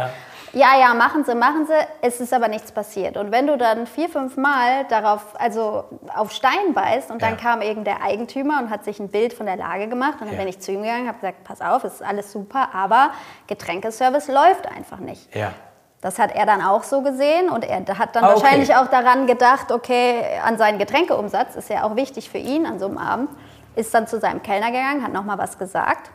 Ja. 0.52 0.76
Ja, 0.78 0.94
machen 0.94 1.24
Sie, 1.24 1.34
machen 1.34 1.66
Sie. 1.66 1.72
Es 2.00 2.20
ist 2.20 2.32
aber 2.32 2.48
nichts 2.48 2.72
passiert. 2.72 3.16
Und 3.16 3.30
wenn 3.32 3.46
du 3.46 3.56
dann 3.56 3.86
vier, 3.86 4.08
fünf 4.08 4.36
Mal 4.36 4.84
darauf, 4.88 5.20
also 5.40 5.84
auf 6.14 6.30
Stein 6.32 6.74
beißt 6.74 7.10
und 7.10 7.22
dann 7.22 7.36
Ja. 7.36 7.40
kam 7.40 7.62
eben 7.62 7.84
der 7.84 8.02
Eigentümer 8.02 8.58
und 8.60 8.70
hat 8.70 8.84
sich 8.84 9.00
ein 9.00 9.08
Bild 9.08 9.32
von 9.32 9.46
der 9.46 9.56
Lage 9.56 9.88
gemacht 9.88 10.14
und 10.20 10.26
dann 10.26 10.34
Ja. 10.34 10.38
bin 10.38 10.48
ich 10.48 10.60
zu 10.60 10.72
ihm 10.72 10.82
gegangen, 10.82 11.08
habe 11.08 11.18
gesagt, 11.18 11.44
pass 11.44 11.60
auf, 11.60 11.84
es 11.84 11.94
ist 11.94 12.02
alles 12.02 12.30
super, 12.32 12.68
aber 12.74 13.10
Getränkeservice 13.46 14.28
läuft 14.28 14.66
einfach 14.66 14.98
nicht. 14.98 15.34
Ja. 15.34 15.52
Das 16.00 16.18
hat 16.18 16.34
er 16.34 16.46
dann 16.46 16.62
auch 16.62 16.82
so 16.82 17.00
gesehen 17.02 17.48
und 17.48 17.64
er 17.64 17.76
hat 17.98 18.16
dann 18.16 18.24
Ah, 18.24 18.32
okay. 18.32 18.42
wahrscheinlich 18.42 18.74
auch 18.74 18.88
daran 18.88 19.26
gedacht, 19.28 19.70
okay, 19.70 20.24
an 20.44 20.58
seinen 20.58 20.78
Getränkeumsatz 20.78 21.54
ist 21.54 21.70
ja 21.70 21.84
auch 21.84 21.94
wichtig 21.94 22.28
für 22.28 22.38
ihn 22.38 22.66
an 22.66 22.78
so 22.80 22.86
einem 22.86 22.98
Abend. 22.98 23.30
Ist 23.76 23.94
dann 23.94 24.06
zu 24.08 24.18
seinem 24.18 24.42
Kellner 24.42 24.66
gegangen, 24.72 25.02
hat 25.04 25.12
nochmal 25.12 25.38
was 25.38 25.58
gesagt. 25.58 26.10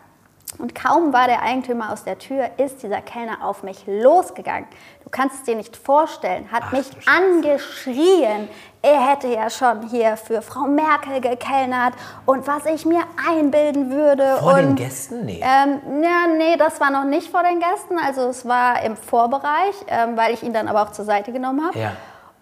Und 0.60 0.74
kaum 0.74 1.14
war 1.14 1.28
der 1.28 1.44
Eigentümer 1.44 1.92
aus 1.92 2.04
der 2.04 2.18
Tür, 2.18 2.50
ist 2.58 2.82
dieser 2.82 3.02
Kellner 3.02 3.44
auf 3.44 3.64
mich 3.64 3.84
losgegangen. 3.86 4.66
Du 5.04 5.10
kannst 5.10 5.36
es 5.36 5.44
dir 5.44 5.56
nicht 5.56 5.76
vorstellen, 5.76 6.52
hat 6.52 6.64
Ach, 6.68 6.72
mich 6.72 6.88
angeschrien. 7.06 8.48
Er 8.82 9.08
hätte 9.08 9.28
ja 9.28 9.50
schon 9.50 9.88
hier 9.90 10.18
für 10.18 10.42
Frau 10.42 10.62
Merkel 10.62 11.22
gekellnert 11.22 11.94
und 12.26 12.48
was 12.48 12.66
ich 12.66 12.86
mir 12.86 13.02
einbilden 13.30 13.92
würde. 13.92 14.38
Vor 14.40 14.54
und 14.54 14.60
den 14.60 14.76
Gästen? 14.76 15.26
Nee. 15.26 15.44
ähm, 15.44 16.02
ja, 16.02 16.28
nee, 16.36 16.56
das 16.58 16.80
war 16.80 16.92
noch 16.92 17.04
nicht 17.04 17.30
vor 17.30 17.44
den 17.44 17.60
Gästen. 17.60 18.00
Also 18.00 18.22
es 18.30 18.48
war 18.48 18.82
im 18.84 18.96
Vorbereich, 18.96 19.76
ähm, 19.88 20.18
weil 20.18 20.34
ich 20.34 20.44
ihn 20.44 20.54
dann 20.54 20.68
aber 20.68 20.84
auch 20.84 20.92
zur 20.92 21.06
Seite 21.06 21.32
genommen 21.32 21.66
habe. 21.68 21.78
Ja. 21.78 21.92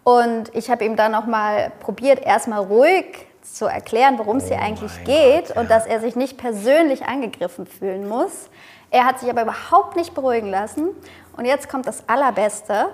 Und 0.04 0.56
ich 0.56 0.70
habe 0.70 0.86
ihm 0.86 0.96
dann 0.96 1.12
noch 1.12 1.26
mal 1.26 1.72
probiert, 1.80 2.24
erstmal 2.24 2.60
ruhig 2.60 3.28
zu 3.54 3.66
erklären, 3.66 4.18
worum 4.18 4.38
es 4.38 4.48
hier 4.48 4.60
eigentlich 4.60 4.92
Oh 5.02 5.06
geht 5.06 5.48
Gott, 5.48 5.58
und 5.58 5.70
ja. 5.70 5.78
dass 5.78 5.86
er 5.86 6.00
sich 6.00 6.16
nicht 6.16 6.38
persönlich 6.38 7.06
angegriffen 7.06 7.68
fühlen 7.68 8.08
muss. 8.08 8.50
Er 8.92 9.06
hat 9.06 9.20
sich 9.20 9.30
aber 9.30 9.44
überhaupt 9.44 9.96
nicht 9.96 10.14
beruhigen 10.14 10.50
lassen. 10.50 10.90
Und 11.38 11.46
jetzt 11.46 11.70
kommt 11.70 11.86
das 11.86 12.08
Allerbeste. 12.08 12.88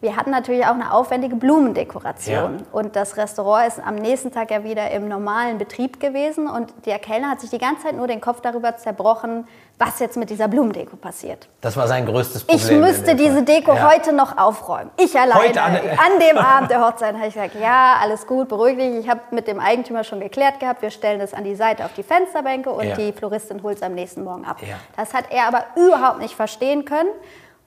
Wir 0.00 0.14
hatten 0.16 0.30
natürlich 0.30 0.64
auch 0.64 0.74
eine 0.74 0.92
aufwendige 0.92 1.34
Blumendekoration. 1.34 2.58
Ja. 2.58 2.64
Und 2.70 2.94
das 2.94 3.16
Restaurant 3.16 3.66
ist 3.66 3.80
am 3.84 3.96
nächsten 3.96 4.30
Tag 4.30 4.50
ja 4.52 4.62
wieder 4.62 4.90
im 4.92 5.08
normalen 5.08 5.58
Betrieb 5.58 5.98
gewesen. 5.98 6.46
Und 6.48 6.72
der 6.86 6.98
Kellner 7.00 7.30
hat 7.30 7.40
sich 7.40 7.50
die 7.50 7.58
ganze 7.58 7.82
Zeit 7.84 7.96
nur 7.96 8.06
den 8.06 8.20
Kopf 8.20 8.40
darüber 8.40 8.76
zerbrochen, 8.76 9.48
was 9.76 9.98
jetzt 9.98 10.16
mit 10.16 10.30
dieser 10.30 10.46
Blumendeko 10.46 10.96
passiert. 10.96 11.48
Das 11.60 11.76
war 11.76 11.88
sein 11.88 12.06
größtes 12.06 12.44
Problem. 12.44 12.64
Ich 12.64 12.70
müsste 12.76 13.14
diese. 13.16 13.42
Deko 13.42 13.72
Ja. 13.74 13.90
heute 13.92 14.12
noch 14.12 14.36
aufräumen. 14.38 14.90
Ich 14.98 15.18
alleine. 15.18 15.40
Heute 15.40 15.62
an- 15.62 15.74
an, 15.76 16.20
dem 16.20 16.38
Abend 16.38 16.70
der 16.70 16.84
Hochzeit 16.86 17.14
habe 17.16 17.26
ich 17.26 17.34
gesagt, 17.34 17.54
ja, 17.60 17.96
alles 18.00 18.26
gut, 18.26 18.48
beruhig 18.48 18.76
dich. 18.76 18.96
Ich 18.98 19.08
habe 19.08 19.20
mit 19.32 19.46
dem 19.48 19.58
Eigentümer 19.60 20.04
schon 20.04 20.20
geklärt 20.20 20.60
gehabt, 20.60 20.80
wir 20.82 20.90
stellen 20.90 21.18
das 21.20 21.34
an 21.34 21.42
die 21.44 21.54
Seite 21.56 21.84
auf 21.84 21.92
die 21.94 22.02
Fensterbänke 22.04 22.70
und 22.70 22.84
Ja. 22.86 22.94
die 22.96 23.12
Floristin 23.12 23.62
holt 23.64 23.76
es 23.78 23.82
am 23.82 23.94
nächsten 23.94 24.22
Morgen 24.24 24.44
ab. 24.44 24.58
Das 24.96 25.12
hat 25.14 25.24
er 25.30 25.46
aber 25.48 25.64
überhaupt 25.76 26.18
nicht 26.20 26.34
verstehen 26.34 26.84
können. 26.84 27.08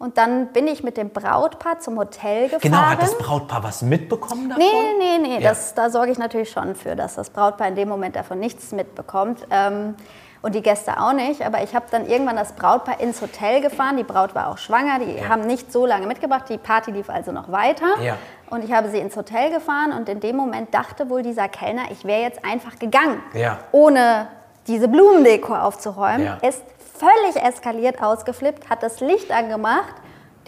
Und 0.01 0.17
dann 0.17 0.47
bin 0.47 0.67
ich 0.67 0.83
mit 0.83 0.97
dem 0.97 1.11
Brautpaar 1.11 1.77
zum 1.79 1.97
Hotel 1.99 2.45
gefahren. 2.45 2.61
Genau, 2.61 2.77
hat 2.79 3.01
das 3.03 3.15
Brautpaar 3.19 3.63
was 3.63 3.83
mitbekommen 3.83 4.49
davon? 4.49 4.63
Nee, 4.65 5.17
nee, 5.19 5.27
nee, 5.37 5.43
Ja. 5.43 5.49
das, 5.49 5.75
da 5.75 5.91
sorge 5.91 6.11
ich 6.11 6.17
natürlich 6.17 6.49
schon 6.49 6.73
für, 6.73 6.95
dass 6.95 7.13
das 7.15 7.29
Brautpaar 7.29 7.67
in 7.67 7.75
dem 7.75 7.87
Moment 7.87 8.15
davon 8.15 8.39
nichts 8.39 8.71
mitbekommt. 8.71 9.45
Ähm, 9.51 9.93
und 10.41 10.55
die 10.55 10.63
Gäste 10.63 10.99
auch 10.99 11.13
nicht. 11.13 11.43
Aber 11.45 11.61
ich 11.61 11.75
habe 11.75 11.85
dann 11.91 12.07
irgendwann 12.07 12.35
das 12.35 12.53
Brautpaar 12.53 12.99
ins 12.99 13.21
Hotel 13.21 13.61
gefahren. 13.61 13.95
Die 13.97 14.03
Braut 14.03 14.33
war 14.33 14.47
auch 14.47 14.57
schwanger, 14.57 14.97
die 14.97 15.17
Ja. 15.19 15.29
haben 15.29 15.41
nicht 15.41 15.71
so 15.71 15.85
lange 15.85 16.07
mitgebracht. 16.07 16.45
Die 16.49 16.57
Party 16.57 16.89
lief 16.89 17.11
also 17.11 17.31
noch 17.31 17.51
weiter. 17.51 17.85
Ja. 18.01 18.17
Und 18.49 18.63
ich 18.65 18.71
habe 18.73 18.89
sie 18.89 18.97
ins 18.97 19.15
Hotel 19.15 19.51
gefahren 19.51 19.93
und 19.93 20.09
in 20.09 20.19
dem 20.19 20.35
Moment 20.35 20.73
dachte 20.73 21.11
wohl 21.11 21.21
dieser 21.21 21.47
Kellner, 21.47 21.83
ich 21.91 22.05
wäre 22.05 22.21
jetzt 22.23 22.43
einfach 22.43 22.79
gegangen, 22.79 23.21
Ja. 23.35 23.59
ohne 23.71 24.29
diese 24.65 24.87
Blumendeko 24.87 25.53
aufzuräumen. 25.55 26.27
Ist 26.41 26.63
völlig 27.01 27.43
eskaliert, 27.43 28.01
ausgeflippt, 28.01 28.69
hat 28.69 28.83
das 28.83 28.99
Licht 28.99 29.31
angemacht, 29.31 29.95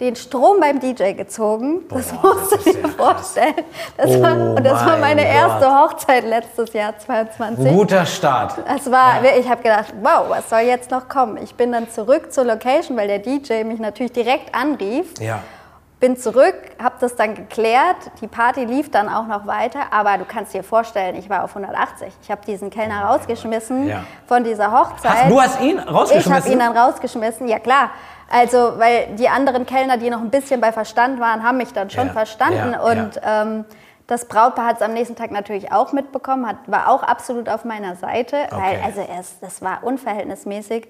den 0.00 0.16
Strom 0.16 0.58
beim 0.60 0.80
DJ 0.80 1.12
gezogen. 1.12 1.82
das 1.88 2.12
Boah, 2.12 2.34
musst 2.34 2.52
du 2.52 2.56
das 2.56 2.64
dir 2.64 2.80
ja 2.80 2.88
vorstellen. 2.88 3.54
Das 3.96 4.10
Oh 4.10 4.22
war, 4.22 4.32
und 4.56 4.64
das 4.64 4.72
war 4.72 4.98
mein 4.98 5.00
meine 5.16 5.22
Gott. 5.22 5.32
erste 5.32 5.70
Hochzeit 5.72 6.24
letztes 6.24 6.72
Jahr 6.72 6.98
22. 6.98 7.72
Guter 7.72 8.04
Start. 8.04 8.54
Es 8.76 8.90
war, 8.90 9.22
ich 9.38 9.48
habe 9.48 9.62
gedacht, 9.62 9.94
wow, 10.02 10.24
was 10.28 10.50
soll 10.50 10.60
jetzt 10.60 10.90
noch 10.90 11.08
kommen? 11.08 11.36
Ich 11.42 11.54
bin 11.54 11.70
dann 11.70 11.88
zurück 11.90 12.32
zur 12.32 12.44
Location, 12.44 12.96
weil 12.96 13.06
der 13.06 13.20
DJ 13.20 13.62
mich 13.64 13.78
natürlich 13.78 14.12
direkt 14.12 14.52
anrief. 14.54 15.14
Ja. 15.20 15.40
Bin 16.04 16.18
zurück, 16.18 16.54
habe 16.82 16.96
das 17.00 17.16
dann 17.16 17.34
geklärt. 17.34 17.96
Die 18.20 18.26
Party 18.28 18.66
lief 18.66 18.90
dann 18.90 19.08
auch 19.08 19.26
noch 19.26 19.46
weiter, 19.46 19.78
aber 19.90 20.18
du 20.18 20.26
kannst 20.26 20.52
dir 20.52 20.62
vorstellen, 20.62 21.16
ich 21.16 21.30
war 21.30 21.44
auf 21.44 21.56
180. 21.56 22.12
Ich 22.20 22.30
habe 22.30 22.42
diesen 22.46 22.68
Kellner 22.68 23.06
rausgeschmissen 23.06 23.88
Ja. 23.88 24.04
von 24.26 24.44
dieser 24.44 24.70
Hochzeit. 24.70 25.10
Hast, 25.22 25.30
du 25.30 25.40
hast 25.40 25.60
ihn 25.62 25.78
ich 25.78 25.90
rausgeschmissen? 25.90 26.34
habe 26.34 26.48
ihn 26.50 26.58
dann 26.58 26.76
rausgeschmissen, 26.76 27.48
ja 27.48 27.58
klar. 27.58 27.90
Also, 28.30 28.74
weil 28.76 29.14
die 29.16 29.30
anderen 29.30 29.64
Kellner, 29.64 29.96
die 29.96 30.10
noch 30.10 30.20
ein 30.20 30.28
bisschen 30.28 30.60
bei 30.60 30.72
Verstand 30.72 31.20
waren, 31.20 31.42
haben 31.42 31.56
mich 31.56 31.72
dann 31.72 31.88
schon 31.88 32.08
Ja, 32.08 32.12
verstanden. 32.12 32.72
ja, 32.74 32.80
und 32.82 33.20
Ähm, 33.24 33.64
das 34.06 34.26
Brautpaar 34.28 34.66
hat 34.66 34.76
es 34.76 34.82
am 34.82 34.92
nächsten 34.92 35.16
Tag 35.16 35.30
natürlich 35.30 35.72
auch 35.72 35.92
mitbekommen, 35.94 36.46
hat, 36.46 36.56
war 36.66 36.90
auch 36.90 37.02
absolut 37.02 37.48
auf 37.48 37.64
meiner 37.64 37.96
Seite, 37.96 38.36
weil 38.50 38.58
Okay. 38.76 38.80
also 38.84 39.00
es, 39.18 39.40
das 39.40 39.62
war 39.62 39.78
unverhältnismäßig. 39.84 40.86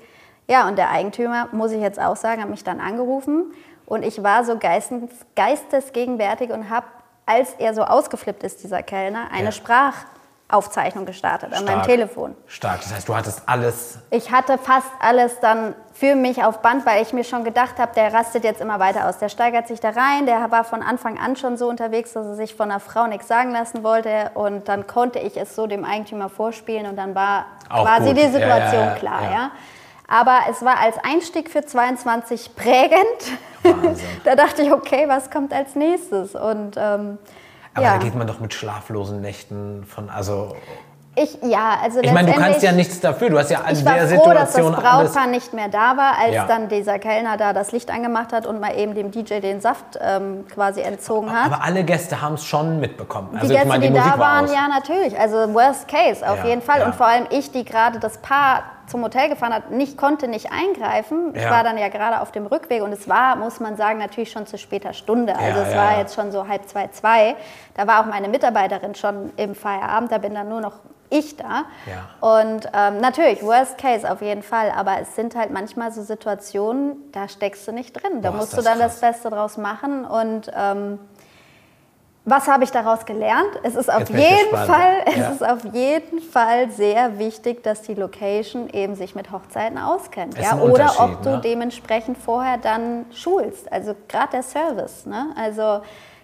Ja, 0.49 0.67
und 0.67 0.77
der 0.77 0.91
Eigentümer, 0.91 1.47
muss 1.53 1.71
ich 1.71 1.81
jetzt 1.81 2.01
auch 2.01 2.17
sagen, 2.17 2.43
hat 2.43 2.51
mich 2.51 2.65
dann 2.65 2.81
angerufen 2.81 3.53
und 3.87 4.03
ich 4.05 4.23
war 4.23 4.45
so 4.45 4.59
geistes, 4.59 5.11
geistesgegenwärtig 5.37 6.51
und 6.51 6.71
habe, 6.71 6.87
als 7.27 7.55
er 7.59 7.75
so 7.75 7.83
ausgeflippt 7.83 8.43
ist, 8.43 8.63
dieser 8.63 8.83
Kellner, 8.83 9.29
eine 9.33 9.47
Ja. 9.47 9.53
Sprachaufzeichnung 9.53 11.07
gestartet 11.07 11.53
an 11.53 11.65
meinem 11.65 11.75
Stark. 11.77 11.87
Telefon. 11.87 12.37
Stark. 12.47 12.81
Das 12.83 12.95
heißt, 12.95 13.09
du 13.09 13.17
hattest 13.17 13.43
alles. 13.47 13.99
Ich 14.11 14.31
hatte 14.31 14.59
fast 14.59 14.91
alles 15.01 15.41
dann 15.41 15.75
für 15.93 16.15
mich 16.17 16.45
auf 16.45 16.59
Band, 16.61 16.85
weil 16.87 17.03
ich 17.03 17.13
mir 17.13 17.25
schon 17.25 17.45
gedacht 17.45 17.79
habe, 17.79 17.93
der 17.95 18.13
rastet 18.13 18.45
jetzt 18.45 18.61
immer 18.61 18.79
weiter 18.81 19.09
aus. 19.09 19.19
Der 19.19 19.29
steigert 19.29 19.69
sich 19.69 19.81
da 19.81 19.91
rein, 19.91 20.27
der 20.27 20.51
war 20.51 20.65
von 20.65 20.83
Anfang 20.83 21.19
an 21.19 21.37
schon 21.37 21.57
so 21.57 21.69
unterwegs, 21.69 22.13
dass 22.13 22.27
er 22.27 22.35
sich 22.35 22.55
von 22.55 22.71
einer 22.71 22.81
Frau 22.81 23.07
nichts 23.07 23.29
sagen 23.29 23.53
lassen 23.53 23.83
wollte. 23.83 24.31
Und 24.35 24.69
dann 24.69 24.87
konnte 24.87 25.19
ich 25.19 25.37
es 25.37 25.55
so 25.55 25.67
dem 25.67 25.85
Eigentümer 25.85 26.29
vorspielen 26.29 26.87
und 26.87 26.97
dann 26.97 27.15
war 27.15 27.47
Auch 27.71 27.85
quasi 27.85 28.09
gut. 28.09 28.19
die 28.19 28.29
Situation 28.29 28.73
ja, 28.85 28.89
ja, 28.91 28.95
klar. 28.97 29.23
ja. 29.31 29.51
Aber 30.07 30.41
es 30.51 30.63
war 30.63 30.79
als 30.79 30.97
Einstieg 31.03 31.51
für 31.51 31.65
22 31.65 32.55
prägend. 32.55 33.01
da 34.25 34.37
dachte 34.37 34.63
ich, 34.63 34.73
okay, 34.73 35.05
was 35.09 35.31
kommt 35.31 35.53
als 35.53 35.75
nächstes? 35.75 36.35
Und 36.35 36.77
ähm, 36.77 37.19
aber 37.75 37.87
ja. 37.87 37.99
da 37.99 38.05
geht 38.05 38.15
man 38.15 38.27
doch 38.27 38.39
mit 38.39 38.55
schlaflosen 38.55 39.21
Nächten 39.21 39.85
von, 39.85 40.09
also 40.09 40.55
ich, 41.17 41.39
ja, 41.43 41.79
also 41.81 42.01
Ich 42.01 42.13
meine, 42.13 42.33
du 42.33 42.39
kannst 42.39 42.63
ja 42.63 42.73
nichts 42.73 42.99
dafür. 42.99 43.31
Du 43.31 43.39
hast 43.39 43.49
ja 43.49 43.61
an 43.61 43.85
der 43.85 43.99
froh, 44.01 44.07
Situation 44.09 44.73
dass 44.73 44.83
das 44.83 44.83
Brautpaar 44.83 45.27
nicht 45.29 45.53
mehr 45.53 45.69
da 45.69 45.97
war, 45.97 46.19
als 46.19 46.35
ja. 46.35 46.47
dann 46.47 46.69
dieser 46.69 46.99
Kellner 46.99 47.37
da 47.37 47.53
das 47.53 47.71
Licht 47.71 47.91
angemacht 47.91 48.33
hat 48.33 48.47
und 48.47 48.61
mal 48.61 48.77
eben 48.77 48.95
dem 48.95 49.13
DJ 49.13 49.39
den 49.39 49.61
Saft 49.61 49.99
ähm, 50.01 50.45
quasi 50.53 50.81
entzogen 50.81 51.33
hat. 51.33 51.53
Aber 51.53 51.63
alle 51.63 51.85
Gäste 51.85 52.21
haben 52.21 52.35
es 52.35 52.45
schon 52.45 52.81
mitbekommen. 52.81 53.29
Also 53.35 53.47
die 53.47 53.53
Gäste, 53.53 53.63
ich 53.63 53.69
meine, 53.69 53.87
die, 53.87 53.93
die 53.93 53.99
da 53.99 54.19
waren, 54.19 54.47
aus. 54.47 54.53
ja 54.53 54.67
natürlich. 54.67 55.19
Also 55.19 55.55
Worst 55.55 55.87
Case 55.87 56.29
auf 56.29 56.39
ja, 56.39 56.47
jeden 56.47 56.63
Fall. 56.63 56.81
Ja. 56.81 56.87
Und 56.87 56.97
vor 56.97 57.07
allem 57.07 57.27
ich, 57.31 57.53
die 57.53 57.65
gerade 57.65 58.01
das 58.01 58.19
Paar 58.19 58.65
zum 58.87 59.03
Hotel 59.03 59.29
gefahren 59.29 59.55
hat, 59.55 59.71
nicht 59.71 59.97
konnte 59.97 60.29
nicht 60.29 60.53
eingreifen. 60.53 61.35
Ich 61.35 61.45
war 61.49 61.65
dann 61.65 61.79
ja 61.79 61.89
gerade 61.89 62.21
auf 62.21 62.33
dem 62.33 62.47
Rückweg 62.47 62.83
und 62.83 62.93
es 62.93 63.09
war, 63.09 63.37
muss 63.37 63.61
man 63.61 63.77
sagen, 63.77 63.99
natürlich 63.99 64.31
schon 64.31 64.47
zu 64.47 64.59
später 64.59 64.93
Stunde. 64.93 65.37
Also 65.37 65.61
es 65.61 65.75
war 65.75 65.99
jetzt 65.99 66.15
schon 66.15 66.33
so 66.33 66.49
halb 66.49 66.69
zwei, 66.69 66.89
zwei. 66.89 67.37
Da 67.75 67.87
war 67.87 68.01
auch 68.01 68.07
meine 68.07 68.29
Mitarbeiterin 68.29 68.95
schon 68.95 69.33
im 69.37 69.55
Feierabend. 69.55 70.13
Da 70.13 70.19
bin 70.19 70.35
dann 70.35 70.49
nur 70.49 70.61
noch 70.61 70.75
ich 71.11 71.37
da. 71.37 71.65
Ja. 71.87 72.09
Und 72.21 72.69
ähm, 72.73 73.01
natürlich, 73.01 73.43
Worst 73.43 73.79
Case 73.79 74.11
auf 74.11 74.21
jeden 74.21 74.43
Fall, 74.43 74.71
aber 74.71 75.01
es 75.01 75.15
sind 75.15 75.37
halt 75.37 75.51
manchmal 75.51 75.93
so 75.93 76.03
Situationen, 76.03 76.97
da 77.13 77.29
steckst 77.29 77.67
du 77.69 77.73
nicht 77.73 77.93
drin. 77.93 78.21
Da 78.23 78.31
Boah, 78.31 78.39
musst 78.39 78.57
du 78.57 78.63
dann 78.63 78.79
krass. 78.79 79.01
das 79.01 79.01
Beste 79.01 79.31
draus 79.31 79.57
machen. 79.57 80.05
Und 80.05 80.51
ähm, 80.57 80.99
was 82.27 82.49
habe 82.49 82.65
ich 82.65 82.71
daraus 82.71 83.05
gelernt? 83.05 83.51
Es 83.63 83.75
ist 83.75 83.93
auf 83.93 84.09
jeden 84.09 84.57
Fall, 84.57 85.03
es 85.05 85.17
ja. 85.17 85.31
ist 85.31 85.45
auf 85.47 85.65
jeden 85.75 86.21
Fall 86.21 86.71
sehr 86.71 87.19
wichtig, 87.19 87.63
dass 87.63 87.83
die 87.83 87.95
Location 87.95 88.71
eben 88.71 88.95
sich 88.95 89.15
mit 89.15 89.31
Hochzeiten 89.31 89.77
auskennt, 89.77 90.39
ja? 90.39 90.59
Oder 90.59 90.95
ob 91.01 91.23
du 91.23 91.31
ne? 91.31 91.41
dementsprechend 91.45 92.17
vorher 92.17 92.57
dann 92.57 93.05
schulst. 93.13 93.71
Also 93.71 93.95
gerade 94.09 94.31
der 94.33 94.43
Service, 94.43 95.05
ne? 95.05 95.35
Also 95.37 95.83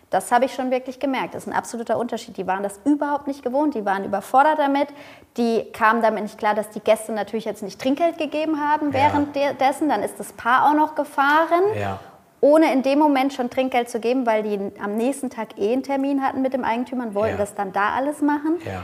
das 0.08 0.32
habe 0.32 0.46
ich 0.46 0.54
schon 0.54 0.70
wirklich 0.72 0.98
gemerkt. 0.98 1.34
Das 1.34 1.44
ist 1.44 1.52
ein 1.52 1.56
absoluter 1.56 1.96
Unterschied. 1.96 2.36
Die 2.36 2.46
waren 2.46 2.64
das 2.64 2.80
überhaupt 2.84 3.28
nicht 3.28 3.44
gewohnt. 3.44 3.74
Die 3.74 3.84
waren 3.84 4.04
überfordert 4.04 4.58
damit. 4.58 4.88
Die 5.36 5.70
kamen 5.72 6.02
damit 6.02 6.24
nicht 6.24 6.36
klar, 6.36 6.54
dass 6.54 6.68
die 6.70 6.80
Gäste 6.80 7.12
natürlich 7.12 7.44
jetzt 7.44 7.62
nicht 7.62 7.80
Trinkgeld 7.80 8.18
gegeben 8.18 8.58
haben 8.60 8.92
währenddessen. 8.92 9.88
Dann 9.88 10.02
ist 10.02 10.18
das 10.18 10.32
Paar 10.32 10.68
auch 10.68 10.74
noch 10.74 10.96
gefahren. 10.96 11.62
Ja. 11.78 12.00
Ohne 12.40 12.72
in 12.72 12.82
dem 12.82 12.98
Moment 12.98 13.32
schon 13.32 13.50
Trinkgeld 13.50 13.90
zu 13.90 14.00
geben, 14.00 14.26
weil 14.26 14.42
die 14.42 14.72
am 14.82 14.96
nächsten 14.96 15.28
Tag 15.28 15.58
eh 15.58 15.72
einen 15.72 15.82
Termin 15.82 16.22
hatten 16.22 16.40
mit 16.40 16.54
dem 16.54 16.64
Eigentümer 16.64 17.04
und 17.04 17.14
wollten 17.14 17.32
ja. 17.32 17.38
das 17.38 17.54
dann 17.54 17.72
da 17.72 17.90
alles 17.90 18.22
machen. 18.22 18.58
Ja. 18.64 18.82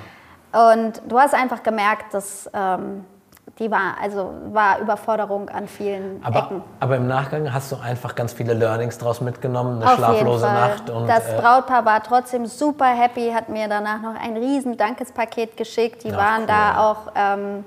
Und 0.70 1.02
du 1.08 1.18
hast 1.18 1.34
einfach 1.34 1.62
gemerkt, 1.62 2.12
dass 2.14 2.50
ähm, 2.52 3.04
die 3.58 3.70
war, 3.70 3.96
also 4.00 4.34
war 4.52 4.80
Überforderung 4.80 5.48
an 5.48 5.66
vielen 5.66 6.20
aber, 6.22 6.40
Ecken. 6.40 6.62
Aber 6.80 6.96
im 6.96 7.06
Nachgang 7.06 7.52
hast 7.52 7.72
du 7.72 7.76
einfach 7.76 8.14
ganz 8.14 8.32
viele 8.34 8.52
Learnings 8.52 8.98
draus 8.98 9.20
mitgenommen, 9.20 9.80
eine 9.80 9.90
Auf 9.90 9.96
schlaflose 9.96 10.46
Nacht. 10.46 10.90
Und, 10.90 11.06
das 11.08 11.26
äh, 11.28 11.36
Brautpaar 11.40 11.84
war 11.84 12.02
trotzdem 12.02 12.46
super 12.46 12.86
happy, 12.86 13.30
hat 13.32 13.48
mir 13.48 13.68
danach 13.68 14.02
noch 14.02 14.20
ein 14.20 14.36
riesen 14.36 14.76
Dankespaket 14.76 15.56
geschickt. 15.56 16.04
Die 16.04 16.08
ja, 16.08 16.16
waren 16.16 16.42
cool. 16.42 16.46
da 16.48 16.90
auch, 16.90 17.12
ähm, 17.14 17.64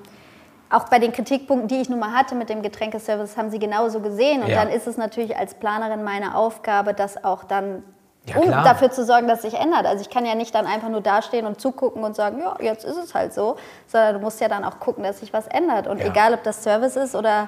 auch 0.70 0.90
bei 0.90 1.00
den 1.00 1.12
Kritikpunkten, 1.12 1.68
die 1.68 1.82
ich 1.82 1.90
nun 1.90 2.00
mal 2.00 2.14
hatte 2.14 2.36
mit 2.36 2.50
dem 2.50 2.62
Getränkeservice, 2.62 3.38
haben 3.38 3.50
sie 3.50 3.60
genauso 3.60 4.00
gesehen. 4.02 4.44
Und 4.44 4.50
ja. 4.50 4.64
dann 4.64 4.70
ist 4.70 4.88
es 4.88 4.98
natürlich 4.98 5.36
als 5.36 5.56
Planerin 5.56 6.04
meine 6.04 6.36
Aufgabe, 6.36 6.94
das 6.94 7.24
auch 7.24 7.44
dann 7.44 7.84
ja, 8.28 8.38
um 8.38 8.52
dafür 8.52 8.92
zu 8.92 9.04
sorgen, 9.06 9.28
dass 9.28 9.42
sich 9.42 9.56
ändert. 9.56 9.86
Also 9.86 10.02
ich 10.02 10.10
kann 10.10 10.26
ja 10.26 10.36
nicht 10.36 10.54
dann 10.54 10.68
einfach 10.68 10.90
nur 10.90 11.02
dastehen 11.02 11.46
und 11.46 11.60
zugucken 11.60 12.04
und 12.04 12.16
sagen, 12.16 12.40
ja, 12.40 12.56
jetzt 12.60 12.86
ist 12.86 12.98
es 12.98 13.16
halt 13.16 13.34
so, 13.34 13.56
sondern 13.88 14.16
du 14.16 14.20
musst 14.20 14.40
ja 14.42 14.48
dann 14.48 14.64
auch 14.64 14.80
gucken, 14.80 15.04
dass 15.04 15.20
sich 15.20 15.34
was 15.34 15.48
ändert. 15.48 15.88
Und 15.88 16.00
ja. 16.00 16.08
egal, 16.08 16.34
ob 16.34 16.44
das 16.44 16.64
Service 16.64 16.96
ist 16.96 17.16
oder 17.16 17.48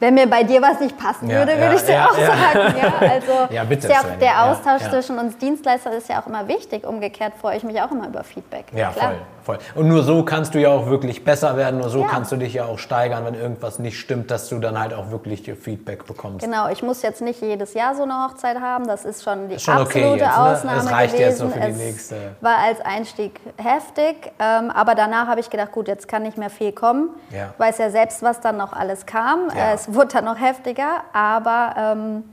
wenn 0.00 0.14
mir 0.14 0.28
bei 0.28 0.44
dir 0.44 0.62
was 0.62 0.80
nicht 0.80 0.96
passen 0.96 1.28
ja, 1.28 1.38
würde, 1.38 1.58
würde 1.58 1.74
ich 1.74 1.82
dir 1.82 1.94
ja, 1.94 2.06
auch 2.06 2.14
sagen. 2.14 2.74
Ja, 2.80 3.08
also 3.08 3.32
ja, 3.54 3.64
bitte, 3.64 3.88
ja 3.88 4.02
der 4.20 4.44
Austausch 4.44 4.82
zwischen 4.90 5.18
uns 5.18 5.36
Dienstleister 5.38 5.92
ist 5.92 6.08
ja 6.08 6.22
auch 6.22 6.26
immer 6.26 6.46
wichtig. 6.48 6.86
Umgekehrt 6.86 7.34
freue 7.40 7.56
ich 7.56 7.64
mich 7.64 7.80
auch 7.80 7.90
immer 7.90 8.08
über 8.08 8.24
Feedback. 8.24 8.66
Ja, 8.72 8.90
Klar. 8.90 9.10
voll 9.10 9.18
voll. 9.48 9.58
Und 9.74 9.88
nur 9.88 10.02
so 10.02 10.22
kannst 10.22 10.54
du 10.54 10.60
ja 10.60 10.68
auch 10.68 10.86
wirklich 10.86 11.24
besser 11.24 11.56
werden, 11.56 11.80
nur 11.80 11.88
so 11.88 12.02
ja. 12.02 12.06
kannst 12.06 12.30
du 12.32 12.36
dich 12.36 12.54
ja 12.54 12.66
auch 12.66 12.78
steigern, 12.78 13.24
wenn 13.24 13.34
irgendwas 13.34 13.78
nicht 13.78 13.98
stimmt, 13.98 14.30
dass 14.30 14.48
du 14.48 14.58
dann 14.58 14.78
halt 14.78 14.92
auch 14.92 15.10
wirklich 15.10 15.50
Feedback 15.60 16.06
bekommst. 16.06 16.44
Genau, 16.44 16.68
ich 16.68 16.82
muss 16.82 17.02
jetzt 17.02 17.22
nicht 17.22 17.40
jedes 17.40 17.74
Jahr 17.74 17.94
so 17.94 18.02
eine 18.02 18.24
Hochzeit 18.24 18.60
haben, 18.60 18.86
das 18.86 19.04
ist 19.04 19.24
schon 19.24 19.48
die 19.48 19.54
ist 19.54 19.62
schon 19.62 19.74
absolute 19.74 20.08
okay 20.08 20.18
jetzt, 20.18 20.36
ne? 20.36 20.52
Ausnahme 20.52 20.82
Das 20.82 20.92
reicht 20.92 21.14
gewesen. 21.14 21.30
jetzt 21.30 21.42
noch 21.42 21.50
für 21.50 21.72
die 21.72 21.78
nächste. 21.78 22.14
Es 22.16 22.42
war 22.42 22.58
als 22.58 22.80
Einstieg 22.82 23.40
heftig, 23.56 24.32
ähm, 24.38 24.70
aber 24.70 24.94
danach 24.94 25.26
habe 25.28 25.40
ich 25.40 25.48
gedacht, 25.48 25.72
gut, 25.72 25.88
jetzt 25.88 26.06
kann 26.08 26.22
nicht 26.22 26.36
mehr 26.36 26.50
viel 26.50 26.72
kommen. 26.72 27.10
Ja. 27.30 27.54
Weiß 27.56 27.78
ja 27.78 27.90
selbst, 27.90 28.22
was 28.22 28.40
dann 28.40 28.58
noch 28.58 28.74
alles 28.74 29.06
kam. 29.06 29.48
Ja. 29.56 29.72
Wurde 29.88 30.08
dann 30.08 30.24
noch 30.24 30.40
heftiger, 30.40 31.02
aber... 31.12 31.74
Ähm, 31.76 32.24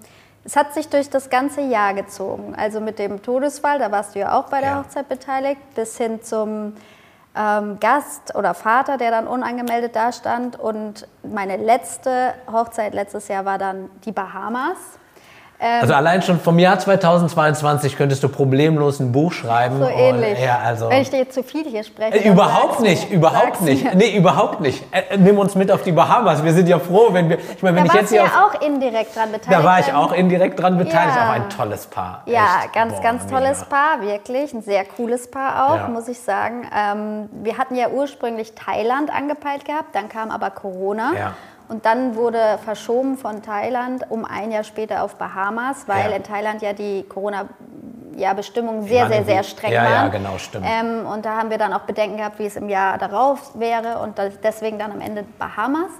es 0.45 0.55
hat 0.55 0.75
sich 0.75 0.87
durch 0.89 1.09
das 1.09 1.31
ganze 1.31 1.61
Jahr 1.61 1.95
gezogen. 1.95 2.53
Also 2.55 2.79
mit 2.79 2.99
dem 2.99 3.23
Todesfall, 3.23 3.79
da 3.79 3.91
warst 3.91 4.13
du 4.13 4.19
ja 4.19 4.37
auch 4.37 4.45
bei 4.45 4.61
der 4.61 4.69
ja. 4.69 4.79
Hochzeit 4.79 5.09
beteiligt, 5.09 5.59
bis 5.73 5.97
hin 5.97 6.21
zum 6.21 6.73
ähm, 7.35 7.79
Gast 7.79 8.35
oder 8.35 8.53
Vater, 8.53 8.97
der 8.97 9.09
dann 9.09 9.27
unangemeldet 9.27 9.95
da 9.95 10.11
stand. 10.11 10.59
Und 10.59 11.07
meine 11.23 11.57
letzte 11.57 12.35
Hochzeit 12.51 12.93
letztes 12.93 13.27
Jahr 13.27 13.45
war 13.45 13.57
dann 13.57 13.89
die 14.05 14.11
Bahamas. 14.11 14.77
Ähm, 15.57 15.81
also 15.81 15.93
allein 15.93 16.21
schon 16.21 16.39
vom 16.39 16.59
Jahr 16.59 16.77
2022 16.77 17.95
könntest 17.95 18.21
du 18.23 18.29
problemlos 18.29 18.99
ein 18.99 19.11
Buch 19.13 19.31
schreiben. 19.31 19.79
So 19.79 19.87
ähnlich. 19.87 20.37
Und, 20.37 20.43
ja, 20.43 20.59
also 20.59 20.89
Wenn 20.89 21.01
ich 21.01 21.09
dir 21.09 21.29
zu 21.29 21.43
viel 21.43 21.63
hier 21.63 21.83
spreche. 21.83 22.17
Äh, 22.17 22.29
überhaupt 22.29 22.81
nicht, 22.81 23.09
du, 23.09 23.15
überhaupt 23.15 23.61
nicht. 23.61 23.83
Mir. 23.83 23.95
Nee, 23.95 24.17
überhaupt 24.17 24.59
nicht. 24.59 24.83
Äh, 24.91 25.13
äh, 25.13 25.17
nimm 25.17 25.39
uns 25.39 25.55
mit 25.55 25.71
auf 25.71 25.83
die 25.83 25.93
Bahamas. 25.93 26.43
Wir 26.43 26.53
sind 26.53 26.67
ja 26.67 26.77
froh, 26.77 27.09
wenn 27.11 27.29
wir. 27.29 27.37
Ich 27.37 27.63
meine, 27.63 27.77
wenn 27.77 27.85
da 27.85 27.93
ich 27.93 28.01
jetzt 28.01 28.09
hier. 28.11 28.23
Da 28.23 28.45
auch 28.45 28.61
indirekt 28.61 29.15
dran 29.15 29.31
beteiligt. 29.31 29.59
Da 29.59 29.63
war 29.63 29.79
ich 29.79 29.93
auch 29.93 30.11
indirekt 30.11 30.59
dran 30.59 30.77
beteiligt. 30.77 31.15
Ja. 31.15 31.29
Auch 31.29 31.33
ein 31.33 31.49
tolles 31.49 31.87
Paar. 31.87 32.23
Ja, 32.25 32.63
Echt. 32.63 32.73
ganz, 32.73 32.95
Boah, 32.95 33.01
ganz 33.01 33.27
tolles 33.27 33.59
mega. 33.61 33.69
Paar, 33.69 34.01
wirklich. 34.01 34.53
Ein 34.53 34.61
sehr 34.61 34.83
cooles 34.83 35.31
Paar 35.31 35.69
auch, 35.69 35.77
ja. 35.77 35.87
muss 35.87 36.09
ich 36.09 36.19
sagen. 36.19 36.69
Ähm, 36.75 37.29
wir 37.43 37.57
hatten 37.57 37.75
ja 37.75 37.89
ursprünglich 37.89 38.53
Thailand 38.55 39.09
angepeilt 39.09 39.63
gehabt, 39.63 39.95
dann 39.95 40.09
kam 40.09 40.31
aber 40.31 40.49
Corona. 40.49 41.13
Ja. 41.17 41.33
Und 41.67 41.85
dann 41.85 42.15
wurde 42.15 42.59
verschoben 42.63 43.17
von 43.17 43.41
Thailand 43.41 44.09
um 44.09 44.25
ein 44.25 44.51
Jahr 44.51 44.63
später 44.63 45.03
auf 45.03 45.15
Bahamas, 45.15 45.87
weil 45.87 46.11
ja. 46.11 46.17
in 46.17 46.23
Thailand 46.23 46.61
ja 46.61 46.73
die 46.73 47.03
Corona-Bestimmungen 47.03 48.83
ja, 48.83 48.87
sehr, 48.87 49.07
sehr, 49.07 49.25
sehr 49.25 49.43
streng 49.43 49.71
ja, 49.71 49.83
waren. 49.83 49.91
Ja, 49.91 50.07
genau, 50.09 50.37
stimmt. 50.37 50.65
Ähm, 50.67 51.05
und 51.05 51.25
da 51.25 51.37
haben 51.37 51.49
wir 51.49 51.57
dann 51.57 51.73
auch 51.73 51.81
Bedenken 51.81 52.17
gehabt, 52.17 52.39
wie 52.39 52.45
es 52.45 52.55
im 52.55 52.69
Jahr 52.69 52.97
darauf 52.97 53.59
wäre 53.59 53.99
und 53.99 54.15
deswegen 54.43 54.77
dann 54.77 54.91
am 54.91 55.01
Ende 55.01 55.25
Bahamas. 55.39 55.91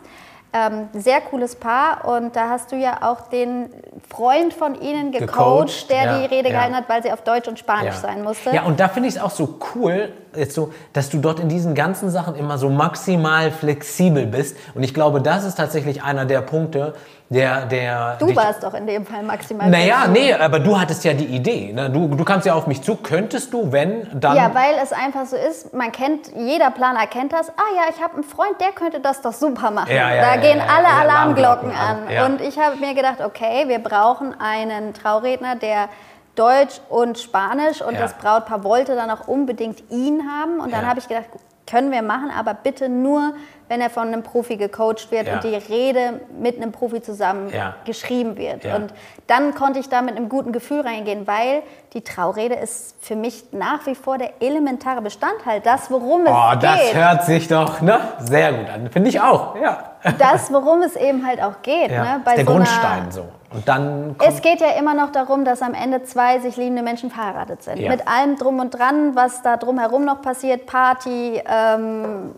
Ähm, 0.57 0.87
sehr 0.93 1.19
cooles 1.19 1.57
Paar 1.57 2.05
und 2.05 2.33
da 2.37 2.47
hast 2.49 2.71
du 2.71 2.77
ja 2.77 2.99
auch 3.01 3.27
den 3.27 3.69
Freund 4.09 4.53
von 4.53 4.79
ihnen 4.79 5.11
gecoacht, 5.11 5.27
gecoacht 5.27 5.89
der 5.89 6.03
ja, 6.05 6.19
die 6.19 6.33
Rede 6.33 6.47
ja. 6.47 6.55
gehalten 6.55 6.75
hat, 6.77 6.87
weil 6.87 7.03
sie 7.03 7.11
auf 7.11 7.23
Deutsch 7.23 7.49
und 7.49 7.59
Spanisch 7.59 7.95
ja. 7.95 7.99
sein 7.99 8.23
musste. 8.23 8.51
Ja, 8.51 8.63
und 8.63 8.79
da 8.79 8.87
finde 8.87 9.09
ich 9.09 9.15
es 9.15 9.21
auch 9.21 9.31
so 9.31 9.59
cool, 9.75 10.13
jetzt 10.33 10.55
so, 10.55 10.71
dass 10.93 11.09
du 11.09 11.17
dort 11.17 11.41
in 11.41 11.49
diesen 11.49 11.75
ganzen 11.75 12.09
Sachen 12.09 12.35
immer 12.35 12.57
so 12.57 12.69
maximal 12.69 13.51
flexibel 13.51 14.25
bist. 14.27 14.55
Und 14.75 14.83
ich 14.83 14.93
glaube, 14.93 15.19
das 15.21 15.43
ist 15.43 15.55
tatsächlich 15.55 16.03
einer 16.03 16.23
der 16.23 16.39
Punkte, 16.39 16.93
der, 17.29 17.65
der. 17.65 18.17
Du 18.19 18.35
warst 18.35 18.63
doch 18.63 18.73
in 18.75 18.85
dem 18.85 19.05
Fall 19.05 19.23
maximal. 19.23 19.69
Naja, 19.69 20.07
nee, 20.07 20.31
aber 20.33 20.59
du 20.59 20.79
hattest 20.79 21.03
ja 21.03 21.13
die 21.13 21.25
Idee. 21.25 21.73
Ne? 21.73 21.89
Du, 21.89 22.07
du 22.07 22.23
kamst 22.23 22.45
ja 22.45 22.53
auf 22.53 22.67
mich 22.67 22.83
zu. 22.83 22.95
Könntest 22.97 23.51
du, 23.51 23.71
wenn, 23.71 24.07
dann. 24.13 24.35
Ja, 24.37 24.53
weil 24.53 24.75
es 24.81 24.93
einfach 24.93 25.25
so 25.25 25.35
ist, 25.35 25.73
man 25.73 25.91
kennt, 25.91 26.31
jeder 26.35 26.69
Planer 26.69 27.07
kennt 27.07 27.33
das. 27.33 27.49
Ah 27.49 27.75
ja, 27.75 27.83
ich 27.89 28.01
habe 28.01 28.15
einen 28.15 28.23
Freund, 28.23 28.61
der 28.61 28.71
könnte 28.73 28.99
das 28.99 29.21
doch 29.21 29.33
super 29.33 29.71
machen. 29.71 29.89
Ja, 29.89 30.13
ja, 30.13 30.21
da 30.21 30.35
ja, 30.35 30.41
gehen 30.41 30.61
alle 30.61 30.87
Alarmglocken, 30.87 31.71
Alarmglocken 31.71 32.17
an. 32.17 32.31
Und 32.31 32.41
ich 32.41 32.59
habe 32.59 32.75
mir 32.77 32.93
gedacht, 32.93 33.21
okay, 33.21 33.67
wir 33.67 33.79
brauchen 33.79 34.39
einen 34.39 34.93
Trauredner, 34.93 35.55
der 35.55 35.89
Deutsch 36.35 36.81
und 36.89 37.17
Spanisch 37.17 37.81
und 37.81 37.97
das 37.97 38.13
Brautpaar 38.13 38.63
wollte 38.63 38.95
dann 38.95 39.09
auch 39.09 39.27
unbedingt 39.27 39.89
ihn 39.89 40.23
haben. 40.29 40.59
Und 40.59 40.73
dann 40.73 40.85
habe 40.85 40.99
ich 40.99 41.07
gedacht, 41.07 41.25
können 41.67 41.91
wir 41.91 42.01
machen, 42.01 42.31
aber 42.31 42.53
bitte 42.53 42.89
nur 42.89 43.33
wenn 43.67 43.81
er 43.81 43.89
von 43.89 44.07
einem 44.07 44.21
Profi 44.21 44.57
gecoacht 44.57 45.11
wird 45.11 45.27
ja. 45.27 45.35
und 45.35 45.43
die 45.43 45.55
Rede 45.55 46.21
mit 46.39 46.57
einem 46.57 46.71
Profi 46.71 47.01
zusammen 47.01 47.51
ja. 47.51 47.75
geschrieben 47.85 48.37
wird. 48.37 48.63
Ja. 48.63 48.75
Und 48.75 48.93
dann 49.27 49.55
konnte 49.55 49.79
ich 49.79 49.89
da 49.89 50.01
mit 50.01 50.15
einem 50.15 50.29
guten 50.29 50.51
Gefühl 50.51 50.81
reingehen, 50.81 51.25
weil 51.25 51.63
die 51.93 52.01
Traurede 52.01 52.55
ist 52.55 52.95
für 53.01 53.15
mich 53.15 53.45
nach 53.51 53.85
wie 53.87 53.95
vor 53.95 54.17
der 54.17 54.41
elementare 54.41 55.01
Bestandteil, 55.01 55.61
das, 55.61 55.89
worum 55.89 56.25
oh, 56.27 56.51
es 56.53 56.59
geht. 56.59 56.63
Das 56.63 56.93
hört 56.93 57.25
sich 57.25 57.47
doch 57.47 57.81
ne, 57.81 57.99
sehr 58.19 58.53
gut 58.53 58.69
an, 58.69 58.89
finde 58.91 59.09
ich 59.09 59.19
auch. 59.19 59.55
Ja. 59.55 59.95
Das, 60.19 60.53
worum 60.53 60.83
es 60.83 60.95
eben 60.95 61.25
halt 61.25 61.41
auch 61.41 61.63
geht. 61.63 61.89
Ne, 61.89 62.21
bei 62.23 62.35
der 62.35 62.45
so 62.45 62.51
Grundstein 62.51 63.11
so. 63.11 63.25
Und 63.55 63.67
dann 63.67 64.15
es 64.19 64.41
geht 64.41 64.59
ja 64.59 64.71
immer 64.77 64.93
noch 64.93 65.11
darum, 65.11 65.45
dass 65.45 65.61
am 65.61 65.73
Ende 65.73 66.03
zwei 66.03 66.39
sich 66.39 66.57
liebende 66.57 66.83
Menschen 66.83 67.09
verheiratet 67.09 67.63
sind. 67.63 67.79
Ja. 67.79 67.89
Mit 67.89 68.07
allem 68.07 68.35
drum 68.35 68.59
und 68.59 68.71
dran, 68.71 69.15
was 69.15 69.41
da 69.41 69.55
drumherum 69.57 70.03
noch 70.03 70.21
passiert, 70.21 70.65
Party, 70.65 71.41
ähm, 71.47 72.33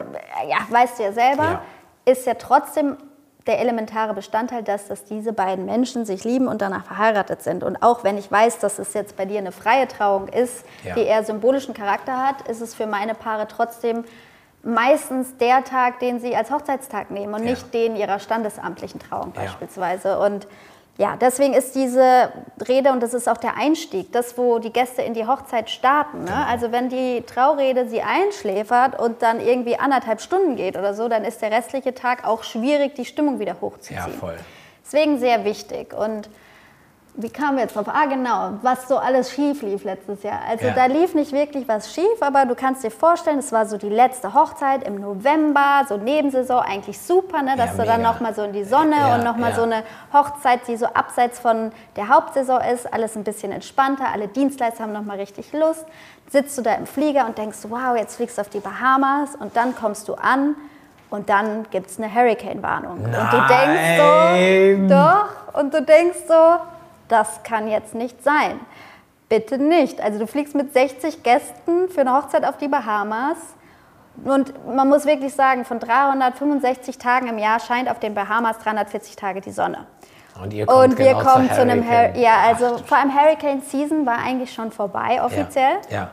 ja, 0.48 0.58
weißt 0.70 1.00
du 1.00 1.04
ja 1.04 1.12
selber, 1.12 1.44
ja. 1.44 1.62
ist 2.06 2.26
ja 2.28 2.36
trotzdem 2.36 2.98
der 3.48 3.60
elementare 3.60 4.14
Bestandteil, 4.14 4.62
dass, 4.62 4.88
dass 4.88 5.06
diese 5.06 5.34
beiden 5.34 5.66
Menschen 5.66 6.06
sich 6.06 6.24
lieben 6.24 6.48
und 6.48 6.62
danach 6.62 6.84
verheiratet 6.84 7.42
sind. 7.42 7.64
Und 7.64 7.82
auch 7.82 8.04
wenn 8.04 8.18
ich 8.18 8.32
weiß, 8.32 8.60
dass 8.60 8.78
es 8.78 8.94
jetzt 8.94 9.16
bei 9.16 9.26
dir 9.26 9.40
eine 9.40 9.54
freie 9.54 9.88
Trauung 9.88 10.28
ist, 10.28 10.66
ja. 10.84 10.94
die 10.96 11.02
eher 11.02 11.24
symbolischen 11.24 11.74
Charakter 11.74 12.18
hat, 12.18 12.48
ist 12.48 12.62
es 12.62 12.76
für 12.76 12.86
meine 12.86 13.16
Paare 13.16 13.48
trotzdem 13.48 14.04
meistens 14.64 15.38
der 15.38 15.64
Tag, 15.64 16.00
den 16.00 16.20
sie 16.20 16.36
als 16.36 16.52
Hochzeitstag 16.52 17.10
nehmen 17.10 17.34
und 17.34 17.44
Ja. 17.44 17.52
nicht 17.52 17.74
den 17.74 17.96
ihrer 17.96 18.20
standesamtlichen 18.20 19.00
Trauung 19.00 19.32
beispielsweise. 19.32 20.20
Und 20.20 20.48
ja, 20.98 21.16
deswegen 21.16 21.54
ist 21.54 21.76
diese 21.76 22.32
Rede, 22.68 22.92
und 22.92 23.02
das 23.04 23.14
ist 23.14 23.30
auch 23.30 23.38
der 23.38 23.56
Einstieg, 23.56 24.12
das, 24.12 24.36
wo 24.38 24.58
die 24.58 24.74
Gäste 24.74 25.04
in 25.04 25.14
die 25.14 25.28
Hochzeit 25.28 25.70
starten. 25.70 26.24
Ne? 26.24 26.32
Genau. 26.32 26.46
Also 26.48 26.72
wenn 26.72 26.90
die 26.90 27.22
Traurede 27.22 27.88
sie 27.88 28.02
einschläfert 28.02 29.00
und 29.00 29.22
dann 29.22 29.40
irgendwie 29.40 29.78
anderthalb 29.78 30.22
Stunden 30.22 30.56
geht 30.56 30.76
oder 30.76 30.96
so, 30.96 31.08
dann 31.08 31.24
ist 31.24 31.42
der 31.42 31.52
restliche 31.52 31.94
Tag 31.94 32.28
auch 32.28 32.44
schwierig, 32.44 32.96
die 32.96 33.06
Stimmung 33.06 33.40
wieder 33.40 33.58
hochzuziehen. 33.62 34.00
Ja, 34.00 34.08
voll. 34.08 34.38
Deswegen 34.84 35.20
sehr 35.20 35.46
wichtig. 35.46 35.94
Und 35.94 36.30
wie 37.20 37.30
kamen 37.30 37.58
wir 37.58 37.64
jetzt 37.64 37.76
drauf? 37.76 37.88
Ah, 37.88 38.06
genau, 38.06 38.52
was 38.62 38.88
so 38.88 38.98
alles 38.98 39.32
schief 39.32 39.64
lief 39.64 39.84
letztes 39.84 40.22
Jahr. 40.24 40.40
Also 40.48 40.68
Ja. 40.68 40.74
da 40.74 40.86
lief 40.86 41.16
nicht 41.16 41.32
wirklich 41.32 41.68
was 41.68 41.92
schief, 41.94 42.22
aber 42.22 42.46
du 42.46 42.54
kannst 42.54 42.84
dir 42.84 42.92
vorstellen, 42.92 43.40
es 43.40 43.52
war 43.52 43.66
so 43.66 43.78
die 43.78 43.90
letzte 43.90 44.34
Hochzeit 44.36 44.84
im 44.88 45.02
November, 45.02 45.82
so 45.90 45.98
Nebensaison, 45.98 46.60
eigentlich 46.62 47.00
super, 47.02 47.42
ne? 47.42 47.56
dass 47.58 47.76
Ja, 47.76 47.84
du 47.84 47.90
dann 47.90 48.02
nochmal 48.04 48.36
so 48.36 48.44
in 48.44 48.54
die 48.54 48.64
Sonne 48.64 48.96
Ja, 48.96 49.16
und 49.16 49.24
nochmal 49.24 49.50
ja. 49.50 49.56
so 49.56 49.64
eine 49.64 49.84
Hochzeit, 50.14 50.68
die 50.68 50.78
so 50.78 50.86
abseits 50.86 51.40
von 51.40 51.72
der 51.96 52.08
Hauptsaison 52.10 52.62
ist, 52.62 52.94
alles 52.94 53.16
ein 53.16 53.24
bisschen 53.24 53.52
entspannter, 53.52 54.06
alle 54.14 54.28
Dienstleister 54.28 54.84
haben 54.84 54.94
nochmal 54.94 55.18
richtig 55.18 55.52
Lust. 55.54 55.86
Sitzt 56.30 56.56
du 56.58 56.62
da 56.62 56.76
im 56.76 56.86
Flieger 56.86 57.26
und 57.26 57.38
denkst, 57.38 57.58
wow, 57.70 57.96
jetzt 57.98 58.18
fliegst 58.18 58.38
du 58.38 58.42
auf 58.42 58.50
die 58.50 58.60
Bahamas 58.60 59.36
und 59.40 59.56
dann 59.58 59.76
kommst 59.76 60.08
du 60.08 60.14
an 60.14 60.56
und 61.10 61.30
dann 61.30 61.66
gibt 61.72 61.90
es 61.90 61.98
eine 62.00 62.14
Hurricane-Warnung. 62.14 62.92
Und 63.06 63.06
du 63.06 63.48
denkst 63.48 63.98
so, 63.98 64.94
doch, 64.94 65.60
und 65.60 65.74
du 65.74 65.82
denkst 65.82 66.20
so, 66.28 66.34
das 67.08 67.44
kann 67.44 67.68
jetzt 67.68 67.96
nicht 67.96 68.24
sein. 68.24 68.60
Bitte 69.30 69.58
nicht. 69.58 70.02
Also 70.02 70.20
du 70.20 70.28
fliegst 70.28 70.56
mit 70.56 70.74
60 70.74 71.24
Gästen 71.24 71.90
für 71.90 72.02
eine 72.02 72.16
Hochzeit 72.16 72.46
auf 72.46 72.58
die 72.58 72.68
Bahamas. 72.68 73.38
Und 74.24 74.54
man 74.74 74.88
muss 74.90 75.06
wirklich 75.06 75.34
sagen, 75.34 75.66
von 75.66 75.80
365 75.80 76.98
Tagen 76.98 77.28
im 77.28 77.38
Jahr 77.38 77.60
scheint 77.60 77.90
auf 77.90 78.00
den 78.00 78.14
Bahamas 78.14 78.58
340 78.60 79.16
Tage 79.16 79.42
die 79.42 79.52
Sonne. 79.52 79.86
Und 80.42 80.54
ihr 80.54 80.66
kommt 80.66 80.92
Und 80.92 80.98
wir 80.98 81.14
genau 81.14 81.20
kommen 81.20 81.48
zur 81.48 81.56
zu 81.56 81.62
einem 81.62 81.84
Hur 81.84 81.92
Hurricane. 81.92 82.22
ja, 82.22 82.40
also 82.48 82.78
Ach, 82.78 82.86
vor 82.86 82.98
allem 82.98 83.14
Hurricane 83.14 83.62
Season 83.62 84.06
war 84.06 84.20
eigentlich 84.20 84.54
schon 84.54 84.72
vorbei 84.72 85.22
offiziell. 85.24 85.78
Ja. 85.90 85.96
ja. 85.96 86.12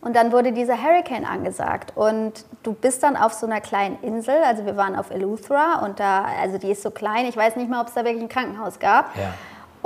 Und 0.00 0.14
dann 0.14 0.30
wurde 0.30 0.52
dieser 0.52 0.80
Hurricane 0.80 1.24
angesagt. 1.24 1.92
Und 1.96 2.44
du 2.62 2.74
bist 2.74 3.02
dann 3.02 3.16
auf 3.16 3.32
so 3.32 3.46
einer 3.46 3.60
kleinen 3.60 3.98
Insel. 4.02 4.36
Also 4.44 4.64
wir 4.64 4.76
waren 4.76 4.94
auf 4.94 5.10
Eleuthera 5.10 5.84
und 5.84 5.98
da, 5.98 6.26
also 6.40 6.58
die 6.58 6.70
ist 6.70 6.82
so 6.82 6.90
klein. 6.90 7.26
Ich 7.26 7.36
weiß 7.36 7.56
nicht 7.56 7.68
mal, 7.68 7.80
ob 7.80 7.88
es 7.88 7.94
da 7.94 8.04
wirklich 8.04 8.22
ein 8.22 8.28
Krankenhaus 8.28 8.78
gab. 8.78 9.16
Ja. 9.16 9.32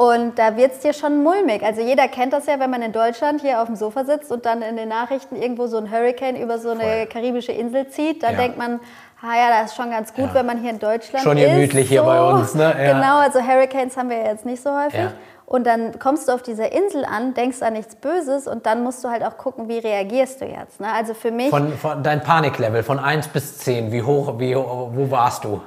Und 0.00 0.38
da 0.38 0.56
wird 0.56 0.72
es 0.72 0.78
dir 0.78 0.94
schon 0.94 1.22
mulmig. 1.22 1.62
Also 1.62 1.82
jeder 1.82 2.08
kennt 2.08 2.32
das 2.32 2.46
ja, 2.46 2.58
wenn 2.58 2.70
man 2.70 2.80
in 2.80 2.92
Deutschland 2.92 3.42
hier 3.42 3.60
auf 3.60 3.66
dem 3.66 3.76
Sofa 3.76 4.04
sitzt 4.06 4.32
und 4.32 4.46
dann 4.46 4.62
in 4.62 4.78
den 4.78 4.88
Nachrichten 4.88 5.36
irgendwo 5.36 5.66
so 5.66 5.76
ein 5.76 5.90
Hurricane 5.90 6.36
über 6.36 6.58
so 6.58 6.70
eine 6.70 6.80
Voll. 6.80 7.06
karibische 7.06 7.52
Insel 7.52 7.86
zieht. 7.88 8.22
Dann 8.22 8.32
Ja. 8.32 8.38
denkt 8.40 8.56
man, 8.56 8.80
ah 9.20 9.36
ja, 9.36 9.50
das 9.60 9.72
ist 9.72 9.76
schon 9.76 9.90
ganz 9.90 10.14
gut, 10.14 10.28
Ja. 10.28 10.34
wenn 10.36 10.46
man 10.46 10.56
hier 10.58 10.70
in 10.70 10.78
Deutschland 10.78 11.22
Schon 11.22 11.36
ist. 11.36 11.44
gemütlich 11.50 11.90
hier 11.90 12.02
bei 12.02 12.18
uns, 12.18 12.54
ne? 12.54 12.74
Ja. 12.82 12.94
Genau, 12.94 13.18
also 13.18 13.40
Hurricanes 13.46 13.98
haben 13.98 14.08
wir 14.08 14.16
ja 14.16 14.28
jetzt 14.28 14.46
nicht 14.46 14.62
so 14.62 14.70
häufig. 14.70 15.02
Und 15.44 15.66
dann 15.66 15.98
kommst 15.98 16.28
du 16.28 16.32
auf 16.32 16.42
dieser 16.42 16.72
Insel 16.72 17.04
an, 17.04 17.34
denkst 17.34 17.60
an 17.60 17.74
nichts 17.74 17.94
Böses 17.96 18.46
und 18.46 18.64
dann 18.64 18.82
musst 18.82 19.04
du 19.04 19.10
halt 19.10 19.22
auch 19.22 19.36
gucken, 19.36 19.68
wie 19.68 19.80
reagierst 19.80 20.40
du 20.40 20.46
jetzt. 20.46 20.80
Ne? 20.80 20.86
Also 20.96 21.12
für 21.12 21.30
mich, 21.30 21.50
Von, 21.50 21.74
von 21.76 22.02
dein 22.02 22.22
Paniklevel 22.22 22.82
von 22.84 22.98
1 22.98 23.28
bis 23.28 23.58
10, 23.58 23.92
wie 23.92 24.02
hoch, 24.02 24.38
wie, 24.38 24.56
wo 24.56 25.10
warst 25.10 25.44
du? 25.44 25.60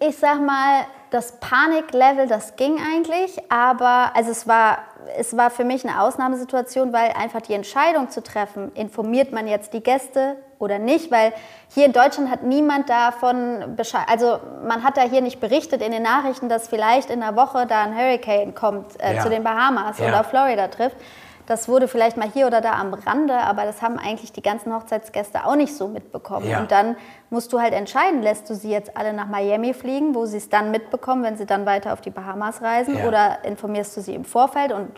ich 0.00 0.16
sag 0.18 0.40
mal, 0.40 0.80
das 1.10 1.32
Paniklevel, 1.40 2.26
das 2.26 2.56
ging 2.56 2.78
eigentlich, 2.80 3.36
aber 3.50 4.10
also 4.14 4.30
es 4.30 4.46
war, 4.48 4.78
es 5.16 5.36
war 5.36 5.50
für 5.50 5.64
mich 5.64 5.86
eine 5.86 6.00
Ausnahmesituation, 6.02 6.92
weil 6.92 7.10
einfach 7.12 7.40
die 7.42 7.54
Entscheidung 7.54 8.10
zu 8.10 8.22
treffen, 8.22 8.72
informiert 8.74 9.32
man 9.32 9.46
jetzt 9.46 9.72
die 9.72 9.82
Gäste 9.82 10.36
oder 10.58 10.78
nicht, 10.78 11.10
weil 11.12 11.32
hier 11.68 11.86
in 11.86 11.92
Deutschland 11.92 12.30
hat 12.30 12.42
niemand 12.42 12.88
davon 12.90 13.74
Bescheid, 13.76 14.04
also 14.08 14.38
man 14.66 14.82
hat 14.82 14.96
da 14.96 15.02
hier 15.02 15.20
nicht 15.20 15.38
berichtet 15.40 15.82
in 15.82 15.92
den 15.92 16.02
Nachrichten, 16.02 16.48
dass 16.48 16.66
vielleicht 16.68 17.10
in 17.10 17.22
einer 17.22 17.36
Woche 17.36 17.66
da 17.66 17.82
ein 17.82 17.96
Hurricane 17.96 18.54
kommt 18.54 19.00
äh, 19.00 19.14
Ja. 19.16 19.22
zu 19.22 19.28
den 19.30 19.44
Bahamas 19.44 19.98
Ja. 19.98 20.08
oder 20.08 20.24
Florida 20.24 20.68
trifft. 20.68 20.96
Das 21.46 21.68
wurde 21.68 21.86
vielleicht 21.88 22.16
mal 22.16 22.28
hier 22.28 22.46
oder 22.48 22.60
da 22.60 22.72
am 22.72 22.92
Rande, 22.92 23.34
aber 23.34 23.64
das 23.64 23.80
haben 23.80 23.98
eigentlich 23.98 24.32
die 24.32 24.42
ganzen 24.42 24.74
Hochzeitsgäste 24.74 25.46
auch 25.46 25.54
nicht 25.54 25.74
so 25.76 25.86
mitbekommen. 25.88 26.48
Ja. 26.48 26.58
Und 26.60 26.72
dann 26.72 26.96
musst 27.30 27.52
du 27.52 27.60
halt 27.60 27.72
entscheiden, 27.72 28.20
lässt 28.22 28.50
du 28.50 28.54
sie 28.54 28.70
jetzt 28.70 28.96
alle 28.96 29.12
nach 29.12 29.28
Miami 29.28 29.72
fliegen, 29.72 30.14
wo 30.14 30.26
sie 30.26 30.38
es 30.38 30.48
dann 30.48 30.70
mitbekommen, 30.72 31.22
wenn 31.22 31.36
sie 31.36 31.46
dann 31.46 31.64
weiter 31.64 31.92
auf 31.92 32.00
die 32.00 32.10
Bahamas 32.10 32.62
reisen, 32.62 32.98
Ja. 32.98 33.06
oder 33.06 33.44
informierst 33.44 33.96
du 33.96 34.00
sie 34.00 34.14
im 34.14 34.24
Vorfeld 34.24 34.72
und 34.72 34.90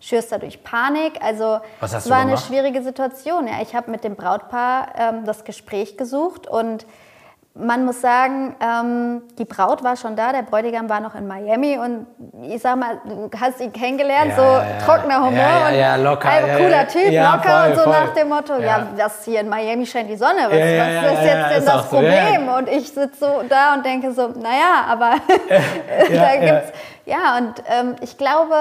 schürst 0.00 0.30
dadurch 0.30 0.62
Panik. 0.62 1.22
Also 1.22 1.58
es 1.80 2.08
war 2.10 2.18
eine 2.18 2.36
schwierige 2.36 2.82
Situation. 2.82 3.46
Ja, 3.48 3.54
ich 3.62 3.74
habe 3.74 3.90
mit 3.90 4.04
dem 4.04 4.14
Brautpaar 4.14 4.88
ähm, 4.96 5.24
das 5.24 5.44
Gespräch 5.44 5.96
gesucht 5.96 6.46
und 6.46 6.86
man 7.58 7.84
muss 7.84 8.00
sagen, 8.00 8.54
ähm, 8.60 9.22
die 9.36 9.44
Braut 9.44 9.82
war 9.82 9.96
schon 9.96 10.14
da, 10.14 10.32
der 10.32 10.42
Bräutigam 10.42 10.88
war 10.88 11.00
noch 11.00 11.14
in 11.16 11.26
Miami 11.26 11.76
und 11.76 12.06
ich 12.42 12.62
sag 12.62 12.76
mal, 12.76 13.00
du 13.04 13.28
hast 13.38 13.60
ihn 13.60 13.72
kennengelernt, 13.72 14.30
Ja, 14.30 14.36
so 14.36 14.42
ja, 14.42 14.78
trockener 14.84 15.18
Humor 15.18 15.32
Ja, 15.32 15.70
ja, 15.70 15.94
und 15.96 16.04
locker, 16.04 16.28
ein 16.28 16.56
cooler. 16.56 16.86
Typ, 16.86 17.12
locker 17.12 17.42
voll, 17.42 17.70
und 17.70 17.76
so 17.76 17.82
voll. 17.82 17.92
nach 17.92 18.14
dem 18.14 18.28
Motto, 18.28 18.60
ja. 18.60 18.86
Das 18.96 19.24
hier 19.24 19.40
in 19.40 19.48
Miami 19.48 19.84
scheint 19.86 20.08
die 20.08 20.16
Sonne, 20.16 20.42
was, 20.44 20.52
was 20.52 21.18
ist 21.18 21.24
jetzt 21.24 21.50
denn 21.50 21.64
das 21.64 21.68
auch 21.68 21.82
so. 21.82 21.96
Problem? 21.96 22.48
Und 22.48 22.68
ich 22.68 22.88
sitze 22.92 23.18
so 23.18 23.42
da 23.48 23.74
und 23.74 23.84
denke 23.84 24.12
so, 24.12 24.28
naja, 24.28 24.86
aber 24.88 25.10
da 26.08 26.34
ja. 26.34 26.40
gibt's, 26.40 26.72
ja, 27.06 27.38
und 27.38 27.54
ähm, 27.68 27.96
ich 28.02 28.16
glaube, 28.16 28.54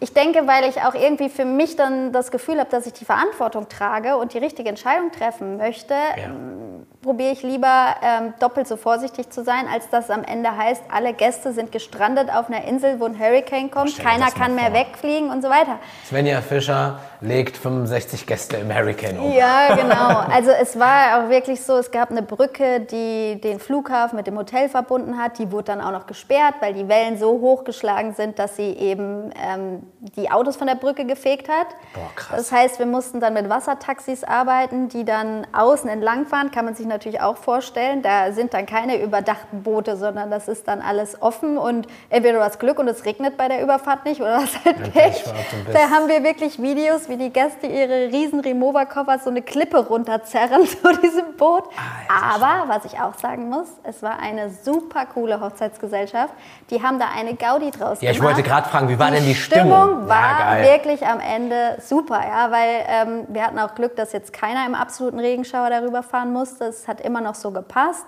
ich 0.00 0.12
denke, 0.12 0.48
weil 0.48 0.64
ich 0.64 0.82
auch 0.82 0.94
irgendwie 0.94 1.28
für 1.28 1.44
mich 1.44 1.76
dann 1.76 2.10
das 2.10 2.32
Gefühl 2.32 2.58
habe, 2.58 2.68
dass 2.68 2.86
ich 2.86 2.94
die 2.94 3.04
Verantwortung 3.04 3.68
trage 3.68 4.16
und 4.16 4.34
die 4.34 4.38
richtige 4.38 4.68
Entscheidung 4.68 5.12
treffen 5.12 5.58
möchte, 5.58 5.94
ähm, 6.16 6.86
probiere 7.02 7.32
ich 7.32 7.42
lieber 7.42 7.96
ähm, 8.02 8.34
doppelt 8.38 8.68
so 8.68 8.76
vorsichtig 8.76 9.30
zu 9.30 9.42
sein, 9.42 9.66
als 9.70 9.90
dass 9.90 10.04
es 10.06 10.10
am 10.10 10.22
Ende 10.22 10.56
heißt, 10.56 10.82
alle 10.90 11.12
Gäste 11.12 11.52
sind 11.52 11.72
gestrandet 11.72 12.30
auf 12.32 12.48
einer 12.48 12.64
Insel, 12.64 13.00
wo 13.00 13.04
ein 13.04 13.18
Hurricane 13.18 13.70
kommt, 13.70 13.98
keiner 13.98 14.30
kann 14.30 14.54
mehr 14.54 14.70
vor. 14.70 14.74
wegfliegen 14.74 15.30
und 15.30 15.42
so 15.42 15.50
weiter. 15.50 15.78
Svenja 16.06 16.40
Fischer 16.40 17.00
legt 17.20 17.56
65 17.56 18.26
Gäste 18.26 18.56
im 18.56 18.74
Hurricane 18.74 19.18
um. 19.18 19.32
Ja, 19.32 19.74
genau. 19.76 20.20
Also 20.32 20.50
es 20.50 20.78
war 20.78 21.18
auch 21.24 21.28
wirklich 21.28 21.62
so, 21.62 21.76
es 21.76 21.90
gab 21.90 22.10
eine 22.10 22.22
Brücke, 22.22 22.80
die 22.80 23.40
den 23.40 23.58
Flughafen 23.58 24.16
mit 24.16 24.26
dem 24.26 24.38
Hotel 24.38 24.68
verbunden 24.68 25.18
hat. 25.18 25.38
Die 25.38 25.50
wurde 25.50 25.64
dann 25.64 25.80
auch 25.80 25.92
noch 25.92 26.06
gesperrt, 26.06 26.56
weil 26.60 26.74
die 26.74 26.88
Wellen 26.88 27.18
so 27.18 27.40
hochgeschlagen 27.40 28.14
sind, 28.14 28.38
dass 28.38 28.56
sie 28.56 28.70
eben 28.72 29.30
ähm, 29.36 29.82
die 30.16 30.30
Autos 30.30 30.56
von 30.56 30.66
der 30.66 30.76
Brücke 30.76 31.04
gefegt 31.04 31.48
hat. 31.48 31.68
Boah, 31.94 32.10
krass. 32.14 32.36
Das 32.36 32.52
heißt, 32.52 32.78
wir 32.78 32.86
mussten 32.86 33.20
dann 33.20 33.34
mit 33.34 33.48
Wassertaxis 33.48 34.24
arbeiten, 34.24 34.88
die 34.88 35.04
dann 35.04 35.46
außen 35.52 35.88
entlang 35.88 36.26
fahren. 36.26 36.50
Kann 36.50 36.64
man 36.64 36.74
sich 36.74 36.86
natürlich 36.92 37.20
auch 37.20 37.36
vorstellen. 37.36 38.02
Da 38.02 38.32
sind 38.32 38.54
dann 38.54 38.66
keine 38.66 39.00
überdachten 39.02 39.62
Boote, 39.62 39.96
sondern 39.96 40.30
das 40.30 40.48
ist 40.48 40.68
dann 40.68 40.80
alles 40.80 41.20
offen 41.20 41.58
und 41.58 41.86
entweder 42.10 42.38
du 42.38 42.44
hast 42.44 42.60
Glück 42.60 42.78
und 42.78 42.88
es 42.88 43.04
regnet 43.04 43.36
bei 43.36 43.48
der 43.48 43.62
Überfahrt 43.62 44.04
nicht 44.04 44.20
oder 44.20 44.36
hast 44.36 44.64
halt 44.64 44.92
Pech. 44.92 45.24
Da 45.72 45.90
haben 45.90 46.08
wir 46.08 46.22
wirklich 46.22 46.60
Videos, 46.62 47.08
wie 47.08 47.16
die 47.16 47.30
Gäste 47.30 47.66
ihre 47.66 48.12
riesen 48.12 48.40
Remover-Koffer 48.40 49.18
so 49.18 49.30
eine 49.30 49.42
Klippe 49.42 49.86
runterzerren 49.86 50.66
zu 50.66 51.00
diesem 51.02 51.36
Boot. 51.36 51.64
Aber, 52.08 52.64
was 52.68 52.84
ich 52.84 52.98
auch 53.00 53.14
sagen 53.14 53.48
muss, 53.48 53.68
es 53.84 54.02
war 54.02 54.18
eine 54.20 54.50
super 54.50 55.06
coole 55.06 55.40
Hochzeitsgesellschaft. 55.40 56.34
Die 56.70 56.82
haben 56.82 56.98
da 56.98 57.06
eine 57.16 57.34
Gaudi 57.34 57.70
draus 57.70 58.00
Ja, 58.00 58.10
ich 58.10 58.18
gemacht. 58.18 58.36
wollte 58.36 58.48
gerade 58.48 58.68
fragen, 58.68 58.88
wie 58.88 58.98
war 58.98 59.10
denn 59.10 59.24
die 59.24 59.34
Stimmung 59.34 59.62
Stimmung? 59.88 60.08
war 60.08 60.58
Ja, 60.58 60.62
wirklich 60.72 61.06
am 61.06 61.20
Ende 61.20 61.76
super, 61.80 62.20
ja, 62.26 62.50
weil 62.50 62.84
ähm, 62.88 63.24
wir 63.28 63.44
hatten 63.46 63.58
auch 63.58 63.74
Glück, 63.74 63.96
dass 63.96 64.12
jetzt 64.12 64.32
keiner 64.32 64.66
im 64.66 64.74
absoluten 64.74 65.18
Regenschauer 65.18 65.70
darüber 65.70 66.02
fahren 66.02 66.32
musste. 66.32 66.64
Es 66.66 66.81
hat 66.88 67.00
immer 67.00 67.20
noch 67.20 67.34
so 67.34 67.50
gepasst. 67.50 68.06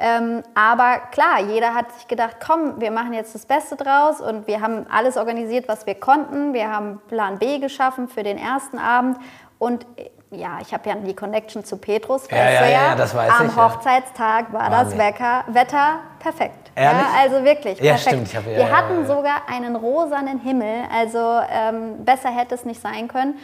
Ähm, 0.00 0.44
aber 0.54 0.98
klar, 1.10 1.40
jeder 1.40 1.74
hat 1.74 1.90
sich 1.92 2.06
gedacht, 2.06 2.36
komm, 2.44 2.80
wir 2.80 2.92
machen 2.92 3.12
jetzt 3.14 3.34
das 3.34 3.46
Beste 3.46 3.74
draus 3.74 4.20
und 4.20 4.46
wir 4.46 4.60
haben 4.60 4.86
alles 4.88 5.16
organisiert, 5.16 5.66
was 5.66 5.86
wir 5.86 5.96
konnten. 5.96 6.52
Wir 6.54 6.70
haben 6.70 7.00
Plan 7.08 7.38
B 7.38 7.58
geschaffen 7.58 8.08
für 8.08 8.22
den 8.22 8.38
ersten 8.38 8.78
Abend 8.78 9.18
und 9.58 9.84
äh, 9.96 10.10
ja, 10.30 10.58
ich 10.60 10.72
habe 10.74 10.88
ja 10.88 10.94
die 10.94 11.14
Connection 11.16 11.64
zu 11.64 11.78
Petrus, 11.78 12.28
Ja, 12.30 12.36
ja, 12.50 12.66
ja, 12.68 12.94
das 12.94 13.14
weiß 13.14 13.32
Am 13.40 13.46
ich, 13.46 13.56
ja. 13.56 13.64
Hochzeitstag 13.74 14.52
war 14.52 14.68
das. 14.70 14.96
Wecker, 14.96 15.42
Wetter 15.48 16.00
perfekt. 16.18 16.70
Ehrlich? 16.76 17.00
Ja, 17.00 17.20
also 17.22 17.44
wirklich 17.44 17.78
Ja, 17.80 17.94
perfekt. 17.94 18.08
stimmt, 18.14 18.28
ich 18.28 18.36
hab- 18.36 18.46
ja, 18.46 18.56
wir 18.58 18.70
hatten 18.76 19.06
sogar 19.06 19.48
einen 19.48 19.74
rosanen 19.74 20.38
Himmel. 20.38 20.82
Also 20.94 21.40
ähm, 21.50 22.04
besser 22.04 22.28
hätte 22.28 22.54
es 22.54 22.64
nicht 22.66 22.80
sein 22.82 23.08
können. 23.08 23.36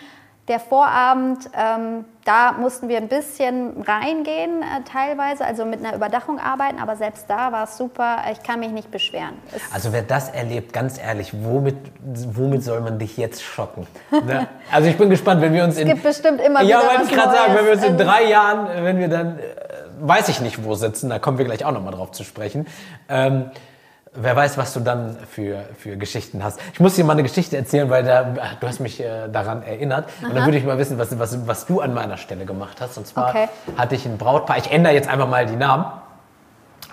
Der 0.46 0.60
Vorabend, 0.60 1.48
ähm, 1.58 2.04
da 2.26 2.52
mussten 2.52 2.90
wir 2.90 2.98
ein 2.98 3.08
bisschen 3.08 3.82
reingehen 3.82 4.60
äh, 4.60 4.82
teilweise, 4.90 5.42
also 5.42 5.64
mit 5.64 5.82
einer 5.82 5.96
Überdachung 5.96 6.38
arbeiten, 6.38 6.78
aber 6.78 6.96
selbst 6.96 7.30
da 7.30 7.50
war 7.50 7.64
es 7.64 7.78
super. 7.78 8.18
Ich 8.30 8.42
kann 8.42 8.60
mich 8.60 8.70
nicht 8.70 8.90
beschweren. 8.90 9.38
Es, 9.54 9.62
Also 9.72 9.92
wer 9.94 10.02
das 10.02 10.28
erlebt, 10.28 10.74
ganz 10.74 10.98
ehrlich, 10.98 11.32
womit, 11.32 11.76
womit 12.02 12.62
soll 12.62 12.82
man 12.82 12.98
dich 12.98 13.16
jetzt 13.16 13.42
schocken? 13.42 13.86
Ne? 14.24 14.46
Also 14.70 14.88
ich 14.88 14.96
bin 14.96 15.10
gespannt, 15.10 15.40
wenn 15.42 15.52
wir 15.52 15.64
uns 15.64 15.76
in... 15.76 15.88
gibt 15.88 16.02
bestimmt 16.02 16.40
immer 16.40 16.62
ja, 16.62 16.78
wieder 16.78 16.88
wollte 16.88 17.00
was 17.00 17.08
ich 17.08 17.14
gerade 17.14 17.36
sagen, 17.36 17.54
wenn 17.54 17.64
wir 17.66 17.72
uns 17.72 17.84
in 17.84 17.98
drei 17.98 18.24
Jahren, 18.24 18.84
wenn 18.84 18.98
wir 18.98 19.08
dann, 19.08 19.38
äh, 19.38 19.42
weiß 20.00 20.28
ich 20.28 20.40
nicht 20.40 20.64
wo 20.64 20.74
sitzen, 20.74 21.10
da 21.10 21.18
kommen 21.18 21.36
wir 21.36 21.44
gleich 21.44 21.64
auch 21.64 21.72
nochmal 21.72 21.92
drauf 21.92 22.12
zu 22.12 22.22
sprechen. 22.24 22.66
Ähm, 23.08 23.50
wer 24.14 24.36
weiß, 24.36 24.56
was 24.58 24.72
du 24.72 24.80
dann 24.80 25.16
für, 25.30 25.64
für 25.76 25.96
Geschichten 25.96 26.44
hast. 26.44 26.60
Ich 26.72 26.80
muss 26.80 26.94
dir 26.94 27.04
mal 27.04 27.14
eine 27.14 27.22
Geschichte 27.22 27.56
erzählen, 27.56 27.90
weil 27.90 28.04
da, 28.04 28.34
du 28.60 28.66
hast 28.66 28.80
mich 28.80 29.00
äh, 29.00 29.28
daran 29.28 29.62
erinnert. 29.62 30.08
Aha. 30.20 30.28
Und 30.28 30.36
dann 30.36 30.44
würde 30.44 30.58
ich 30.58 30.64
mal 30.64 30.78
wissen, 30.78 30.98
was, 30.98 31.18
was, 31.18 31.46
was 31.46 31.66
du 31.66 31.80
an 31.80 31.94
meiner 31.94 32.16
Stelle 32.16 32.44
gemacht 32.44 32.80
hast. 32.80 32.96
Und 32.96 33.06
zwar 33.06 33.30
okay. 33.30 33.48
hatte 33.76 33.94
ich 33.94 34.06
ein 34.06 34.18
Brautpaar, 34.18 34.58
ich 34.58 34.70
ändere 34.70 34.94
jetzt 34.94 35.08
einfach 35.08 35.28
mal 35.28 35.46
die 35.46 35.56
Namen. 35.56 35.86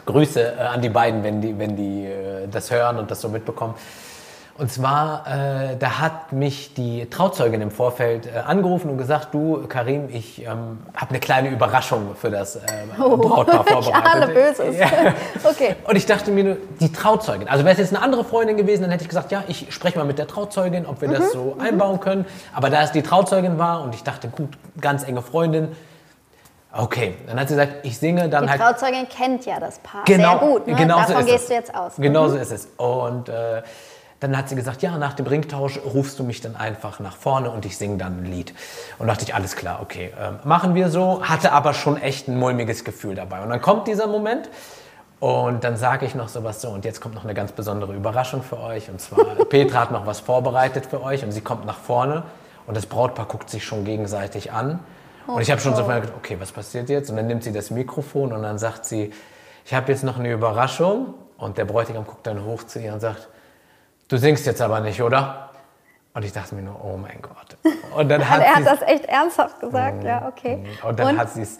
Grüße 0.05 0.55
äh, 0.57 0.61
an 0.61 0.81
die 0.81 0.89
beiden, 0.89 1.23
wenn 1.23 1.41
die, 1.41 1.57
wenn 1.59 1.75
die 1.75 2.05
äh, 2.05 2.47
das 2.49 2.71
hören 2.71 2.97
und 2.97 3.11
das 3.11 3.21
so 3.21 3.29
mitbekommen. 3.29 3.75
Und 4.57 4.71
zwar, 4.71 5.25
äh, 5.27 5.77
da 5.77 5.99
hat 5.99 6.33
mich 6.33 6.73
die 6.73 7.09
Trauzeugin 7.09 7.61
im 7.61 7.71
Vorfeld 7.71 8.27
äh, 8.27 8.39
angerufen 8.39 8.89
und 8.89 8.97
gesagt, 8.97 9.33
du 9.33 9.65
Karim, 9.67 10.09
ich 10.11 10.41
ähm, 10.41 10.79
habe 10.95 11.09
eine 11.09 11.19
kleine 11.19 11.49
Überraschung 11.49 12.15
für 12.15 12.29
das 12.29 12.57
äh, 12.57 12.59
oh, 12.99 13.17
Brautpaar 13.17 13.63
vorbereitet. 13.67 14.11
Alle 14.13 14.27
Böses. 14.27 14.77
Ja. 14.77 14.87
okay. 15.49 15.75
Und 15.85 15.95
ich 15.95 16.05
dachte 16.05 16.31
mir, 16.31 16.57
die 16.79 16.91
Trauzeugin, 16.91 17.47
also 17.47 17.63
wäre 17.63 17.73
es 17.73 17.79
jetzt 17.79 17.95
eine 17.95 18.03
andere 18.03 18.23
Freundin 18.23 18.57
gewesen, 18.57 18.83
dann 18.83 18.91
hätte 18.91 19.03
ich 19.03 19.09
gesagt, 19.09 19.31
ja, 19.31 19.43
ich 19.47 19.73
spreche 19.73 19.97
mal 19.97 20.05
mit 20.05 20.19
der 20.19 20.27
Trauzeugin, 20.27 20.85
ob 20.85 21.01
wir 21.01 21.07
mhm. 21.07 21.13
das 21.13 21.31
so 21.31 21.55
mhm. 21.55 21.61
einbauen 21.61 21.99
können. 21.99 22.25
Aber 22.53 22.69
da 22.69 22.83
es 22.83 22.91
die 22.91 23.03
Trauzeugin 23.03 23.57
war 23.57 23.83
und 23.83 23.95
ich 23.95 24.03
dachte, 24.03 24.27
gut, 24.27 24.49
ganz 24.79 25.03
enge 25.03 25.21
Freundin, 25.21 25.69
Okay, 26.73 27.15
dann 27.27 27.37
hat 27.37 27.49
sie 27.49 27.55
gesagt, 27.55 27.73
ich 27.83 27.97
singe 27.97 28.29
dann 28.29 28.45
die 28.45 28.49
halt. 28.49 28.61
Die 28.61 28.63
Trauzeugin 28.63 29.09
kennt 29.09 29.45
ja 29.45 29.59
das 29.59 29.79
Paar 29.79 30.05
genau, 30.05 30.39
sehr 30.39 30.47
gut. 30.47 30.67
Ne? 30.67 30.75
Genau 30.75 30.99
Davon 30.99 31.17
so 31.17 31.25
gehst 31.25 31.43
es. 31.43 31.47
du 31.47 31.53
jetzt 31.53 31.75
aus. 31.75 31.93
Genau 31.97 32.23
mhm. 32.27 32.29
so 32.29 32.37
ist 32.37 32.51
es. 32.51 32.67
Und 32.77 33.27
äh, 33.27 33.61
dann 34.21 34.37
hat 34.37 34.49
sie 34.49 34.55
gesagt, 34.55 34.83
ja, 34.83 34.97
nach 34.99 35.13
dem 35.13 35.25
Ringtausch 35.25 35.79
rufst 35.83 36.19
du 36.19 36.23
mich 36.23 36.41
dann 36.41 36.55
einfach 36.55 36.99
nach 36.99 37.17
vorne 37.17 37.49
und 37.49 37.65
ich 37.65 37.75
singe 37.75 37.97
dann 37.97 38.19
ein 38.19 38.25
Lied. 38.25 38.53
Und 38.99 39.07
dachte 39.07 39.23
ich, 39.23 39.33
alles 39.33 39.55
klar, 39.55 39.79
okay, 39.81 40.13
ähm, 40.21 40.37
machen 40.43 40.75
wir 40.75 40.89
so. 40.89 41.23
Hatte 41.23 41.51
aber 41.51 41.73
schon 41.73 41.99
echt 41.99 42.27
ein 42.27 42.37
mulmiges 42.37 42.83
Gefühl 42.85 43.15
dabei. 43.15 43.41
Und 43.41 43.49
dann 43.49 43.61
kommt 43.61 43.87
dieser 43.87 44.05
Moment 44.05 44.47
und 45.19 45.63
dann 45.63 45.75
sage 45.75 46.05
ich 46.05 46.13
noch 46.13 46.29
sowas 46.29 46.61
so, 46.61 46.69
und 46.69 46.85
jetzt 46.85 47.01
kommt 47.01 47.15
noch 47.15 47.23
eine 47.23 47.33
ganz 47.33 47.51
besondere 47.51 47.95
Überraschung 47.95 48.43
für 48.43 48.59
euch. 48.59 48.91
Und 48.91 49.01
zwar, 49.01 49.25
Petra 49.49 49.79
hat 49.79 49.91
noch 49.91 50.05
was 50.05 50.19
vorbereitet 50.19 50.85
für 50.85 51.01
euch 51.01 51.23
und 51.23 51.31
sie 51.31 51.41
kommt 51.41 51.65
nach 51.65 51.79
vorne 51.79 52.21
und 52.67 52.77
das 52.77 52.85
Brautpaar 52.85 53.25
guckt 53.25 53.49
sich 53.49 53.65
schon 53.65 53.85
gegenseitig 53.85 54.51
an. 54.51 54.79
Und 55.25 55.41
ich 55.41 55.49
habe 55.49 55.59
schon 55.59 55.75
so 55.75 55.83
gedacht, 55.83 56.13
okay, 56.15 56.37
was 56.39 56.51
passiert 56.51 56.89
jetzt? 56.89 57.09
Und 57.09 57.15
dann 57.15 57.25
nimmt 57.25 57.43
sie 57.43 57.53
das 57.53 57.71
Mikrofon 57.71 58.33
und 58.33 58.43
dann 58.43 58.59
sagt 58.59 58.85
sie, 58.85 59.11
ich 59.65 59.73
habe 59.73 59.91
jetzt 59.91 60.03
noch 60.03 60.19
eine 60.19 60.31
Überraschung. 60.31 61.15
Und 61.39 61.57
der 61.57 61.65
Bräutigam 61.65 62.05
guckt 62.05 62.27
dann 62.27 62.45
hoch 62.45 62.63
zu 62.65 62.79
ihr 62.79 62.93
und 62.93 62.99
sagt, 62.99 63.27
du 64.11 64.17
singst 64.17 64.45
jetzt 64.45 64.61
aber 64.61 64.79
nicht, 64.81 65.01
oder? 65.01 65.49
Und 66.13 66.25
ich 66.25 66.33
dachte 66.33 66.55
mir 66.55 66.63
nur, 66.63 66.75
oh 66.83 66.97
mein 66.97 67.21
Gott. 67.21 67.57
Und 67.95 68.09
dann 68.09 68.29
hat 68.29 68.41
er 68.41 68.55
hat 68.55 68.65
das 68.65 68.81
echt 68.81 69.05
ernsthaft 69.05 69.59
gesagt, 69.59 70.03
ja, 70.03 70.27
okay. 70.27 70.57
Mm, 70.57 70.87
und 70.87 70.99
dann 70.99 71.07
und? 71.07 71.17
hat 71.17 71.29
sie 71.29 71.43
es 71.43 71.57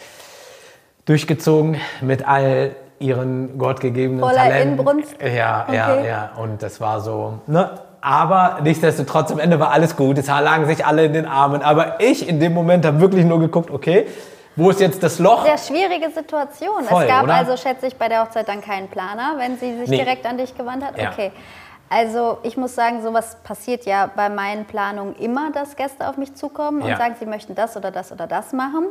durchgezogen 1.06 1.78
mit 2.02 2.28
all 2.28 2.76
ihren 3.00 3.58
gottgegebenen 3.58 4.20
Voller 4.20 4.36
Talenten. 4.36 4.80
Inbrunst. 4.80 5.16
Ja, 5.22 5.66
okay. 5.68 5.76
ja, 5.76 6.02
ja. 6.02 6.32
Und 6.36 6.62
das 6.62 6.82
war 6.82 7.00
so, 7.02 7.40
ne? 7.48 7.80
Aber 8.02 8.60
nichtsdestotrotz, 8.64 9.32
am 9.32 9.40
Ende 9.40 9.60
war 9.60 9.72
alles 9.72 9.96
gut. 9.96 10.18
Es 10.18 10.26
lagen 10.26 10.66
sich 10.66 10.86
alle 10.86 11.06
in 11.06 11.14
den 11.14 11.28
Armen. 11.28 11.62
Aber 11.62 12.02
ich 12.02 12.28
in 12.28 12.40
dem 12.40 12.52
Moment 12.52 12.84
habe 12.84 13.00
wirklich 13.00 13.26
nur 13.26 13.40
geguckt, 13.40 13.70
okay, 13.70 14.08
wo 14.56 14.72
ist 14.72 14.82
jetzt 14.82 15.04
das 15.04 15.20
Loch? 15.20 15.46
Sehr 15.46 15.58
schwierige 15.58 16.10
Situation. 16.10 16.84
Voll, 16.84 17.04
es 17.04 17.08
gab 17.08 17.24
oder? 17.24 17.36
also, 17.36 17.56
schätze 17.58 17.88
ich, 17.88 17.96
bei 17.96 18.10
der 18.10 18.24
Hochzeit 18.24 18.48
dann 18.48 18.62
keinen 18.62 18.90
Planer, 18.90 19.36
wenn 19.38 19.58
sie 19.58 19.78
sich 19.78 19.90
Nee. 19.90 19.98
direkt 19.98 20.26
an 20.26 20.38
dich 20.38 20.58
gewandt 20.58 20.84
hat. 20.84 20.98
Ja. 20.98 21.12
Also 21.94 22.38
ich 22.44 22.56
muss 22.56 22.74
sagen, 22.74 23.04
sowas 23.04 23.36
passiert 23.44 23.86
ja 23.86 24.10
bei 24.16 24.30
meinen 24.30 24.64
Planungen 24.64 25.14
immer, 25.18 25.52
dass 25.52 25.76
Gäste 25.76 26.08
auf 26.08 26.16
mich 26.16 26.34
zukommen 26.36 26.82
und 26.82 26.88
Ja. 26.88 26.96
sagen, 26.98 27.16
sie 27.20 27.26
möchten 27.26 27.54
das 27.54 27.76
oder 27.76 27.92
das 27.92 28.14
oder 28.14 28.28
das 28.28 28.54
machen. 28.54 28.86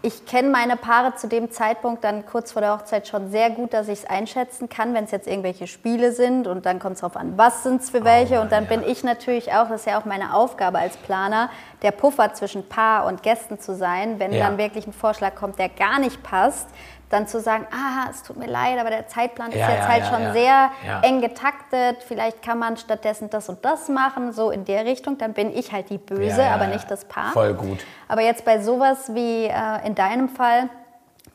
Ich 0.00 0.26
kenne 0.26 0.48
meine 0.50 0.76
Paare 0.76 1.14
zu 1.16 1.28
dem 1.28 1.50
Zeitpunkt 1.50 2.02
dann 2.04 2.26
kurz 2.26 2.52
vor 2.52 2.60
der 2.62 2.74
Hochzeit 2.74 3.08
schon 3.08 3.30
sehr 3.30 3.48
gut, 3.50 3.72
dass 3.72 3.88
ich 3.88 4.00
es 4.00 4.06
einschätzen 4.06 4.68
kann, 4.70 4.92
wenn 4.94 5.04
es 5.04 5.10
jetzt 5.10 5.26
irgendwelche 5.26 5.66
Spiele 5.66 6.12
sind 6.12 6.46
und 6.46 6.64
dann 6.66 6.78
kommt 6.78 6.94
es 6.96 7.00
darauf 7.00 7.16
an, 7.16 7.34
was 7.36 7.62
sind 7.62 7.80
es 7.82 7.88
für 7.90 8.04
welche 8.04 8.40
und 8.42 8.52
dann 8.52 8.64
Oh, 8.64 8.70
ja. 8.70 8.76
bin 8.80 8.88
ich 8.88 9.02
natürlich 9.02 9.52
auch, 9.52 9.68
das 9.68 9.80
ist 9.80 9.86
ja 9.86 9.98
auch 9.98 10.04
meine 10.06 10.34
Aufgabe 10.34 10.78
als 10.78 10.96
Planer, 10.98 11.48
der 11.82 11.90
Puffer 11.90 12.32
zwischen 12.34 12.66
Paar 12.68 13.06
und 13.06 13.22
Gästen 13.22 13.58
zu 13.58 13.74
sein, 13.74 14.18
wenn 14.18 14.32
Ja. 14.32 14.40
dann 14.48 14.58
wirklich 14.58 14.86
ein 14.86 14.92
Vorschlag 14.92 15.34
kommt, 15.36 15.58
der 15.58 15.70
gar 15.70 15.98
nicht 15.98 16.22
passt, 16.22 16.68
dann 17.14 17.26
zu 17.26 17.40
sagen, 17.40 17.66
ah, 17.70 18.08
es 18.10 18.22
tut 18.22 18.36
mir 18.36 18.46
leid, 18.46 18.78
aber 18.78 18.90
der 18.90 19.06
Zeitplan 19.06 19.50
ist 19.52 19.58
Ja, 19.58 19.70
jetzt 19.70 19.78
ja, 19.84 19.88
halt 19.88 20.04
ja, 20.04 20.10
schon 20.10 20.32
sehr 20.32 20.70
eng 21.02 21.20
getaktet, 21.20 22.02
vielleicht 22.06 22.42
kann 22.42 22.58
man 22.58 22.76
stattdessen 22.76 23.30
das 23.30 23.48
und 23.48 23.64
das 23.64 23.88
machen, 23.88 24.32
so 24.32 24.50
in 24.50 24.64
der 24.64 24.84
Richtung, 24.84 25.16
dann 25.16 25.32
bin 25.32 25.56
ich 25.56 25.72
halt 25.72 25.90
die 25.90 25.98
Böse, 25.98 26.44
aber 26.44 26.66
nicht 26.66 26.90
das 26.90 27.04
Paar. 27.04 27.32
Voll 27.32 27.54
gut. 27.54 27.78
Aber 28.08 28.22
jetzt 28.22 28.44
bei 28.44 28.60
sowas 28.60 29.14
wie 29.14 29.44
äh, 29.46 29.86
in 29.86 29.94
deinem 29.94 30.28
Fall 30.28 30.68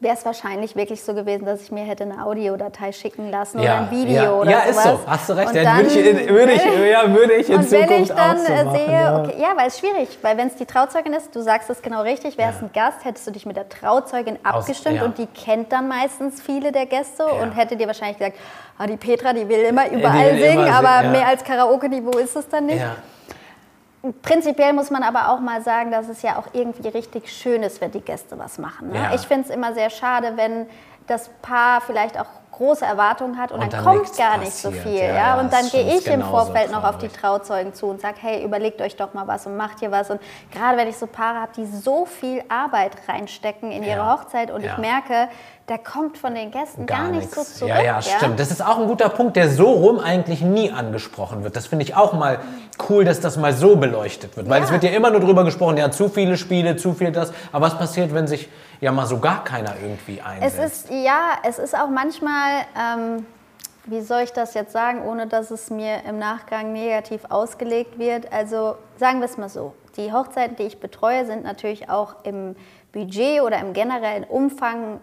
wäre 0.02 0.16
es 0.16 0.26
wahrscheinlich 0.26 0.76
wirklich 0.78 1.04
so 1.04 1.14
gewesen, 1.14 1.46
dass 1.46 1.62
ich 1.62 1.72
mir 1.72 1.84
hätte 1.84 2.04
eine 2.06 2.26
Audiodatei 2.26 2.92
schicken 2.94 3.30
lassen 3.30 3.60
oder 3.60 3.80
ein 3.80 3.92
Video 3.92 4.14
ja. 4.14 4.32
oder 4.32 4.52
ja, 4.52 4.60
sowas. 4.62 4.76
ist 4.78 4.84
so. 4.84 5.00
Hast 5.08 5.30
du 5.30 5.34
recht. 5.34 5.54
Ja, 5.56 5.64
dann- 5.64 5.78
würde, 5.78 5.90
ich, 5.90 6.06
in- 6.06 6.30
würde, 6.30 6.52
ich, 6.54 6.64
ja, 6.92 7.14
würde 7.14 7.34
ich 7.34 7.50
in 7.50 7.56
und 7.58 7.72
wenn 7.72 7.82
Zukunft 7.88 8.10
ich 8.12 8.16
dann 8.16 8.38
so 8.40 8.52
machen. 8.54 8.76
sehe, 8.78 8.92
ja. 8.92 9.20
okay, 9.20 9.34
ja, 9.42 9.48
weil 9.58 9.68
es 9.68 9.80
schwierig, 9.80 10.18
weil 10.22 10.38
wenn 10.38 10.48
es 10.48 10.56
die 10.56 10.66
Trauzeugin 10.66 11.12
ist, 11.14 11.36
du 11.36 11.42
sagst 11.42 11.70
es 11.70 11.82
genau 11.82 12.02
richtig, 12.04 12.38
wäre 12.38 12.50
es 12.52 12.56
Ja. 12.56 12.62
ein 12.68 12.72
Gast, 12.74 13.04
hättest 13.04 13.28
du 13.28 13.32
dich 13.32 13.46
mit 13.46 13.58
der 13.58 13.68
Trauzeugin 13.68 14.38
Aus- 14.46 14.54
abgestimmt 14.62 14.96
ja. 14.98 15.04
und 15.04 15.18
die 15.18 15.28
kennt 15.28 15.72
dann 15.74 15.88
meistens 15.90 16.42
viele 16.42 16.72
der 16.72 16.86
Gäste 16.86 17.24
Ja. 17.24 17.44
und 17.44 17.52
hätte 17.52 17.76
dir 17.76 17.88
wahrscheinlich 17.88 18.18
gesagt, 18.20 18.38
ah, 18.78 18.88
die 18.88 18.96
Petra, 18.98 19.34
die 19.34 19.50
will 19.50 19.60
immer 19.66 19.84
die 19.90 19.96
überall 19.96 20.34
will 20.34 20.40
singen, 20.50 20.66
immer 20.66 20.76
aber 20.78 20.98
singen, 21.00 21.14
ja. 21.14 21.20
mehr 21.20 21.28
als 21.28 21.44
Karaoke-Niveau 21.44 22.18
ist 22.18 22.36
es 22.38 22.48
dann 22.48 22.68
nicht. 22.68 22.82
Prinzipiell 24.22 24.72
muss 24.74 24.90
man 24.92 25.04
aber 25.04 25.30
auch 25.30 25.40
mal 25.42 25.62
sagen, 25.62 25.92
dass 25.92 26.08
es 26.08 26.22
ja 26.22 26.38
auch 26.38 26.48
irgendwie 26.54 26.88
richtig 26.88 27.30
schön 27.32 27.64
ist, 27.64 27.82
wenn 27.82 27.92
die 27.92 28.02
Gäste 28.02 28.40
was 28.40 28.58
machen. 28.58 28.90
Ne? 28.90 28.96
Ja. 28.96 29.14
Ich 29.14 29.22
finde 29.28 29.50
es 29.50 29.54
immer 29.54 29.74
sehr 29.74 29.90
schade, 29.90 30.34
wenn 30.36 30.68
das 31.08 31.30
Paar 31.42 31.82
vielleicht 31.82 32.20
auch 32.20 32.28
große 32.52 32.86
Erwartungen 32.86 33.38
hat 33.38 33.52
und, 33.52 33.62
Und 33.62 33.74
dann, 33.74 33.84
dann 33.84 33.96
kommt 33.98 34.18
gar 34.18 34.38
nicht 34.38 34.52
so 34.54 34.70
passiert. 34.70 34.86
viel. 34.88 35.00
Ja, 35.02 35.16
Ja, 35.16 35.40
und 35.40 35.52
dann 35.52 35.68
gehe 35.70 35.96
ich 35.98 36.06
im 36.08 36.22
Vorfeld 36.22 36.72
noch 36.72 36.84
auf 36.84 36.98
die. 36.98 37.08
Trauzeugen 37.08 37.74
zu 37.74 37.88
und 37.88 38.00
sage, 38.02 38.18
hey, 38.20 38.44
überlegt 38.44 38.82
euch 38.82 38.96
doch 38.96 39.14
mal 39.14 39.28
was 39.28 39.46
und 39.48 39.58
macht 39.58 39.82
ihr 39.82 39.92
was. 39.92 40.10
Und 40.10 40.22
gerade 40.52 40.78
wenn 40.78 40.88
ich 40.88 40.98
so 40.98 41.08
Paare 41.08 41.40
habe, 41.42 41.52
die 41.56 41.66
so 41.66 42.06
viel 42.06 42.44
Arbeit 42.50 42.92
reinstecken 43.08 43.72
in 43.72 43.84
ihre 43.84 43.98
Ja. 43.98 44.14
Hochzeit 44.18 44.52
und 44.52 44.64
ich 44.64 44.78
merke, 44.78 45.30
da 45.70 45.78
kommt 45.78 46.18
von 46.18 46.34
den 46.34 46.50
Gästen 46.50 46.88
gar, 46.88 47.10
nicht 47.10 47.34
so 47.34 47.44
zurück. 47.44 47.70
Ja, 47.70 47.82
ja, 47.82 48.02
stimmt. 48.02 48.40
Das 48.40 48.50
ist 48.50 48.66
auch 48.66 48.80
ein 48.80 48.88
guter 48.88 49.10
Punkt, 49.10 49.36
der 49.36 49.50
so 49.50 49.70
rum 49.72 50.00
eigentlich 50.00 50.42
nie 50.42 50.72
angesprochen 50.72 51.44
wird. 51.44 51.56
Das 51.56 51.68
finde 51.68 51.84
ich 51.86 51.96
auch 51.96 52.14
mal 52.14 52.40
cool, 52.90 53.06
dass 53.06 53.20
das 53.20 53.38
mal 53.38 53.54
so 53.54 53.76
beleuchtet 53.76 54.36
wird. 54.36 54.50
Weil 54.50 54.60
Ja. 54.62 54.66
es 54.66 54.72
wird 54.72 54.84
ja 54.84 54.90
immer 54.90 55.12
nur 55.12 55.20
drüber 55.20 55.44
gesprochen, 55.44 55.78
ja, 55.78 55.92
zu 55.92 56.10
viele 56.10 56.38
Spiele, 56.38 56.76
zu 56.76 56.94
viel 56.94 57.12
das. 57.12 57.32
Aber 57.52 57.68
was 57.68 57.78
passiert, 57.78 58.14
wenn 58.16 58.26
sich 58.26 58.50
ja 58.82 58.92
mal 58.92 59.06
so 59.06 59.20
gar 59.20 59.44
keiner 59.44 59.74
irgendwie 59.82 60.20
Es 60.20 60.26
einsetzt? 60.26 60.86
ist, 60.90 60.92
ja, 60.92 61.34
es 61.48 61.60
ist 61.60 61.76
auch 61.78 61.90
manchmal, 61.90 62.62
ähm, 62.76 63.26
wie 63.86 64.02
soll 64.02 64.22
ich 64.22 64.34
das 64.34 64.56
jetzt 64.56 64.72
sagen, 64.72 65.04
ohne 65.06 65.28
dass 65.28 65.52
es 65.52 65.70
mir 65.70 66.04
im 66.08 66.18
Nachgang 66.18 66.74
negativ 66.74 67.22
ausgelegt 67.30 68.00
wird. 68.00 68.34
Also 68.34 68.76
sagen 68.98 69.20
wir 69.20 69.26
es 69.26 69.38
mal 69.38 69.50
so, 69.50 69.76
die 69.98 70.12
Hochzeiten, 70.12 70.56
die 70.56 70.64
ich 70.64 70.80
betreue, 70.80 71.26
sind 71.28 71.44
natürlich 71.44 71.90
auch 71.90 72.16
im 72.24 72.56
Budget 72.92 73.42
oder 73.44 73.60
im 73.60 73.74
generellen 73.74 74.24
Umfang 74.24 75.00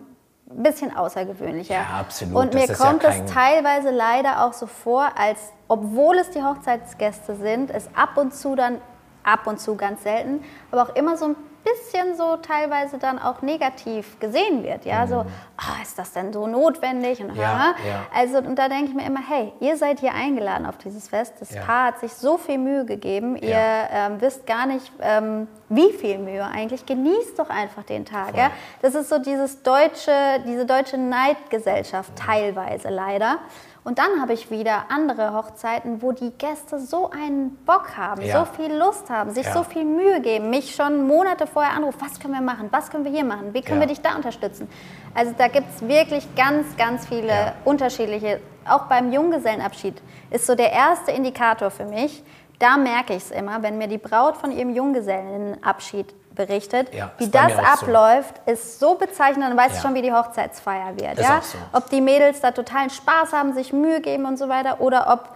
ein 0.57 0.63
bisschen 0.63 0.97
außergewöhnlicher. 0.97 1.75
Ja, 1.75 1.87
absolut. 2.01 2.35
Und 2.37 2.55
Das 2.55 2.61
mir 2.63 2.67
ja 2.69 2.75
kommt 2.75 3.03
kein- 3.03 3.25
es 3.25 3.33
teilweise 3.33 3.91
leider 3.91 4.45
auch 4.45 4.53
so 4.53 4.67
vor, 4.67 5.09
als 5.17 5.39
obwohl 5.69 6.17
es 6.19 6.31
die 6.31 6.43
Hochzeitsgäste 6.43 7.35
sind, 7.37 7.71
es 7.71 7.89
ab 7.95 8.17
und 8.17 8.35
zu 8.35 8.55
dann, 8.55 8.81
ab 9.23 9.47
und 9.47 9.61
zu 9.61 9.75
ganz 9.77 10.03
selten, 10.03 10.43
aber 10.71 10.83
auch 10.85 10.95
immer 10.97 11.17
so 11.17 11.27
ein 11.27 11.37
bisschen 11.67 12.17
so 12.17 12.37
teilweise 12.39 12.97
dann 12.99 13.19
auch 13.19 13.43
negativ 13.43 14.19
gesehen 14.21 14.63
wird. 14.63 14.85
Ja, 14.87 15.07
so, 15.07 15.27
ah, 15.57 15.83
ist 15.83 15.99
das 15.99 16.13
denn 16.13 16.33
so 16.33 16.47
notwendig? 16.47 17.21
Und, 17.21 17.35
Mhm. 17.35 17.41
Ja, 17.41 17.53
aha. 17.53 17.75
ja. 17.87 18.07
Also, 18.15 18.39
und 18.39 18.57
da 18.59 18.69
denke 18.69 18.87
ich 18.91 18.95
mir 18.95 19.05
immer, 19.05 19.21
hey, 19.29 19.53
ihr 19.61 19.77
seid 19.77 20.01
hier 20.01 20.15
eingeladen 20.15 20.65
auf 20.67 20.79
dieses 20.79 21.09
Fest. 21.09 21.35
Das 21.41 21.51
Ja. 21.51 21.63
Paar 21.63 21.87
hat 21.89 21.99
sich 22.01 22.13
so 22.15 22.39
viel 22.39 22.59
Mühe 22.59 22.85
gegeben. 22.87 23.37
Ihr 23.37 23.59
ähm, 23.91 24.21
wisst 24.21 24.47
gar 24.47 24.67
nicht, 24.67 24.91
ähm, 25.01 25.49
wie 25.69 25.93
viel 25.93 26.19
Mühe 26.19 26.45
eigentlich. 26.45 26.87
Genießt 26.87 27.39
doch 27.39 27.51
einfach 27.51 27.83
den 27.83 28.05
Tag. 28.05 28.31
Voll. 28.31 28.39
Ja? 28.39 28.51
Das 28.83 28.95
ist 28.95 29.09
so 29.09 29.19
dieses 29.19 29.63
deutsche, 29.63 30.13
diese 30.47 30.65
deutsche 30.65 30.97
Neidgesellschaft 30.97 32.13
teilweise 32.17 32.89
leider. 32.89 33.39
Und 33.87 34.01
dann 34.01 34.21
habe 34.21 34.33
ich 34.33 34.51
wieder 34.51 34.87
andere 34.89 35.33
Hochzeiten, 35.33 36.03
wo 36.03 36.11
die 36.11 36.31
Gäste 36.33 36.81
so 36.81 37.09
einen 37.09 37.57
Bock 37.65 37.97
haben, 37.97 38.21
Ja. 38.21 38.41
so 38.41 38.53
viel 38.61 38.75
Lust 38.75 39.09
haben, 39.11 39.31
sich 39.31 39.47
Ja. 39.47 39.53
so 39.53 39.63
viel 39.63 39.85
Mühe 39.85 40.21
geben, 40.21 40.51
mich 40.51 40.75
schon 40.75 41.07
Monate 41.07 41.47
vorher 41.47 41.73
anrufen, 41.73 41.99
was 42.01 42.19
können 42.19 42.35
wir 42.35 42.41
machen, 42.41 42.67
was 42.73 42.91
können 42.91 43.05
wir 43.05 43.13
hier 43.13 43.25
machen, 43.25 43.55
wie 43.55 43.63
können 43.63 43.81
Ja. 43.81 43.87
wir 43.87 43.95
dich 43.95 44.01
da 44.03 44.17
unterstützen. 44.17 44.69
Also 45.15 45.33
da 45.39 45.47
gibt 45.47 45.69
es 45.73 45.87
wirklich 45.87 46.27
ganz, 46.35 46.77
ganz 46.77 47.07
viele 47.07 47.53
unterschiedliche, 47.65 48.41
auch 48.69 48.87
beim 48.87 49.13
Junggesellenabschied 49.13 50.03
ist 50.33 50.47
so 50.47 50.57
der 50.57 50.73
erste 50.73 51.13
Indikator 51.13 51.71
für 51.71 51.85
mich. 51.85 52.25
Da 52.59 52.77
merke 52.77 53.13
ich 53.15 53.23
es 53.23 53.31
immer, 53.31 53.63
wenn 53.63 53.79
mir 53.79 53.87
die 53.87 53.99
Braut 53.99 54.37
von 54.37 54.51
ihrem 54.51 54.71
Junggesellenabschied 54.75 56.13
berichtet, 56.37 56.95
Ja, 56.95 57.11
wie 57.19 57.29
das 57.29 57.53
auch 57.53 57.79
so. 57.79 57.87
abläuft, 57.87 58.35
ist 58.47 58.79
so 58.79 58.95
bezeichnend, 58.95 59.45
dann 59.49 59.57
weißt 59.57 59.73
du 59.73 59.77
Ja. 59.77 59.83
schon, 59.83 59.95
wie 59.95 60.03
die 60.03 60.13
Hochzeitsfeier 60.13 60.97
wird. 60.97 61.15
Ist 61.19 61.23
ja? 61.29 61.41
so. 61.43 61.59
Ob 61.73 61.91
die 61.91 62.01
Mädels 62.01 62.41
da 62.41 62.53
totalen 62.53 62.91
Spaß 62.91 63.33
haben, 63.33 63.55
sich 63.55 63.73
Mühe 63.73 64.01
geben 64.01 64.25
und 64.27 64.39
so 64.39 64.49
weiter, 64.49 64.81
oder 64.81 65.09
ob 65.13 65.31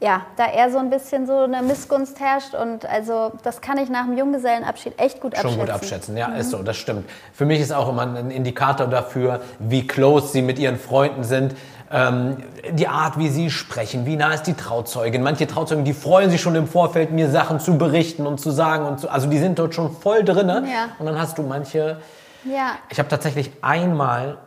ja, 0.00 0.22
da 0.36 0.46
eher 0.50 0.68
so 0.68 0.78
ein 0.78 0.90
bisschen 0.90 1.28
so 1.28 1.44
eine 1.44 1.62
Missgunst 1.62 2.18
herrscht. 2.18 2.54
Und 2.56 2.84
also 2.86 3.30
das 3.44 3.60
kann 3.60 3.78
ich 3.78 3.88
nach 3.88 4.04
dem 4.04 4.18
Junggesellenabschied 4.18 4.98
echt 4.98 5.20
gut 5.20 5.36
Schon 5.36 5.44
abschätzen. 5.46 5.60
gut 5.60 5.70
abschätzen, 5.70 6.16
ja, 6.16 6.26
ist 6.34 6.50
so, 6.50 6.60
das 6.64 6.76
stimmt. 6.76 7.08
Für 7.32 7.44
mich 7.44 7.60
ist 7.60 7.72
auch 7.72 7.88
immer 7.88 8.02
ein 8.02 8.32
Indikator 8.32 8.88
dafür, 8.88 9.40
wie 9.60 9.86
close 9.86 10.26
sie 10.26 10.42
mit 10.42 10.58
ihren 10.58 10.76
Freunden 10.76 11.22
sind. 11.22 11.54
Ähm, 11.92 12.38
die 12.70 12.88
Art, 12.88 13.18
wie 13.18 13.28
sie 13.28 13.50
sprechen, 13.50 14.06
wie 14.06 14.16
nah 14.16 14.32
ist 14.32 14.44
die 14.44 14.54
Trauzeugin. 14.54 15.22
Manche 15.22 15.46
Trauzeugen, 15.46 15.84
die 15.84 15.92
freuen 15.92 16.30
sich 16.30 16.40
schon 16.40 16.54
im 16.54 16.66
Vorfeld, 16.66 17.12
mir 17.12 17.30
Sachen 17.30 17.60
zu 17.60 17.76
berichten 17.76 18.26
und 18.26 18.40
zu 18.40 18.50
sagen 18.50 18.86
und 18.86 19.00
zu, 19.00 19.10
also 19.10 19.28
die 19.28 19.38
sind 19.38 19.58
dort 19.58 19.74
schon 19.74 19.94
voll 19.94 20.24
drin. 20.24 20.48
Ja. 20.48 20.88
Und 20.98 21.06
dann 21.06 21.18
hast 21.18 21.38
du 21.38 21.42
manche. 21.42 21.98
Ja. 22.44 22.72
Ich 22.88 22.98
habe 22.98 23.08
tatsächlich 23.08 23.52
einmal 23.60 24.38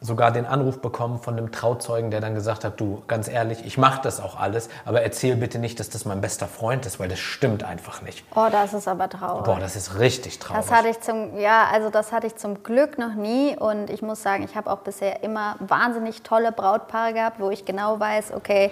sogar 0.00 0.30
den 0.30 0.46
Anruf 0.46 0.80
bekommen 0.80 1.18
von 1.18 1.36
einem 1.36 1.52
Trauzeugen, 1.52 2.10
der 2.10 2.20
dann 2.20 2.34
gesagt 2.34 2.64
hat, 2.64 2.80
du, 2.80 3.02
ganz 3.06 3.28
ehrlich, 3.28 3.64
ich 3.66 3.76
mache 3.76 4.00
das 4.02 4.20
auch 4.20 4.38
alles, 4.40 4.70
aber 4.86 5.02
erzähl 5.02 5.36
bitte 5.36 5.58
nicht, 5.58 5.78
dass 5.78 5.90
das 5.90 6.06
mein 6.06 6.22
bester 6.22 6.46
Freund 6.46 6.86
ist, 6.86 6.98
weil 6.98 7.08
das 7.08 7.18
stimmt 7.18 7.64
einfach 7.64 8.00
nicht. 8.00 8.24
Oh, 8.34 8.46
das 8.50 8.72
ist 8.72 8.88
aber 8.88 9.10
traurig. 9.10 9.44
Boah, 9.44 9.60
das 9.60 9.76
ist 9.76 9.98
richtig 9.98 10.38
traurig. 10.38 10.64
Das 10.64 10.74
hatte 10.74 10.88
ich 10.88 11.00
zum, 11.00 11.38
ja, 11.38 11.66
also 11.70 11.90
das 11.90 12.12
hatte 12.12 12.26
ich 12.26 12.36
zum 12.36 12.62
Glück 12.62 12.98
noch 12.98 13.14
nie 13.14 13.56
und 13.56 13.90
ich 13.90 14.00
muss 14.00 14.22
sagen, 14.22 14.42
ich 14.42 14.56
habe 14.56 14.70
auch 14.70 14.78
bisher 14.78 15.22
immer 15.22 15.56
wahnsinnig 15.58 16.22
tolle 16.22 16.50
Brautpaare 16.50 17.12
gehabt, 17.12 17.38
wo 17.38 17.50
ich 17.50 17.66
genau 17.66 18.00
weiß, 18.00 18.32
okay, 18.34 18.70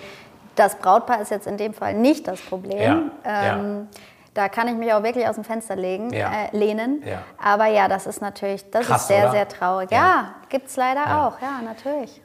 das 0.57 0.76
Brautpaar 0.76 1.20
ist 1.20 1.31
jetzt 1.31 1.47
in 1.47 1.57
dem 1.57 1.74
Fall 1.74 1.95
nicht 1.95 2.26
das 2.26 2.41
Problem. 2.41 3.12
Ja, 3.24 3.31
ja. 3.45 3.61
Da 4.39 4.49
kann 4.49 4.68
ich 4.68 4.74
mich 4.76 4.93
auch 4.93 5.03
wirklich 5.03 5.26
aus 5.26 5.34
dem 5.34 5.43
Fenster 5.43 5.74
legen, 5.74 6.12
Ja. 6.12 6.28
äh, 6.30 6.57
lehnen. 6.57 7.03
Ja. 7.05 7.22
Aber 7.43 7.66
ja, 7.66 7.89
das 7.89 8.07
ist 8.07 8.22
natürlich, 8.22 8.70
das 8.70 8.86
Krass, 8.86 9.03
ist 9.03 9.09
sehr, 9.09 9.24
oder? 9.24 9.30
sehr 9.32 9.49
traurig. 9.49 9.91
Ja. 9.91 9.97
Ja, 9.99 10.24
gibt 10.49 10.68
es 10.68 10.76
leider 10.76 11.01
Ja. 11.01 11.26
auch, 11.26 11.43
ja, 11.43 11.61
natürlich. 11.64 12.22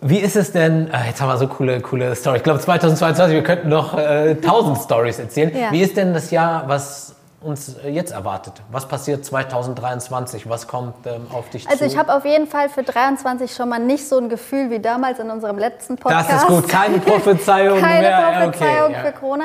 Wie 0.00 0.18
ist 0.18 0.34
es 0.34 0.50
denn, 0.50 0.90
äh, 0.92 1.06
jetzt 1.06 1.22
haben 1.22 1.28
wir 1.28 1.36
so 1.38 1.46
coole, 1.46 1.80
coole 1.80 2.16
Story. 2.16 2.38
Ich 2.38 2.42
glaube 2.42 2.58
2022, 2.58 3.34
wir 3.36 3.44
könnten 3.44 3.68
noch 3.68 3.96
äh, 3.96 4.30
1000 4.42 4.76
Stories 4.76 5.20
erzählen. 5.20 5.56
Ja. 5.56 5.70
Wie 5.70 5.82
ist 5.82 5.96
denn 5.96 6.12
das 6.12 6.32
Jahr, 6.32 6.64
was 6.66 7.14
uns 7.40 7.76
äh, 7.78 7.88
jetzt 7.90 8.10
erwartet? 8.12 8.54
Was 8.72 8.86
passiert 8.88 9.24
2023? 9.24 10.48
Was 10.48 10.66
kommt 10.66 11.06
ähm, 11.06 11.26
auf 11.32 11.48
dich 11.50 11.66
Also 11.68 11.78
zu? 11.78 11.84
ich 11.86 11.96
habe 11.96 12.12
auf 12.14 12.24
jeden 12.24 12.48
Fall 12.48 12.68
für 12.70 12.82
23 12.82 13.54
schon 13.54 13.68
mal 13.68 13.78
nicht 13.78 14.06
so 14.08 14.18
ein 14.18 14.28
Gefühl 14.28 14.68
wie 14.70 14.80
damals 14.80 15.20
in 15.20 15.30
unserem 15.30 15.58
letzten 15.58 15.96
Podcast. 15.96 16.28
das 16.28 16.42
ist 16.42 16.48
gut, 16.48 16.68
keine 16.68 16.98
Prophezeiung 16.98 17.78
Keine 17.80 18.00
mehr. 18.00 18.10
Ja, 18.10 18.40
Prophezeiung 18.42 18.84
okay, 18.86 18.92
ja. 18.94 19.00
für 19.04 19.12
Corona. 19.12 19.44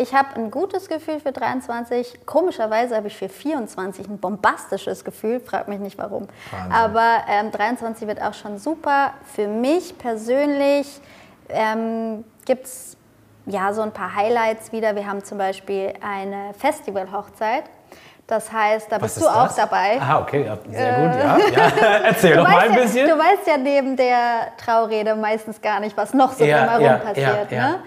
Ich 0.00 0.14
habe 0.14 0.36
ein 0.36 0.52
gutes 0.52 0.88
Gefühl 0.88 1.18
für 1.18 1.32
23. 1.32 2.24
Komischerweise 2.24 2.94
habe 2.94 3.08
ich 3.08 3.16
für 3.16 3.28
24 3.28 4.08
ein 4.08 4.18
bombastisches 4.18 5.04
Gefühl. 5.04 5.40
Frag 5.40 5.66
mich 5.66 5.80
nicht 5.80 5.98
warum. 5.98 6.28
Wahnsinn. 6.52 6.72
Aber 6.72 7.24
ähm, 7.28 7.50
23 7.50 8.06
wird 8.06 8.22
auch 8.22 8.32
schon 8.32 8.58
super. 8.58 9.10
Für 9.34 9.48
mich 9.48 9.98
persönlich 9.98 11.00
ähm, 11.48 12.24
gibt 12.44 12.66
es 12.66 12.96
ja 13.46 13.72
so 13.72 13.82
ein 13.82 13.90
paar 13.90 14.14
Highlights 14.14 14.70
wieder. 14.70 14.94
Wir 14.94 15.04
haben 15.04 15.24
zum 15.24 15.36
Beispiel 15.36 15.92
eine 16.00 16.54
Festival-Hochzeit. 16.54 17.64
Das 18.28 18.52
heißt, 18.52 18.92
da 18.92 18.96
Was 19.00 19.14
bist 19.14 19.16
du 19.16 19.20
ist 19.22 19.34
auch 19.34 19.46
das? 19.46 19.56
dabei. 19.56 19.98
Ah, 20.00 20.20
okay, 20.20 20.44
ja, 20.44 20.58
sehr 20.70 20.92
gut, 20.92 21.14
ja. 21.18 21.38
ja. 21.38 21.96
Erzähl 22.04 22.36
doch 22.36 22.46
mal 22.46 22.58
ein 22.68 22.74
ja, 22.74 22.82
bisschen. 22.82 23.08
du 23.08 23.18
weißt 23.18 23.46
ja 23.46 23.56
neben 23.56 23.96
der 23.96 24.52
Traurede 24.58 25.16
meistens 25.16 25.60
gar 25.60 25.80
nicht, 25.80 25.96
was 25.96 26.14
noch 26.14 26.34
so 26.34 26.44
Ja, 26.44 26.66
drumherum 26.66 27.00
passiert. 27.00 27.50
Ne? 27.50 27.80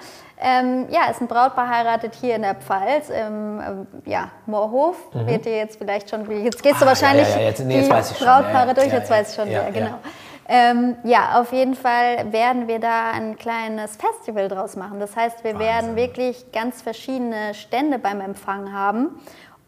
Ähm, 0.44 0.88
ja, 0.90 1.12
ist 1.12 1.22
ein 1.22 1.28
Brautpaar 1.28 1.70
heiratet 1.70 2.16
hier 2.20 2.36
in 2.36 2.42
der 2.42 2.56
Pfalz, 2.56 3.10
im 3.10 3.62
ähm, 3.62 3.88
ja, 4.06 4.30
Moorhof. 4.48 4.98
Wird 5.14 5.46
dir 5.46 5.56
jetzt 5.56 5.78
vielleicht 5.78 6.10
schon, 6.10 6.22
jetzt 6.44 6.64
gehst 6.64 6.76
du 6.76 6.80
Mhm. 6.80 6.84
Ah, 6.84 6.86
wahrscheinlich 6.88 7.30
ja, 7.30 7.40
ja, 7.42 7.48
jetzt- 7.48 7.60
nee, 7.64 7.76
jetzt 7.78 7.86
die 7.88 7.92
weiß 7.92 8.12
ich 8.12 8.18
schon. 8.18 8.28
Brautpaare 8.28 8.68
ja, 8.70 8.74
durch, 8.74 8.92
jetzt 8.92 9.10
weiß 9.12 9.30
ich 9.30 9.36
schon, 9.36 9.52
ja, 9.52 9.70
genau. 9.70 9.96
Ähm, 10.50 10.98
ja, 11.04 11.40
auf 11.40 11.54
jeden 11.54 11.76
Fall 11.76 12.32
werden 12.34 12.68
wir 12.68 12.80
da 12.80 13.12
ein 13.12 13.38
kleines 13.38 13.96
Festival 13.96 14.48
draus 14.48 14.76
machen. 14.76 15.00
Das 15.00 15.16
heißt, 15.16 15.44
wir 15.44 15.60
werden 15.60 15.96
wirklich 15.96 16.52
ganz 16.52 16.82
verschiedene 16.82 17.54
Stände 17.54 18.00
beim 18.00 18.20
Empfang 18.20 18.74
haben 18.74 19.22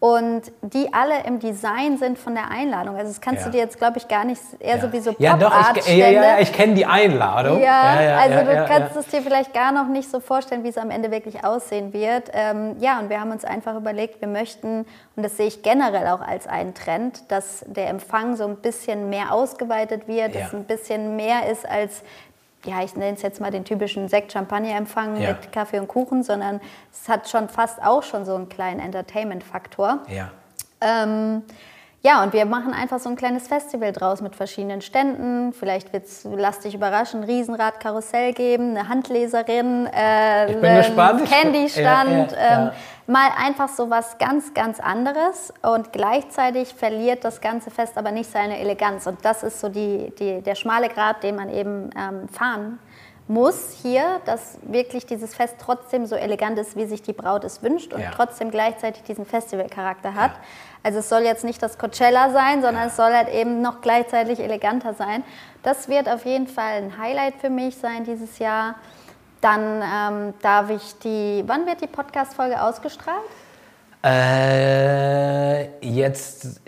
und 0.04 0.42
die 0.62 0.94
alle 0.94 1.24
im 1.26 1.40
Design 1.40 1.98
sind 1.98 2.20
von 2.20 2.36
der 2.36 2.52
Einladung. 2.52 2.98
Also 2.98 3.08
das 3.08 3.22
kannst 3.22 3.44
Ja. 3.44 3.46
du 3.46 3.52
dir 3.54 3.60
jetzt, 3.60 3.78
glaube 3.78 4.00
ich, 4.00 4.10
gar 4.10 4.26
nicht 4.26 4.42
eher 4.60 4.82
so 4.82 4.92
wie 4.92 5.00
so 5.00 5.16
ja, 5.18 5.38
doch, 5.38 5.78
ich, 5.78 5.88
ja, 5.98 6.10
ja, 6.10 6.24
ja, 6.26 6.40
ich 6.40 6.52
kenne 6.52 6.74
die 6.74 6.86
Einladung. 6.86 7.62
Ja, 7.62 8.18
also 8.20 8.40
du 8.44 8.54
ja, 8.54 8.66
kannst 8.66 8.96
ja. 8.96 9.00
es 9.00 9.08
dir 9.08 9.22
vielleicht 9.22 9.54
gar 9.54 9.72
noch 9.72 9.88
nicht 9.88 10.12
so 10.12 10.20
vorstellen, 10.20 10.66
wie 10.66 10.68
es 10.68 10.78
am 10.78 10.90
Ende 10.92 11.10
wirklich 11.10 11.46
aussehen 11.46 11.94
wird. 11.94 12.32
Ähm, 12.34 12.76
ja, 12.80 13.00
und 13.00 13.10
wir 13.10 13.22
haben 13.22 13.32
uns 13.32 13.46
einfach 13.46 13.78
überlegt, 13.78 14.20
wir 14.20 14.28
möchten, 14.28 14.86
und 15.16 15.24
das 15.24 15.38
sehe 15.38 15.48
ich 15.48 15.64
generell 15.64 16.08
auch 16.10 16.20
als 16.22 16.48
einen 16.48 16.74
Trend, 16.74 17.32
dass 17.32 17.64
der 17.66 17.88
Empfang 17.88 18.36
so 18.36 18.44
ein 18.46 18.58
bisschen 18.58 19.10
mehr 19.10 19.32
ausgeweitet 19.32 20.10
wird, 20.10 20.36
Ja. 20.36 20.42
dass 20.42 20.48
es 20.50 20.54
ein 20.54 20.66
bisschen 20.66 21.16
mehr 21.16 21.50
ist 21.50 21.66
als, 21.66 22.04
ja, 22.66 22.82
ich 22.84 22.96
nenne 22.96 23.16
es 23.16 23.22
jetzt 23.22 23.42
mal 23.42 23.52
den 23.52 23.66
typischen 23.66 24.08
Sekt-Champagner-Empfang 24.08 25.18
Ja. 25.18 25.30
mit 25.30 25.52
Kaffee 25.52 25.80
und 25.80 25.88
Kuchen, 25.88 26.24
sondern 26.24 26.62
es 26.92 27.10
hat 27.10 27.28
schon 27.30 27.50
fast 27.50 27.84
auch 27.84 28.04
schon 28.04 28.26
so 28.26 28.36
einen 28.36 28.50
kleinen 28.50 28.80
Entertainment-Faktor. 28.80 30.00
Ja. 30.08 30.30
Ähm, 30.82 31.44
ja, 32.06 32.22
und 32.22 32.34
wir 32.34 32.44
machen 32.46 32.74
einfach 32.74 33.00
so 33.00 33.08
ein 33.10 33.16
kleines 33.16 33.48
Festival 33.48 33.94
draus 33.94 34.20
mit 34.22 34.36
verschiedenen 34.36 34.82
Ständen. 34.82 35.54
Vielleicht 35.54 35.94
wird 35.94 36.04
es, 36.04 36.28
lass 36.30 36.60
dich 36.60 36.76
überraschen, 36.76 37.22
ein 37.22 37.24
Riesenrad-Karussell 37.30 38.34
geben, 38.34 38.72
eine 38.72 38.90
Handleserin, 38.90 39.88
äh, 39.88 40.48
einen 40.52 41.26
Candystand. 41.26 42.32
Ja, 42.34 42.38
ja. 42.38 42.64
Ähm, 42.66 42.72
mal 43.08 43.30
einfach 43.38 43.70
so 43.70 43.90
was 43.90 44.18
ganz, 44.18 44.54
ganz 44.54 44.80
anderes. 44.80 45.54
Und 45.62 45.92
gleichzeitig 45.94 46.74
verliert 46.74 47.24
das 47.24 47.42
ganze 47.42 47.72
Fest 47.72 47.98
aber 47.98 48.12
nicht 48.12 48.32
seine 48.32 48.60
Eleganz. 48.60 49.08
Und 49.08 49.24
das 49.24 49.44
ist 49.44 49.60
so 49.60 49.70
die, 49.70 50.14
die, 50.20 50.42
der 50.42 50.56
schmale 50.56 50.90
Grat, 50.90 51.24
den 51.24 51.36
man 51.36 51.50
eben 51.50 51.90
ähm, 51.98 52.28
fahren 52.30 52.80
muss 53.28 53.72
hier, 53.82 54.20
dass 54.26 54.58
wirklich 54.64 55.06
dieses 55.06 55.34
Fest 55.34 55.56
trotzdem 55.58 56.06
so 56.06 56.16
elegant 56.16 56.60
ist, 56.60 56.76
wie 56.76 56.86
sich 56.86 57.02
die 57.02 57.14
Braut 57.14 57.46
es 57.46 57.64
wünscht 57.64 57.94
und 57.94 58.02
Ja. 58.02 58.12
trotzdem 58.12 58.52
gleichzeitig 58.52 59.04
diesen 59.04 59.26
Festivalcharakter 59.26 60.14
hat. 60.14 60.32
Also 60.84 61.00
es 61.00 61.08
soll 61.08 61.22
jetzt 61.22 61.46
nicht 61.46 61.64
das 61.64 61.78
Coachella 61.78 62.32
sein, 62.32 62.62
sondern 62.62 62.88
es 62.88 62.98
soll 62.98 63.14
halt 63.14 63.30
eben 63.30 63.62
noch 63.62 63.80
gleichzeitig 63.80 64.42
eleganter 64.42 64.94
sein. 64.94 65.24
Das 65.64 65.88
wird 65.88 66.10
auf 66.10 66.26
jeden 66.26 66.48
Fall 66.48 66.74
ein 66.84 66.98
Highlight 66.98 67.36
für 67.40 67.50
mich 67.50 67.78
sein 67.78 68.04
dieses 68.04 68.40
Jahr. 68.40 68.76
Dann 69.44 69.82
ähm, 69.84 70.34
darf 70.42 70.70
ich 70.70 70.98
die, 71.00 71.44
wann 71.46 71.66
wird 71.66 71.82
die 71.82 71.88
Podcast-Folge 71.88 72.62
ausgestrahlt? 72.62 73.20
Äh, 74.02 75.64
jetzt 75.86 76.62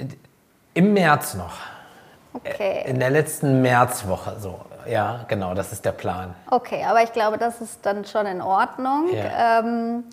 im 0.73 0.91
März 0.93 1.35
noch. 1.35 1.53
Okay. 2.33 2.83
In 2.85 2.99
der 2.99 3.11
letzten 3.11 3.61
Märzwoche 3.61 4.35
so. 4.39 4.59
Ja, 4.89 5.21
genau, 5.29 5.53
das 5.53 5.71
ist 5.71 5.85
der 5.85 5.93
Plan. 5.93 6.35
Okay, 6.51 6.83
aber 6.85 7.01
ich 7.01 7.13
glaube, 7.13 7.37
das 7.37 7.61
ist 7.61 7.85
dann 7.85 8.03
schon 8.03 8.25
in 8.25 8.41
Ordnung, 8.41 9.07
Ja. 9.13 9.59
ähm, 9.59 10.03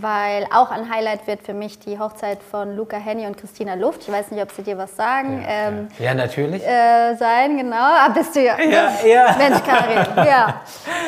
weil 0.00 0.46
auch 0.54 0.70
ein 0.70 0.88
Highlight 0.90 1.26
wird 1.26 1.42
für 1.42 1.52
mich 1.52 1.78
die 1.78 1.98
Hochzeit 1.98 2.42
von 2.42 2.74
Luca 2.74 2.96
Henny 2.96 3.26
und 3.26 3.36
Christina 3.36 3.74
Luft. 3.74 4.02
Ich 4.02 4.12
weiß 4.12 4.30
nicht, 4.30 4.42
ob 4.42 4.50
sie 4.50 4.62
dir 4.62 4.78
was 4.78 4.96
sagen. 4.96 5.44
ähm, 5.46 5.88
ja. 5.98 6.06
ja, 6.06 6.14
natürlich. 6.14 6.66
äh, 6.66 7.14
sein, 7.16 7.58
genau. 7.58 7.76
Ah, 7.76 8.08
bist 8.08 8.34
du 8.34 8.40
ja. 8.42 8.58
Ja, 8.58 8.90
ja. 9.06 9.34
Mensch, 9.36 9.62
Karin, 9.64 10.06
ja. 10.26 10.62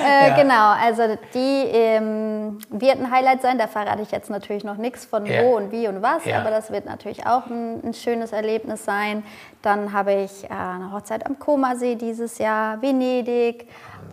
Äh, 0.06 0.28
Ja. 0.28 0.34
Genau, 0.36 0.72
also 0.82 1.16
die 1.32 1.64
ähm, 1.72 2.58
wird 2.68 2.98
ein 3.00 3.10
Highlight 3.10 3.40
sein. 3.40 3.56
Da 3.56 3.66
verrate 3.68 4.02
ich 4.02 4.10
jetzt 4.10 4.28
natürlich 4.28 4.64
noch 4.64 4.76
nichts 4.76 5.06
von 5.06 5.24
Ja. 5.24 5.42
wo 5.44 5.56
und 5.56 5.72
wie 5.72 5.88
und 5.88 6.02
was, 6.02 6.24
Ja. 6.26 6.40
aber 6.40 6.50
das 6.50 6.70
wird 6.70 6.84
natürlich 6.84 7.26
auch 7.26 7.46
ein, 7.46 7.80
ein 7.84 7.94
schönes 7.94 8.32
Erlebnis 8.32 8.84
sein. 8.84 9.24
Dann 9.62 9.94
habe 9.94 10.12
ich 10.12 10.44
äh, 10.44 10.48
eine 10.52 10.92
Hochzeit 10.92 11.24
am 11.24 11.38
Komasee 11.38 11.94
dieses 11.94 12.36
Jahr, 12.38 12.82
Venedig. 12.82 13.66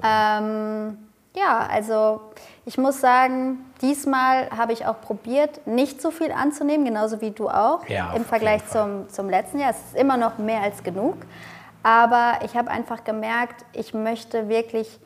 Ähm, 0.04 0.98
ja, 1.36 1.68
also 1.72 2.22
ich 2.66 2.78
muss 2.78 3.02
sagen, 3.02 3.60
diesmal 3.82 4.50
habe 4.52 4.74
ich 4.74 4.86
auch 4.86 5.02
probiert, 5.02 5.66
nicht 5.66 6.02
so 6.02 6.12
viel 6.12 6.32
anzunehmen, 6.32 6.86
genauso 6.86 7.22
wie 7.22 7.32
du 7.32 7.50
auch, 7.50 7.88
Ja, 7.88 8.14
im 8.14 8.24
Vergleich 8.24 8.66
zum, 8.68 9.10
zum 9.10 9.30
letzten 9.30 9.60
Jahr. 9.60 9.72
Es 9.72 9.78
ist 9.78 9.96
immer 9.96 10.18
noch 10.18 10.38
mehr 10.38 10.62
als 10.62 10.84
genug. 10.84 11.18
Aber 11.84 12.40
ich 12.46 12.56
habe 12.56 12.70
einfach 12.70 13.04
gemerkt, 13.04 13.66
ich 13.74 13.94
möchte 13.94 14.50
wirklich, 14.50 15.00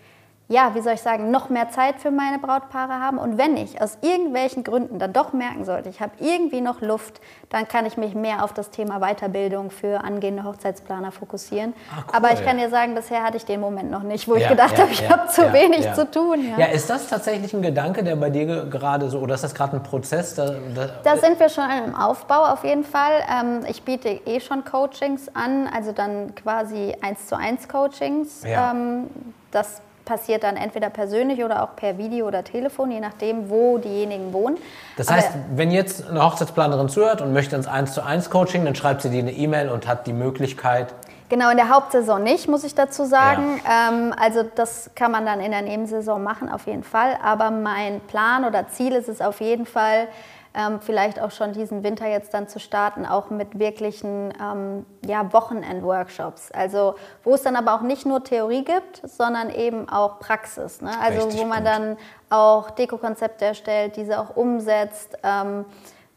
ja, 0.47 0.75
wie 0.75 0.81
soll 0.81 0.93
ich 0.93 1.01
sagen, 1.01 1.31
noch 1.31 1.49
mehr 1.49 1.69
Zeit 1.71 1.99
für 1.99 2.11
meine 2.11 2.37
Brautpaare 2.37 2.99
haben. 2.99 3.17
Und 3.17 3.39
wenn 3.39 3.57
ich 3.57 3.81
aus 3.81 3.97
irgendwelchen 4.01 4.63
Gründen 4.63 4.99
dann 4.99 5.11
doch 5.11 5.33
merken 5.33 5.65
sollte, 5.65 5.89
ich 5.89 6.01
habe 6.01 6.11
irgendwie 6.19 6.61
noch 6.61 6.81
Luft, 6.81 7.19
dann 7.49 7.67
kann 7.67 7.87
ich 7.87 7.97
mich 7.97 8.13
mehr 8.13 8.43
auf 8.43 8.53
das 8.53 8.69
Thema 8.69 8.99
Weiterbildung 8.99 9.71
für 9.71 10.03
angehende 10.03 10.43
Hochzeitsplaner 10.43 11.11
fokussieren. 11.11 11.73
Ah, 11.89 12.03
cool. 12.05 12.13
Aber 12.15 12.31
ich 12.33 12.45
kann 12.45 12.57
dir 12.57 12.69
sagen, 12.69 12.93
bisher 12.93 13.23
hatte 13.23 13.37
ich 13.37 13.45
den 13.45 13.59
Moment 13.59 13.89
noch 13.89 14.03
nicht, 14.03 14.27
wo 14.27 14.35
ich 14.35 14.43
Ja, 14.43 14.49
gedacht 14.49 14.73
ja, 14.77 14.83
habe, 14.83 14.91
ich 14.91 15.01
ja, 15.01 15.09
habe 15.09 15.27
zu 15.29 15.51
wenig 15.51 15.91
zu 15.93 16.11
tun. 16.11 16.45
Ja, 16.57 16.67
ist 16.67 16.89
das 16.91 17.07
tatsächlich 17.07 17.51
ein 17.55 17.63
Gedanke, 17.63 18.03
der 18.03 18.15
bei 18.15 18.29
dir 18.29 18.45
ge- 18.45 18.69
gerade 18.69 19.09
so, 19.09 19.19
oder 19.19 19.33
ist 19.33 19.43
das 19.43 19.55
gerade 19.55 19.77
ein 19.77 19.81
Prozess? 19.83 20.35
Da, 20.35 20.51
da, 20.75 20.89
Da 21.03 21.17
sind 21.17 21.39
wir 21.39 21.49
schon 21.49 21.65
im 21.87 21.95
Aufbau 21.95 22.45
auf 22.53 22.63
jeden 22.63 22.83
Fall. 22.83 23.13
Ähm, 23.33 23.65
ich 23.67 23.81
biete 23.81 24.09
eh 24.09 24.39
schon 24.39 24.63
Coachings 24.63 25.27
an, 25.33 25.67
also 25.75 25.91
dann 25.91 26.35
quasi 26.35 26.95
eins 27.01 27.25
zu 27.25 27.35
eins 27.35 27.67
Coachings. 27.67 28.43
Ja. 28.43 28.71
Ähm, 28.71 29.09
das 29.49 29.81
passiert 30.05 30.43
dann 30.43 30.55
entweder 30.55 30.89
persönlich 30.89 31.43
oder 31.43 31.63
auch 31.63 31.75
per 31.75 31.97
Video 31.97 32.27
oder 32.27 32.43
Telefon, 32.43 32.91
je 32.91 32.99
nachdem, 32.99 33.49
wo 33.49 33.77
diejenigen 33.77 34.31
wohnen. 34.33 34.57
das 34.97 35.07
Aber- 35.07 35.17
heißt, 35.17 35.31
wenn 35.55 35.71
jetzt 35.71 36.07
eine 36.09 36.23
Hochzeitsplanerin 36.23 36.87
zuhört 36.89 37.21
und 37.21 37.33
möchte 37.33 37.55
ins 37.55 37.67
1 37.67 37.93
zu 37.93 38.03
1 38.03 38.29
Coaching, 38.29 38.63
dann 38.63 38.75
schreibt 38.75 39.01
sie 39.01 39.09
dir 39.09 39.19
eine 39.19 39.31
E-Mail 39.33 39.69
und 39.69 39.87
hat 39.87 40.07
die 40.07 40.13
Möglichkeit, 40.13 40.93
Genau, 41.27 41.49
in 41.49 41.57
der 41.57 41.69
Hauptsaison 41.69 42.21
nicht, 42.21 42.47
muss 42.47 42.63
ich 42.63 42.75
dazu 42.75 43.03
sagen. 43.03 43.59
Ähm, 43.67 44.13
also 44.15 44.43
das 44.43 44.91
kann 44.93 45.11
man 45.11 45.25
dann 45.25 45.39
in 45.39 45.49
der 45.49 45.63
Nebensaison 45.63 46.21
machen, 46.21 46.49
auf 46.51 46.67
jeden 46.67 46.83
Fall. 46.83 47.17
Aber 47.23 47.49
mein 47.49 47.99
Plan 48.01 48.45
oder 48.45 48.67
Ziel 48.67 48.91
ist 48.93 49.09
es 49.09 49.21
auf 49.21 49.41
jeden 49.41 49.65
Fall, 49.65 50.07
ähm, 50.55 50.79
vielleicht 50.79 51.21
auch 51.21 51.31
schon 51.31 51.53
diesen 51.53 51.83
Winter 51.83 52.07
jetzt 52.07 52.33
dann 52.33 52.47
zu 52.47 52.59
starten, 52.59 53.05
auch 53.05 53.29
mit 53.29 53.59
wirklichen 53.59 54.33
ähm, 54.41 54.85
ja, 55.05 55.31
Wochenend-Workshops. 55.33 56.51
Also 56.51 56.95
wo 57.23 57.35
es 57.35 57.43
dann 57.43 57.55
aber 57.55 57.75
auch 57.75 57.81
nicht 57.81 58.05
nur 58.05 58.23
Theorie 58.23 58.63
gibt, 58.63 59.01
sondern 59.03 59.49
eben 59.49 59.89
auch 59.89 60.19
Praxis. 60.19 60.81
Ne? 60.81 60.91
Also 61.01 61.25
Richtig 61.25 61.41
wo 61.41 61.45
man 61.45 61.63
gut. 61.63 61.67
dann 61.67 61.97
auch 62.29 62.71
Dekokonzepte 62.71 63.45
erstellt, 63.45 63.97
diese 63.97 64.19
auch 64.19 64.35
umsetzt. 64.35 65.17
Ähm, 65.23 65.65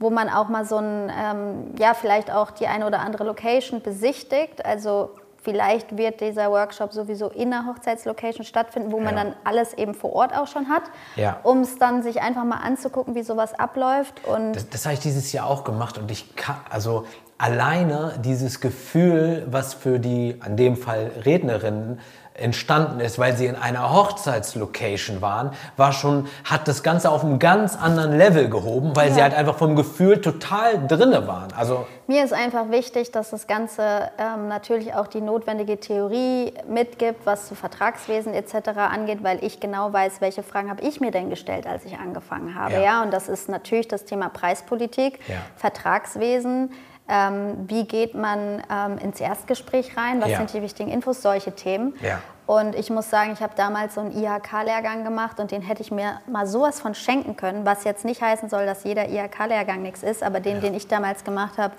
wo 0.00 0.10
man 0.10 0.28
auch 0.28 0.48
mal 0.48 0.64
so 0.64 0.76
ein, 0.76 1.10
ähm, 1.12 1.74
ja, 1.76 1.92
vielleicht 1.92 2.30
auch 2.30 2.52
die 2.52 2.68
eine 2.68 2.86
oder 2.86 3.00
andere 3.00 3.24
Location 3.24 3.82
besichtigt. 3.82 4.64
Also 4.64 5.10
vielleicht 5.48 5.96
wird 5.96 6.20
dieser 6.20 6.50
Workshop 6.50 6.92
sowieso 6.92 7.28
in 7.30 7.50
der 7.50 7.64
Hochzeitslocation 7.64 8.44
stattfinden, 8.44 8.92
wo 8.92 9.00
man 9.00 9.16
Ja. 9.16 9.24
dann 9.24 9.34
alles 9.44 9.72
eben 9.74 9.94
vor 9.94 10.12
Ort 10.12 10.36
auch 10.36 10.46
schon 10.46 10.68
hat, 10.68 10.82
Ja. 11.16 11.40
um 11.42 11.60
es 11.62 11.78
dann 11.78 12.02
sich 12.02 12.20
einfach 12.20 12.44
mal 12.44 12.58
anzugucken, 12.58 13.14
wie 13.14 13.22
sowas 13.22 13.58
abläuft. 13.58 14.26
Und 14.26 14.52
Das, 14.52 14.68
das 14.68 14.84
habe 14.84 14.92
ich 14.94 15.00
dieses 15.00 15.32
Jahr 15.32 15.46
auch 15.46 15.64
gemacht 15.64 15.96
und 15.96 16.10
ich 16.10 16.36
kann, 16.36 16.56
also 16.68 17.06
alleine 17.38 18.18
dieses 18.22 18.60
Gefühl, 18.60 19.46
was 19.50 19.72
für 19.72 19.98
die, 19.98 20.36
an 20.40 20.56
dem 20.58 20.76
Fall 20.76 21.10
Rednerinnen, 21.24 21.98
entstanden 22.40 23.00
ist, 23.00 23.18
weil 23.18 23.36
sie 23.36 23.46
in 23.46 23.56
einer 23.56 23.92
Hochzeitslocation 23.92 25.20
waren, 25.20 25.50
war 25.76 25.92
schon, 25.92 26.26
hat 26.44 26.68
das 26.68 26.82
Ganze 26.82 27.10
auf 27.10 27.24
einem 27.24 27.38
ganz 27.38 27.76
anderen 27.76 28.16
Level 28.16 28.48
gehoben, 28.48 28.94
weil 28.94 29.10
sie 29.10 29.18
Ja. 29.18 29.24
halt 29.24 29.34
einfach 29.34 29.56
vom 29.56 29.76
Gefühl 29.76 30.20
total 30.20 30.86
drinne 30.86 31.26
waren. 31.26 31.52
Also 31.56 31.86
Mir 32.06 32.24
ist 32.24 32.32
einfach 32.32 32.70
wichtig, 32.70 33.10
dass 33.12 33.30
das 33.30 33.46
Ganze 33.46 34.10
ähm, 34.18 34.48
natürlich 34.48 34.94
auch 34.94 35.06
die 35.08 35.20
notwendige 35.20 35.78
Theorie 35.78 36.54
mitgibt, 36.68 37.26
was 37.26 37.48
zu 37.48 37.54
Vertragswesen 37.54 38.32
etc. 38.34 38.68
angeht, 38.90 39.18
weil 39.22 39.44
ich 39.44 39.60
genau 39.60 39.92
weiß, 39.92 40.20
welche 40.20 40.42
Fragen 40.42 40.70
habe 40.70 40.82
ich 40.82 41.00
mir 41.00 41.10
denn 41.10 41.28
gestellt, 41.30 41.66
als 41.66 41.84
ich 41.84 41.98
angefangen 41.98 42.54
habe. 42.54 42.74
Ja. 42.74 42.80
Ja, 42.80 43.02
und 43.02 43.12
das 43.12 43.28
ist 43.28 43.48
natürlich 43.48 43.88
das 43.88 44.04
Thema 44.04 44.28
Preispolitik, 44.30 45.18
Ja. 45.28 45.34
Vertragswesen. 45.56 46.70
Ähm, 47.08 47.64
wie 47.68 47.84
geht 47.84 48.14
man 48.14 48.62
ähm, 48.70 48.98
ins 48.98 49.20
Erstgespräch 49.20 49.96
rein? 49.96 50.20
Was 50.20 50.28
Ja. 50.30 50.38
sind 50.38 50.52
die 50.52 50.62
wichtigen 50.62 50.90
Infos? 50.90 51.22
Solche 51.22 51.52
Themen. 51.52 51.94
Ja. 52.02 52.20
Und 52.46 52.74
ich 52.74 52.88
muss 52.90 53.10
sagen, 53.10 53.32
ich 53.32 53.42
habe 53.42 53.52
damals 53.56 53.94
so 53.94 54.00
einen 54.00 54.12
IHK-Lehrgang 54.12 55.04
gemacht 55.04 55.38
und 55.40 55.50
den 55.50 55.60
hätte 55.62 55.82
ich 55.82 55.90
mir 55.90 56.20
mal 56.26 56.46
sowas 56.46 56.80
von 56.80 56.94
schenken 56.94 57.36
können, 57.36 57.66
was 57.66 57.84
jetzt 57.84 58.04
nicht 58.04 58.22
heißen 58.22 58.48
soll, 58.48 58.64
dass 58.66 58.84
jeder 58.84 59.08
IHK-Lehrgang 59.08 59.82
nichts 59.82 60.02
ist, 60.02 60.22
aber 60.22 60.40
den, 60.40 60.60
den 60.60 60.74
ich 60.74 60.88
damals 60.88 61.24
gemacht 61.24 61.58
habe, 61.58 61.74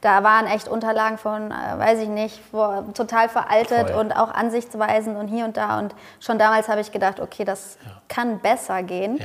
da 0.00 0.24
waren 0.24 0.46
echt 0.46 0.66
Unterlagen 0.68 1.16
von, 1.16 1.52
äh, 1.52 1.54
weiß 1.78 2.00
ich 2.00 2.08
nicht, 2.08 2.40
vor, 2.50 2.84
total 2.92 3.28
veraltet 3.28 3.90
Voll. 3.90 4.00
und 4.00 4.12
auch 4.12 4.32
Ansichtsweisen 4.34 5.16
und 5.16 5.28
hier 5.28 5.44
und 5.44 5.56
da. 5.56 5.78
Und 5.78 5.94
schon 6.20 6.38
damals 6.38 6.68
habe 6.68 6.80
ich 6.80 6.90
gedacht, 6.90 7.20
okay, 7.20 7.44
das 7.44 7.78
kann 8.08 8.40
besser 8.40 8.82
gehen. 8.82 9.20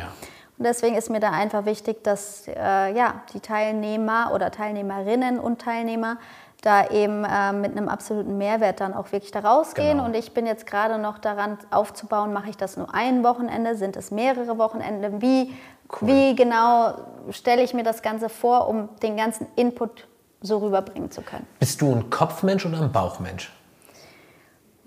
Und 0.57 0.65
deswegen 0.65 0.95
ist 0.95 1.09
mir 1.09 1.19
da 1.19 1.31
einfach 1.31 1.65
wichtig, 1.65 2.03
dass 2.03 2.47
äh, 2.47 2.93
ja, 2.95 3.21
die 3.33 3.39
Teilnehmer 3.39 4.31
oder 4.33 4.49
Teilnehmerinnen 4.51 5.39
und 5.39 5.61
Teilnehmer 5.61 6.17
da 6.61 6.89
eben 6.89 7.23
äh, 7.23 7.53
mit 7.53 7.77
einem 7.77 7.87
absoluten 7.87 8.37
Mehrwert 8.37 8.79
dann 8.79 8.93
auch 8.93 9.11
wirklich 9.11 9.31
da 9.31 9.39
rausgehen. 9.39 9.97
Genau. 9.97 10.05
Und 10.05 10.15
ich 10.15 10.33
bin 10.33 10.47
jetzt 10.47 10.65
gerade 10.65 10.97
noch 10.97 11.19
daran 11.19 11.59
aufzubauen, 11.69 12.33
mache 12.33 12.49
ich 12.49 12.57
das 12.57 12.77
nur 12.77 12.93
ein 12.93 13.23
Wochenende, 13.23 13.75
sind 13.75 13.95
es 13.95 14.09
mehrere 14.09 14.57
Wochenende? 14.57 15.21
Wie, 15.21 15.53
wie 16.01 16.35
genau 16.35 16.93
stelle 17.29 17.61
ich 17.61 17.73
mir 17.75 17.83
das 17.83 18.01
Ganze 18.01 18.29
vor, 18.29 18.67
um 18.67 18.89
den 19.03 19.15
ganzen 19.15 19.47
Input 19.55 20.07
so 20.41 20.57
rüberbringen 20.57 21.11
zu 21.11 21.21
können? 21.21 21.45
bist 21.59 21.81
du 21.81 21.93
ein 21.93 22.09
Kopfmensch 22.09 22.65
oder 22.65 22.81
ein 22.81 22.91
Bauchmensch? 22.91 23.51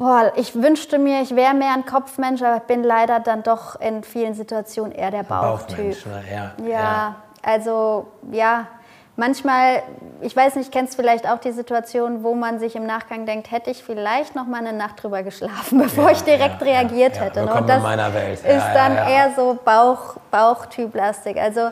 Boah, 0.01 0.32
ich 0.36 0.55
wünschte 0.55 0.98
mir, 0.98 1.20
ich 1.20 1.36
wäre 1.36 1.53
mehr 1.53 1.74
ein 1.74 1.84
Kopfmensch, 1.84 2.40
aber 2.40 2.57
ich 2.57 2.62
bin 2.62 2.82
leider 2.82 3.20
dann 3.20 3.42
doch 3.42 3.78
in 3.82 4.03
vielen 4.03 4.32
Situationen 4.32 4.92
eher 4.92 5.11
der 5.11 5.24
Bauchtyp. 5.24 5.76
Bauchmensch, 5.76 6.07
ne? 6.07 6.24
ja. 6.32 6.66
Ja, 6.66 7.14
also 7.42 8.07
ja, 8.32 8.66
manchmal, 9.16 9.82
ich 10.22 10.34
weiß 10.34 10.57
nicht, 10.57 10.72
kennst 10.72 10.96
vielleicht 10.96 11.28
auch 11.30 11.36
die 11.36 11.53
Situation, 11.53 12.24
wo 12.24 12.34
man 12.34 12.59
sich 12.59 12.76
im 12.76 12.86
Nachgang 12.86 13.26
denkt, 13.26 13.51
hätte 13.51 13.70
ich 13.70 13.84
vielleicht 13.84 14.34
noch 14.34 14.46
mal 14.46 14.61
eine 14.61 14.72
Nacht 14.72 15.03
drüber 15.03 15.22
geschlafen, 15.22 15.78
bevor 15.82 16.05
Ja, 16.07 16.11
ich 16.12 16.22
direkt 16.22 16.62
ja, 16.62 16.66
reagiert 16.66 17.16
ja, 17.16 17.20
ja. 17.20 17.26
hätte. 17.28 17.44
ne? 17.44 17.53
Und 17.55 17.68
das 17.68 17.76
in 17.76 17.82
meiner 17.82 18.14
Welt. 18.14 18.38
ist 18.38 18.44
Ja, 18.46 18.53
ja, 18.53 18.72
dann 18.72 18.94
ja. 18.94 19.07
eher 19.11 19.30
so 19.36 19.59
Bauch, 19.62 20.16
Bauchtyplastig. 20.30 21.38
Also 21.38 21.68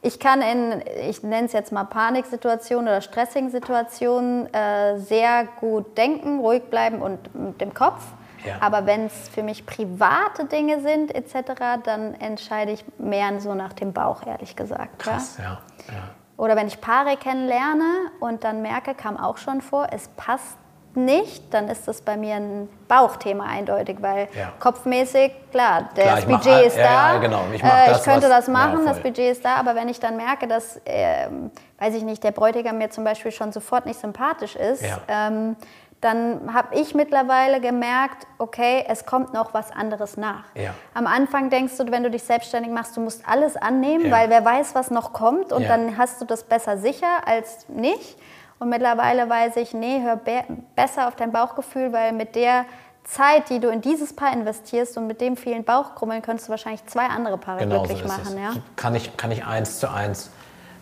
ich 0.00 0.20
kann 0.20 0.42
in, 0.42 0.82
ich 1.08 1.22
nenne 1.22 1.46
es 1.46 1.52
jetzt 1.52 1.72
mal 1.72 1.84
Paniksituationen 1.84 2.88
oder 2.88 3.00
stressigen 3.00 3.50
Situationen 3.50 4.52
äh, 4.54 4.98
sehr 4.98 5.46
gut 5.58 5.98
denken, 5.98 6.38
ruhig 6.38 6.64
bleiben 6.70 7.02
und 7.02 7.34
mit 7.34 7.60
dem 7.60 7.74
Kopf. 7.74 8.02
Ja. 8.44 8.56
Aber 8.60 8.86
wenn 8.86 9.06
es 9.06 9.28
für 9.28 9.42
mich 9.42 9.66
private 9.66 10.44
Dinge 10.44 10.80
sind 10.80 11.12
etc., 11.14 11.82
dann 11.84 12.14
entscheide 12.14 12.70
ich 12.70 12.84
mehr 12.98 13.40
so 13.40 13.54
nach 13.54 13.72
dem 13.72 13.92
Bauch, 13.92 14.24
ehrlich 14.24 14.54
gesagt. 14.54 15.00
Krass, 15.00 15.38
ja. 15.38 15.60
ja. 15.88 16.10
Oder 16.36 16.54
wenn 16.54 16.68
ich 16.68 16.80
Paare 16.80 17.16
kennenlerne 17.16 18.12
und 18.20 18.44
dann 18.44 18.62
merke, 18.62 18.94
kam 18.94 19.16
auch 19.16 19.38
schon 19.38 19.60
vor, 19.60 19.88
es 19.90 20.06
passt 20.08 20.56
nicht, 20.96 21.52
dann 21.54 21.68
ist 21.68 21.86
das 21.86 22.00
bei 22.00 22.16
mir 22.16 22.36
ein 22.36 22.68
Bauchthema 22.88 23.44
eindeutig, 23.44 23.98
weil 24.00 24.28
Ja. 24.36 24.52
kopfmäßig, 24.58 25.32
klar, 25.50 25.88
das 25.94 26.26
mach 26.26 26.38
Budget 26.38 26.52
all- 26.54 26.64
ist 26.64 26.76
ja, 26.76 26.82
da, 26.84 27.12
ja, 27.14 27.18
genau. 27.18 27.40
Ich 27.52 27.62
mach 27.62 27.70
äh, 27.72 27.88
das, 27.88 27.98
ich 27.98 28.04
könnte 28.04 28.22
was- 28.28 28.46
das 28.46 28.48
machen, 28.48 28.84
das. 28.86 28.98
Budget 29.00 29.30
ist 29.32 29.44
da, 29.44 29.56
aber 29.56 29.74
wenn 29.74 29.88
ich 29.88 30.00
dann 30.00 30.16
merke, 30.16 30.48
dass, 30.48 30.80
ähm, 30.86 31.50
weiß 31.78 31.94
ich 31.94 32.02
nicht, 32.04 32.24
der 32.24 32.32
Bräutigam 32.32 32.78
mir 32.78 32.90
zum 32.90 33.04
Beispiel 33.04 33.30
schon 33.32 33.52
sofort 33.52 33.86
nicht 33.86 34.00
sympathisch 34.00 34.56
ist, 34.56 34.82
ähm, 35.08 35.56
dann 36.00 36.54
habe 36.54 36.76
ich 36.76 36.94
mittlerweile 36.94 37.60
gemerkt, 37.60 38.24
okay, 38.38 38.84
es 38.88 39.04
kommt 39.04 39.34
noch 39.34 39.52
was 39.52 39.72
anderes 39.72 40.16
nach. 40.16 40.44
Ja. 40.54 40.70
Am 40.94 41.08
Anfang 41.08 41.50
denkst 41.50 41.76
du, 41.76 41.90
wenn 41.90 42.04
du 42.04 42.10
dich 42.10 42.22
selbstständig 42.22 42.70
machst, 42.70 42.96
du 42.96 43.00
musst 43.00 43.22
alles 43.28 43.56
annehmen, 43.56 44.06
Ja. 44.06 44.12
weil 44.12 44.30
wer 44.30 44.44
weiß, 44.44 44.76
was 44.76 44.92
noch 44.92 45.12
kommt 45.12 45.52
und 45.52 45.62
Ja. 45.62 45.68
dann 45.70 45.98
hast 45.98 46.20
du 46.20 46.24
das 46.24 46.44
besser 46.44 46.78
sicher 46.78 47.08
als 47.26 47.68
nicht. 47.68 48.16
Und 48.58 48.68
mittlerweile 48.70 49.28
weiß 49.28 49.56
ich, 49.56 49.72
nee, 49.74 50.00
hör 50.02 50.16
be 50.16 50.42
besser 50.74 51.06
auf 51.08 51.16
dein 51.16 51.30
Bauchgefühl, 51.32 51.92
weil 51.92 52.12
mit 52.12 52.34
der 52.34 52.64
Zeit, 53.04 53.48
die 53.50 53.60
du 53.60 53.68
in 53.68 53.80
dieses 53.80 54.14
Paar 54.14 54.32
investierst 54.32 54.98
und 54.98 55.06
mit 55.06 55.20
dem 55.20 55.36
vielen 55.36 55.64
Bauchkrummeln, 55.64 56.20
könntest 56.22 56.48
du 56.48 56.50
wahrscheinlich 56.50 56.84
zwei 56.86 57.06
andere 57.06 57.38
Paare 57.38 57.60
Genau 57.60 57.76
so 57.76 57.82
glücklich 57.84 58.04
ist 58.04 58.08
machen. 58.18 58.36
es. 58.36 58.54
Ja? 58.56 58.60
Kann, 58.76 58.94
ich, 58.94 59.16
kann 59.16 59.30
ich 59.30 59.44
eins 59.46 59.78
zu 59.78 59.90
eins, 59.90 60.30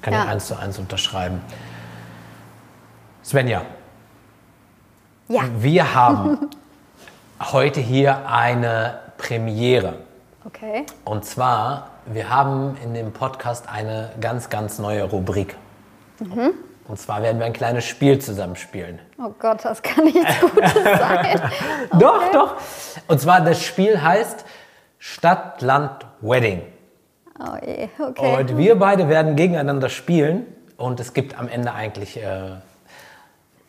kann 0.02 0.12
Ja. 0.14 0.24
ich 0.24 0.28
eins 0.30 0.46
zu 0.46 0.56
eins 0.58 0.78
unterschreiben. 0.78 1.40
Svenja, 3.22 3.62
ja, 5.28 5.42
wir 5.58 5.94
haben 5.94 6.48
heute 7.52 7.80
hier 7.80 8.28
eine 8.28 9.00
Premiere. 9.18 9.98
okay. 10.44 10.86
Und 11.04 11.24
zwar, 11.24 11.88
wir 12.06 12.28
haben 12.30 12.76
in 12.82 12.94
dem 12.94 13.12
Podcast 13.12 13.68
eine 13.68 14.10
ganz, 14.20 14.48
ganz 14.48 14.78
neue 14.78 15.02
Rubrik. 15.04 15.56
Mhm. 16.20 16.52
Und 16.88 16.98
zwar 16.98 17.22
werden 17.22 17.38
wir 17.38 17.46
ein 17.46 17.52
kleines 17.52 17.84
Spiel 17.84 18.18
zusammenspielen. 18.20 19.00
Oh 19.18 19.32
Gott, 19.38 19.64
das 19.64 19.82
kann 19.82 20.04
nichts 20.04 20.20
Gutes 20.40 20.72
sein. 20.72 21.40
Doch, 21.98 22.30
doch. 22.32 22.54
Und 23.08 23.20
zwar, 23.20 23.40
das 23.40 23.62
Spiel 23.62 24.00
heißt 24.00 24.44
Stadt, 24.98 25.62
Land, 25.62 26.06
Wedding. 26.20 26.62
Oh 27.38 27.56
je, 27.64 27.88
okay. 27.98 28.36
Und 28.40 28.56
wir 28.56 28.78
beide 28.78 29.08
werden 29.08 29.36
gegeneinander 29.36 29.88
spielen. 29.88 30.46
Und 30.76 31.00
es 31.00 31.12
gibt 31.14 31.38
am 31.38 31.48
Ende 31.48 31.72
eigentlich 31.72 32.18
äh, 32.18 32.56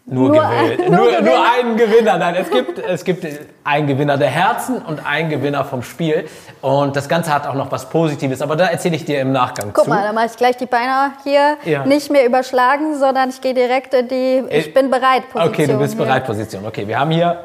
nur, 0.10 0.30
Nur 0.30 0.42
Gewinn- 0.42 0.82
ein- 0.86 0.92
nur 0.92 1.12
nur, 1.12 1.22
nur 1.22 1.52
einen 1.52 1.76
Gewinner. 1.76 2.18
Nein, 2.18 2.36
es 2.36 2.50
gibt, 2.50 2.80
es 2.80 3.04
gibt 3.04 3.26
einen 3.66 3.88
Gewinner 3.88 4.18
der 4.18 4.30
Herzen 4.30 4.82
und 4.82 5.06
einen 5.06 5.30
Gewinner 5.30 5.66
vom 5.66 5.84
Spiel. 5.84 6.30
Und 6.62 6.96
das 6.96 7.10
Ganze 7.10 7.34
hat 7.34 7.46
auch 7.46 7.54
noch 7.56 7.72
was 7.74 7.90
Positives. 7.90 8.42
Aber 8.42 8.56
da 8.56 8.68
erzähle 8.68 8.96
ich 8.96 9.04
dir 9.04 9.20
im 9.20 9.34
Nachgang 9.34 9.72
Guck 9.74 9.84
zu. 9.84 9.90
mal, 9.90 10.04
dann 10.04 10.16
mache 10.16 10.28
ich 10.28 10.38
gleich 10.38 10.56
die 10.56 10.66
Beine 10.66 11.12
hier 11.24 11.58
Ja. 11.66 11.86
nicht 11.86 12.10
mehr 12.10 12.26
überschlagen, 12.26 12.98
sondern 12.98 13.30
ich 13.30 13.42
gehe 13.42 13.54
direkt 13.54 13.94
in 13.94 14.08
die 14.08 14.44
Ich 14.50 14.68
Äh, 14.68 14.72
bin 14.72 14.90
bereit 14.90 15.24
Position. 15.30 15.54
Okay, 15.54 15.68
du 15.68 15.78
bist 15.78 15.96
hier. 15.96 16.06
bereit, 16.06 16.26
Position. 16.26 16.66
Okay, 16.66 16.88
wir 16.88 16.98
haben 17.00 17.12
hier 17.12 17.38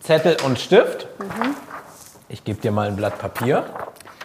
Zettel 0.00 0.36
und 0.44 0.58
Stift. 0.58 1.08
Mhm. 1.18 1.54
Ich 2.28 2.44
gebe 2.44 2.60
dir 2.60 2.72
mal 2.72 2.88
ein 2.88 2.96
Blatt 2.96 3.18
Papier. 3.18 3.64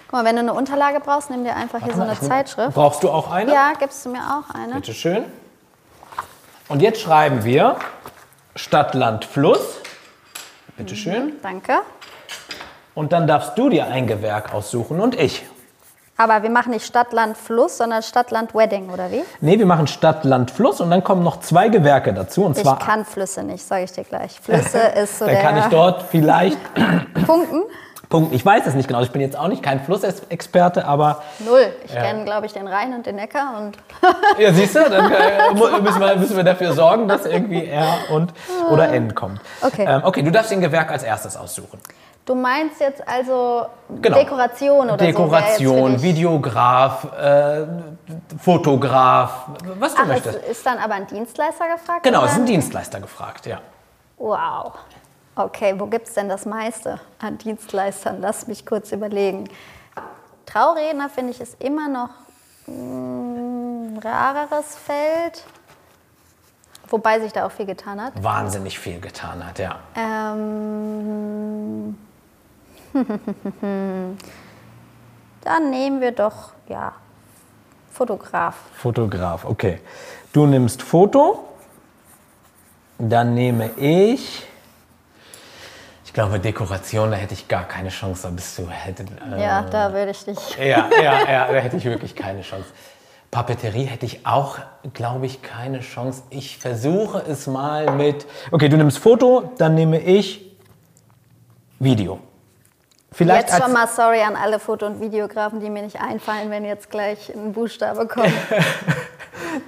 Guck 0.08 0.12
mal, 0.20 0.26
wenn 0.26 0.36
du 0.36 0.42
eine 0.42 0.54
Unterlage 0.54 1.00
brauchst, 1.00 1.30
nimm 1.30 1.44
dir 1.46 1.56
einfach 1.56 1.80
hier 1.84 1.94
so 1.94 2.02
eine 2.02 2.14
Ich 2.14 2.22
nehm- 2.22 2.30
Zeitschrift. 2.32 2.74
Brauchst 2.74 3.02
du 3.04 3.10
auch 3.10 3.32
eine? 3.32 3.54
Ja, 3.54 3.72
gibst 3.80 4.06
du 4.06 4.10
mir 4.10 4.20
auch 4.20 4.54
eine? 4.54 4.74
Bitte 4.76 4.94
schön. 4.94 5.24
Und 6.72 6.82
jetzt 6.82 7.02
schreiben 7.02 7.44
wir 7.44 7.76
Stadt, 8.56 8.94
Land, 8.94 9.26
Fluss. 9.26 9.82
Bitte 10.78 10.96
schön. 10.96 11.34
Danke. 11.44 11.74
Und 12.96 13.12
dann 13.12 13.28
darfst 13.28 13.58
du 13.58 13.68
dir 13.68 13.88
ein 13.88 14.08
Gewerk 14.08 14.54
aussuchen 14.54 15.02
und 15.02 15.20
ich. 15.20 15.44
Aber 16.16 16.44
wir 16.44 16.50
machen 16.50 16.72
nicht 16.72 16.86
Stadt, 16.86 17.12
Land, 17.12 17.36
Fluss, 17.36 17.78
sondern 17.78 18.02
Stadt, 18.04 18.32
Land, 18.32 18.56
Wedding, 18.56 18.90
oder 18.90 19.12
wie? 19.12 19.22
Nee, 19.42 19.60
wir 19.60 19.66
machen 19.66 19.86
Stadt, 19.86 20.24
Land, 20.24 20.50
Fluss 20.50 20.80
und 20.80 20.90
dann 20.92 21.04
kommen 21.04 21.24
noch 21.24 21.42
zwei 21.42 21.68
Gewerke 21.68 22.14
dazu. 22.14 22.46
Und 22.46 22.56
Ich 22.56 22.64
zwar, 22.64 22.80
kann 22.80 23.04
Flüsse 23.04 23.44
nicht, 23.44 23.66
sage 23.66 23.84
ich 23.84 23.92
dir 23.92 24.06
gleich. 24.06 24.40
Flüsse 24.40 24.78
ist 24.96 25.20
so 25.20 25.26
dann 25.26 25.34
der 25.34 25.44
kann 25.44 25.58
ich 25.58 25.66
dort 25.66 26.04
vielleicht 26.04 26.58
Punkten. 27.26 27.64
Punkt. 28.12 28.34
Ich 28.36 28.46
weiß 28.46 28.68
es 28.68 28.76
nicht 28.76 28.88
genau. 28.88 29.02
Ich 29.02 29.10
bin 29.12 29.22
jetzt 29.22 29.36
auch 29.36 29.48
nicht 29.48 29.64
kein 29.64 29.80
Flussexperte, 29.80 30.86
aber 30.86 31.24
Null. 31.40 31.74
Ich 31.86 31.94
Ja. 31.94 32.02
kenne, 32.04 32.24
glaube 32.26 32.46
ich, 32.46 32.54
den 32.54 32.68
Rhein 32.68 32.94
und 32.94 33.08
den 33.08 33.16
Neckar 33.16 33.58
und 33.58 33.78
Ja, 34.38 34.54
siehst 34.54 34.76
du, 34.76 34.82
dann 34.88 35.12
äh, 35.12 35.54
müssen, 35.82 36.00
wir, 36.00 36.16
müssen 36.18 36.38
wir 36.38 36.44
dafür 36.44 36.74
sorgen, 36.74 37.08
dass 37.08 37.26
irgendwie 37.26 37.66
R 37.66 37.88
und 38.12 38.32
oder 38.70 38.90
N 38.94 39.16
kommt. 39.16 39.42
Okay. 39.62 39.86
Ähm, 39.88 40.02
okay, 40.04 40.22
du 40.22 40.30
darfst 40.32 40.52
den 40.52 40.62
Gewerk 40.62 40.92
als 40.92 41.02
erstes 41.02 41.36
aussuchen. 41.36 41.80
Du 42.24 42.36
meinst 42.36 42.80
jetzt 42.80 43.02
also 43.08 43.66
Genau. 44.02 44.18
Dekoration 44.20 44.86
oder 44.92 45.00
so? 45.00 45.06
Dekoration, 45.06 45.94
dich- 45.94 46.04
Videograf, 46.04 47.08
äh, 47.20 47.66
Fotograf, 48.38 49.48
was 49.80 49.96
du 49.96 50.00
Ach, 50.02 50.04
es 50.04 50.08
möchtest. 50.26 50.46
ist 50.46 50.66
dann 50.66 50.78
aber 50.78 50.94
ein 50.94 51.08
Dienstleister 51.08 51.66
gefragt? 51.74 52.04
Genau, 52.04 52.24
ist 52.26 52.36
ein 52.36 52.46
Dienstleister 52.46 53.00
gefragt, 53.00 53.46
ja. 53.48 53.60
Wow. 54.18 54.74
Okay, 55.36 55.76
wo 55.78 55.86
gibt 55.86 56.08
es 56.08 56.16
denn 56.16 56.28
das 56.28 56.46
meiste 56.46 57.00
an 57.20 57.38
Dienstleistern? 57.38 58.20
Lass 58.20 58.48
mich 58.48 58.66
kurz 58.66 58.92
überlegen. 58.92 59.48
Trauredner 60.46 61.10
finde 61.10 61.32
ich 61.32 61.40
ist 61.40 61.62
immer 61.64 61.88
noch 61.88 62.10
ein 62.68 63.98
rareres 64.04 64.76
Feld, 64.76 65.46
wobei 66.90 67.22
sich 67.22 67.32
da 67.32 67.46
auch 67.46 67.52
viel 67.52 67.66
getan 67.66 68.02
hat. 68.02 68.22
Wahnsinnig 68.22 68.78
viel 68.78 69.00
getan 69.00 69.48
hat, 69.48 69.60
ja. 69.60 69.80
Ähm, 69.96 71.98
dann 75.42 75.70
nehmen 75.70 76.02
wir 76.02 76.12
doch, 76.12 76.52
ja, 76.68 76.92
Fotograf. 77.90 78.58
Fotograf, 78.74 79.46
okay. 79.46 79.80
Du 80.34 80.46
nimmst 80.46 80.82
Foto, 80.82 81.46
dann 82.98 83.34
nehme 83.34 83.72
ich. 83.78 84.51
Ich 86.12 86.16
glaube, 86.16 86.42
Dekoration, 86.42 87.10
da 87.10 87.16
hätte 87.16 87.34
ich 87.34 87.48
gar 87.48 87.64
keine 87.64 87.88
Chance, 87.88 88.24
da 88.24 88.32
bist 88.32 88.58
du. 88.58 88.68
Hätte, 88.70 89.04
äh, 89.34 89.42
Ja, 89.42 89.62
da 89.62 89.94
würde 89.94 90.12
ich 90.12 90.26
dich. 90.26 90.38
Ja, 90.60 90.90
ja, 91.02 91.32
ja, 91.32 91.48
da 91.48 91.54
hätte 91.54 91.78
ich 91.78 91.86
wirklich 91.86 92.14
keine 92.14 92.42
Chance. 92.42 92.66
Papeterie 93.32 93.86
hätte 93.86 94.06
ich 94.06 94.26
auch, 94.28 94.58
glaube 94.94 95.26
ich, 95.26 95.42
keine 95.42 95.80
Chance. 95.80 96.24
Ich 96.30 96.58
versuche 96.58 97.20
es 97.20 97.48
mal 97.48 97.92
mit. 97.92 98.26
Okay, 98.52 98.68
du 98.68 98.76
nimmst 98.76 98.98
Foto, 99.00 99.54
dann 99.58 99.74
nehme 99.74 100.02
ich 100.02 100.52
Video. 101.80 102.20
Vielleicht 103.14 103.48
Jetzt 103.48 103.64
schon 103.64 103.72
mal 103.72 103.88
sorry 103.88 104.20
an 104.20 104.36
alle 104.36 104.60
Foto- 104.60 104.88
und 104.88 105.00
Videografen, 105.00 105.62
die 105.62 105.70
mir 105.70 105.82
nicht 105.84 106.02
einfallen, 106.02 106.50
wenn 106.50 106.66
jetzt 106.66 106.90
gleich 106.92 107.34
ein 107.34 107.54
Buchstabe 107.54 108.06
kommt. 108.06 108.28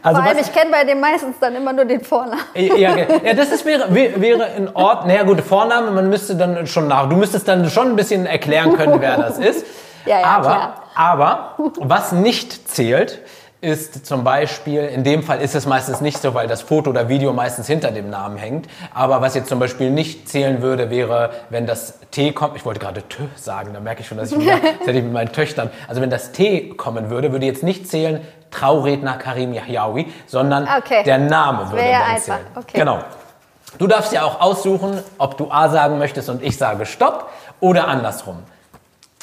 also 0.01 0.19
Vor 0.21 0.29
allem, 0.29 0.37
was- 0.39 0.47
ich 0.47 0.53
kenne 0.53 0.71
bei 0.71 0.83
dem 0.83 0.99
meistens 0.99 1.35
dann 1.39 1.55
immer 1.55 1.73
nur 1.73 1.85
den 1.85 2.01
Vornamen. 2.01 2.41
Ja, 2.55 2.95
ja, 2.97 3.33
das 3.33 3.49
ist, 3.51 3.65
wäre, 3.65 3.93
wär- 3.93 4.19
wäre 4.21 4.47
in 4.57 4.67
Ordnung. 4.75 5.07
Naja, 5.07 5.23
gut, 5.23 5.41
Vorname, 5.41 5.91
man 5.91 6.09
müsste 6.09 6.35
dann 6.35 6.65
schon 6.67 6.87
nach. 6.87 7.07
Du 7.09 7.15
müsstest 7.15 7.47
dann 7.47 7.69
schon 7.69 7.89
ein 7.89 7.95
bisschen 7.95 8.25
erklären 8.25 8.75
können, 8.75 8.99
wer 8.99 9.17
das 9.17 9.37
ist. 9.39 9.65
Ja, 10.05 10.19
ja, 10.19 10.25
aber, 10.25 10.43
klar. 10.49 10.83
aber 10.95 11.55
was 11.79 12.11
nicht 12.11 12.67
zählt, 12.69 13.21
ist 13.61 14.05
zum 14.05 14.25
Beispiel, 14.25 14.81
in 14.83 15.05
dem 15.05 15.23
Fall 15.23 15.39
ist 15.39 15.55
es 15.55 15.65
meistens 15.65 16.01
nicht 16.01 16.21
so, 16.21 16.33
weil 16.33 16.47
das 16.49 16.61
Foto 16.61 16.89
oder 16.89 17.07
Video 17.07 17.31
meistens 17.31 17.67
hinter 17.67 17.89
dem 17.91 18.09
Namen 18.09 18.35
hängt. 18.35 18.67
Aber 18.93 19.21
was 19.21 19.33
jetzt 19.33 19.47
zum 19.47 19.59
Beispiel 19.59 19.89
nicht 19.91 20.27
zählen 20.27 20.61
würde, 20.61 20.89
wäre, 20.89 21.29
wenn 21.49 21.65
das 21.65 21.99
T 22.11 22.33
kommt, 22.33 22.57
ich 22.57 22.65
wollte 22.65 22.81
gerade 22.81 23.01
T 23.03 23.15
sagen, 23.37 23.69
da 23.73 23.79
merke 23.79 24.01
ich 24.01 24.07
schon, 24.09 24.17
dass 24.17 24.33
ich 24.33 24.39
wieder, 24.41 24.55
das 24.57 24.85
hätte 24.87 24.97
ich 24.97 25.03
mit 25.05 25.13
meinen 25.13 25.31
Töchtern, 25.31 25.69
also 25.87 26.01
wenn 26.01 26.09
das 26.09 26.33
T 26.33 26.71
kommen 26.75 27.09
würde, 27.09 27.31
würde 27.31 27.45
jetzt 27.45 27.63
nicht 27.63 27.87
zählen 27.87 28.19
Trauredner 28.53 29.13
Karim 29.17 29.53
Yahyaoui, 29.53 30.11
sondern 30.27 30.67
Okay. 30.77 31.03
der 31.03 31.17
Name 31.17 31.71
würde 31.71 31.89
ja 31.89 31.99
dann 32.07 32.17
zählen. 32.19 32.39
Okay. 32.55 32.77
Genau. 32.79 32.99
Du 33.79 33.87
darfst 33.87 34.13
ja 34.13 34.23
auch 34.23 34.39
aussuchen, 34.39 35.03
ob 35.17 35.37
du 35.37 35.49
A 35.49 35.67
sagen 35.69 35.97
möchtest 35.97 36.29
und 36.29 36.43
ich 36.43 36.57
sage 36.57 36.85
Stopp 36.85 37.29
oder 37.59 37.87
andersrum. 37.87 38.37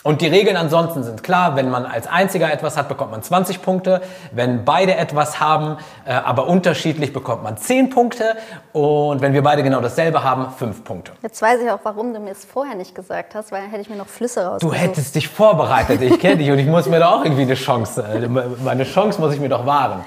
Und 0.02 0.22
die 0.22 0.28
Regeln 0.28 0.56
ansonsten 0.56 1.02
sind 1.02 1.22
klar, 1.22 1.56
wenn 1.56 1.68
man 1.68 1.84
als 1.84 2.06
einziger 2.06 2.50
etwas 2.50 2.78
hat, 2.78 2.88
bekommt 2.88 3.10
man 3.10 3.22
20 3.22 3.60
Punkte. 3.60 4.00
Wenn 4.32 4.64
beide 4.64 4.94
etwas 4.96 5.40
haben, 5.40 5.76
äh, 6.06 6.12
aber 6.12 6.46
unterschiedlich, 6.46 7.12
bekommt 7.12 7.42
man 7.42 7.58
10 7.58 7.90
Punkte. 7.90 8.36
Und 8.72 9.20
wenn 9.20 9.34
wir 9.34 9.42
beide 9.42 9.62
genau 9.62 9.82
dasselbe 9.82 10.24
haben, 10.24 10.50
5 10.52 10.84
Punkte. 10.84 11.12
Jetzt 11.22 11.42
weiß 11.42 11.60
ich 11.60 11.70
auch, 11.70 11.80
warum 11.82 12.14
du 12.14 12.20
mir 12.20 12.30
es 12.30 12.46
vorher 12.46 12.76
nicht 12.76 12.94
gesagt 12.94 13.34
hast, 13.34 13.52
weil 13.52 13.60
dann 13.60 13.70
hätte 13.70 13.82
ich 13.82 13.90
mir 13.90 13.96
noch 13.96 14.08
Flüsse 14.08 14.46
rausgesucht. 14.46 14.74
Du 14.74 14.78
hättest 14.80 15.14
dich 15.14 15.28
vorbereitet, 15.28 16.00
ich 16.00 16.18
kenne 16.18 16.38
dich 16.38 16.50
und 16.50 16.58
ich 16.58 16.66
muss 16.66 16.86
mir 16.86 16.98
da 16.98 17.10
auch 17.10 17.24
irgendwie 17.24 17.42
eine 17.42 17.54
Chance, 17.54 18.02
äh, 18.02 18.26
meine 18.64 18.84
Chance 18.84 19.20
muss 19.20 19.34
ich 19.34 19.40
mir 19.40 19.50
doch 19.50 19.66
wahren. 19.66 20.02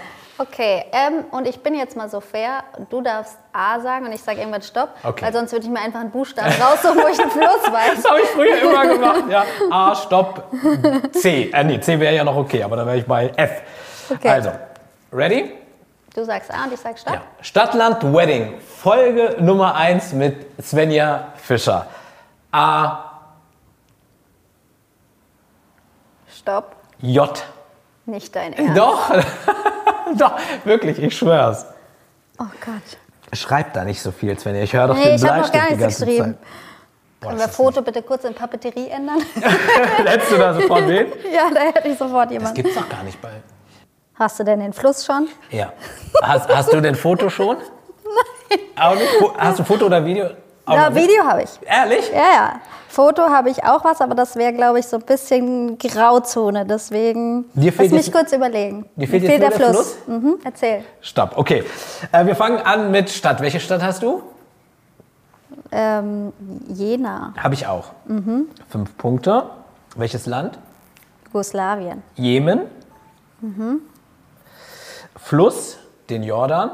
Okay, 0.48 0.84
ähm, 0.91 1.26
und 1.32 1.48
ich 1.48 1.62
bin 1.64 1.74
jetzt 1.74 1.96
mal 1.96 2.10
so 2.10 2.20
fair. 2.20 2.64
Du 2.89 3.02
darfst 3.02 3.38
A 3.54 3.80
sagen 3.80 4.06
und 4.08 4.12
ich 4.12 4.22
sage 4.22 4.39
irgendwann 4.39 4.62
Stopp, 4.62 4.89
Okay. 5.04 5.24
weil 5.26 5.32
sonst 5.32 5.52
würde 5.54 5.66
ich 5.66 5.72
mir 5.72 5.80
einfach 5.80 6.02
einen 6.02 6.12
Buchstaben 6.12 6.52
raussuchen, 6.62 6.98
wo 7.02 7.08
ich 7.08 7.20
einen 7.20 7.32
Fluss 7.32 7.72
weiß. 7.72 7.96
Das 8.02 8.06
habe 8.10 8.22
ich 8.22 8.28
früher 8.30 8.62
immer 8.62 8.86
gemacht. 8.94 9.24
Ja. 9.30 9.46
A, 9.72 9.96
Stopp, 9.96 10.52
C. 11.14 11.50
Äh, 11.54 11.64
nee, 11.64 11.80
C 11.80 11.98
wäre 12.00 12.14
ja 12.16 12.24
noch 12.24 12.36
okay, 12.36 12.62
aber 12.62 12.76
dann 12.76 12.88
wäre 12.88 12.98
ich 12.98 13.06
bei 13.06 13.32
F. 13.38 13.62
Okay. 14.10 14.28
Also, 14.30 14.52
ready? 15.14 15.54
Du 16.14 16.24
sagst 16.26 16.54
A 16.54 16.66
und 16.66 16.74
ich 16.74 16.80
sag 16.80 16.98
Stopp. 17.00 17.14
Ja. 17.14 17.22
Stadtland 17.41 18.04
Wedding, 18.14 18.60
Folge 18.60 19.38
Nummer 19.39 19.76
1 19.76 20.14
mit 20.14 20.46
Svenja 20.62 21.28
Fischer. 21.38 21.88
A, 22.52 22.98
Stopp. 26.36 26.76
J. 27.00 27.44
Nicht 28.06 28.36
dein 28.36 28.54
Ernst. 28.54 28.78
Doch, 28.78 29.12
doch, 30.18 30.34
wirklich, 30.66 30.99
ich 31.01 31.18
schwör's. 31.18 31.66
Oh 32.39 32.45
Gott. 32.64 32.97
Schreib 33.38 33.74
da 33.74 33.84
nicht 33.84 34.01
so 34.01 34.12
viel, 34.12 34.38
Svenja. 34.38 34.62
Ich 34.64 34.74
höre 34.74 34.88
doch 34.88 34.95
Nee, 34.95 35.06
den 35.06 35.16
ich 35.16 35.22
Bleistift 35.22 35.54
gar 35.54 35.70
die 35.70 35.78
ganze 35.78 36.06
geschrieben. 36.06 36.26
Zeit. 36.26 36.38
Boah, 37.20 37.28
Können 37.30 37.39
wir 37.39 37.47
das 37.47 37.56
Foto 37.56 37.82
bitte 37.82 38.01
kurz 38.04 38.24
in 38.26 38.34
Papeterie 38.36 38.89
ändern? 38.89 39.20
Hättest 40.06 40.32
du 40.32 40.38
da 40.38 40.54
sofort 40.54 40.88
wen? 40.88 41.08
ja, 41.34 41.49
da 41.54 41.60
hätte 41.62 41.88
ich 41.88 41.97
sofort 41.97 42.26
Das 42.26 42.32
jemanden. 42.34 42.56
gibt's 42.56 42.76
doch 42.76 42.89
gar 42.89 43.04
nicht 43.04 43.20
bei. 43.22 43.30
Hast 44.16 44.39
du 44.39 44.43
denn 44.43 44.60
den 44.60 44.74
Fluss 44.74 45.06
schon? 45.06 45.28
Ja. 45.49 45.72
Hast, 46.22 46.54
hast 46.54 46.72
du 46.74 46.82
denn 46.82 46.95
Foto 46.95 47.30
schon? 47.30 47.58
Nein. 47.58 48.60
Auch 48.80 48.93
nicht? 48.95 49.10
Fo- 49.18 49.34
Hast 49.38 49.60
du 49.60 49.64
Foto 49.64 49.86
oder 49.88 50.04
Video? 50.06 50.30
Ja? 50.68 50.95
Video 50.95 51.24
habe 51.26 51.43
ich. 51.43 51.49
Ehrlich? 51.66 52.09
Ja, 52.09 52.16
ja. 52.36 52.61
Foto 52.88 53.24
habe 53.24 53.49
ich 53.49 53.64
auch 53.64 53.84
was, 53.84 53.99
aber 54.01 54.14
das 54.16 54.36
wäre, 54.36 54.53
glaube 54.53 54.80
ich, 54.80 54.86
so 54.88 54.97
ein 54.97 55.01
bisschen 55.03 55.78
Grauzone. 55.80 56.66
Deswegen 56.66 57.45
lass 57.55 57.74
fehlt 57.76 57.91
mich 57.91 58.05
jetzt- 58.05 58.14
kurz 58.16 58.32
überlegen. 58.34 58.86
Dir 58.95 59.07
fehlt 59.07 59.24
Mir 59.24 59.30
jetzt 59.32 59.41
der 59.41 59.49
der 59.49 59.70
Fluss. 59.72 59.95
Mhm, 60.07 60.36
erzähl. 60.43 60.84
Stopp, 61.01 61.34
okay. 61.38 61.64
Äh, 62.11 62.26
wir 62.28 62.36
fangen 62.36 62.59
an 62.59 62.91
mit 62.91 63.09
Stadt. 63.09 63.41
Welche 63.41 63.59
Stadt 63.59 63.82
hast 63.82 64.03
du? 64.03 64.22
Ähm, 65.72 66.32
Jena, 66.68 67.34
Habe 67.38 67.55
ich 67.55 67.66
auch. 67.66 67.86
Mhm. 68.05 68.47
Fünf 68.70 68.95
Punkte. 68.97 69.43
Welches 69.95 70.28
Land? 70.28 70.59
Jugoslawien. 71.26 72.03
Jemen. 72.16 72.61
Mhm. 73.41 73.82
Fluss, 75.18 75.78
den 76.11 76.22
Jordan. 76.24 76.70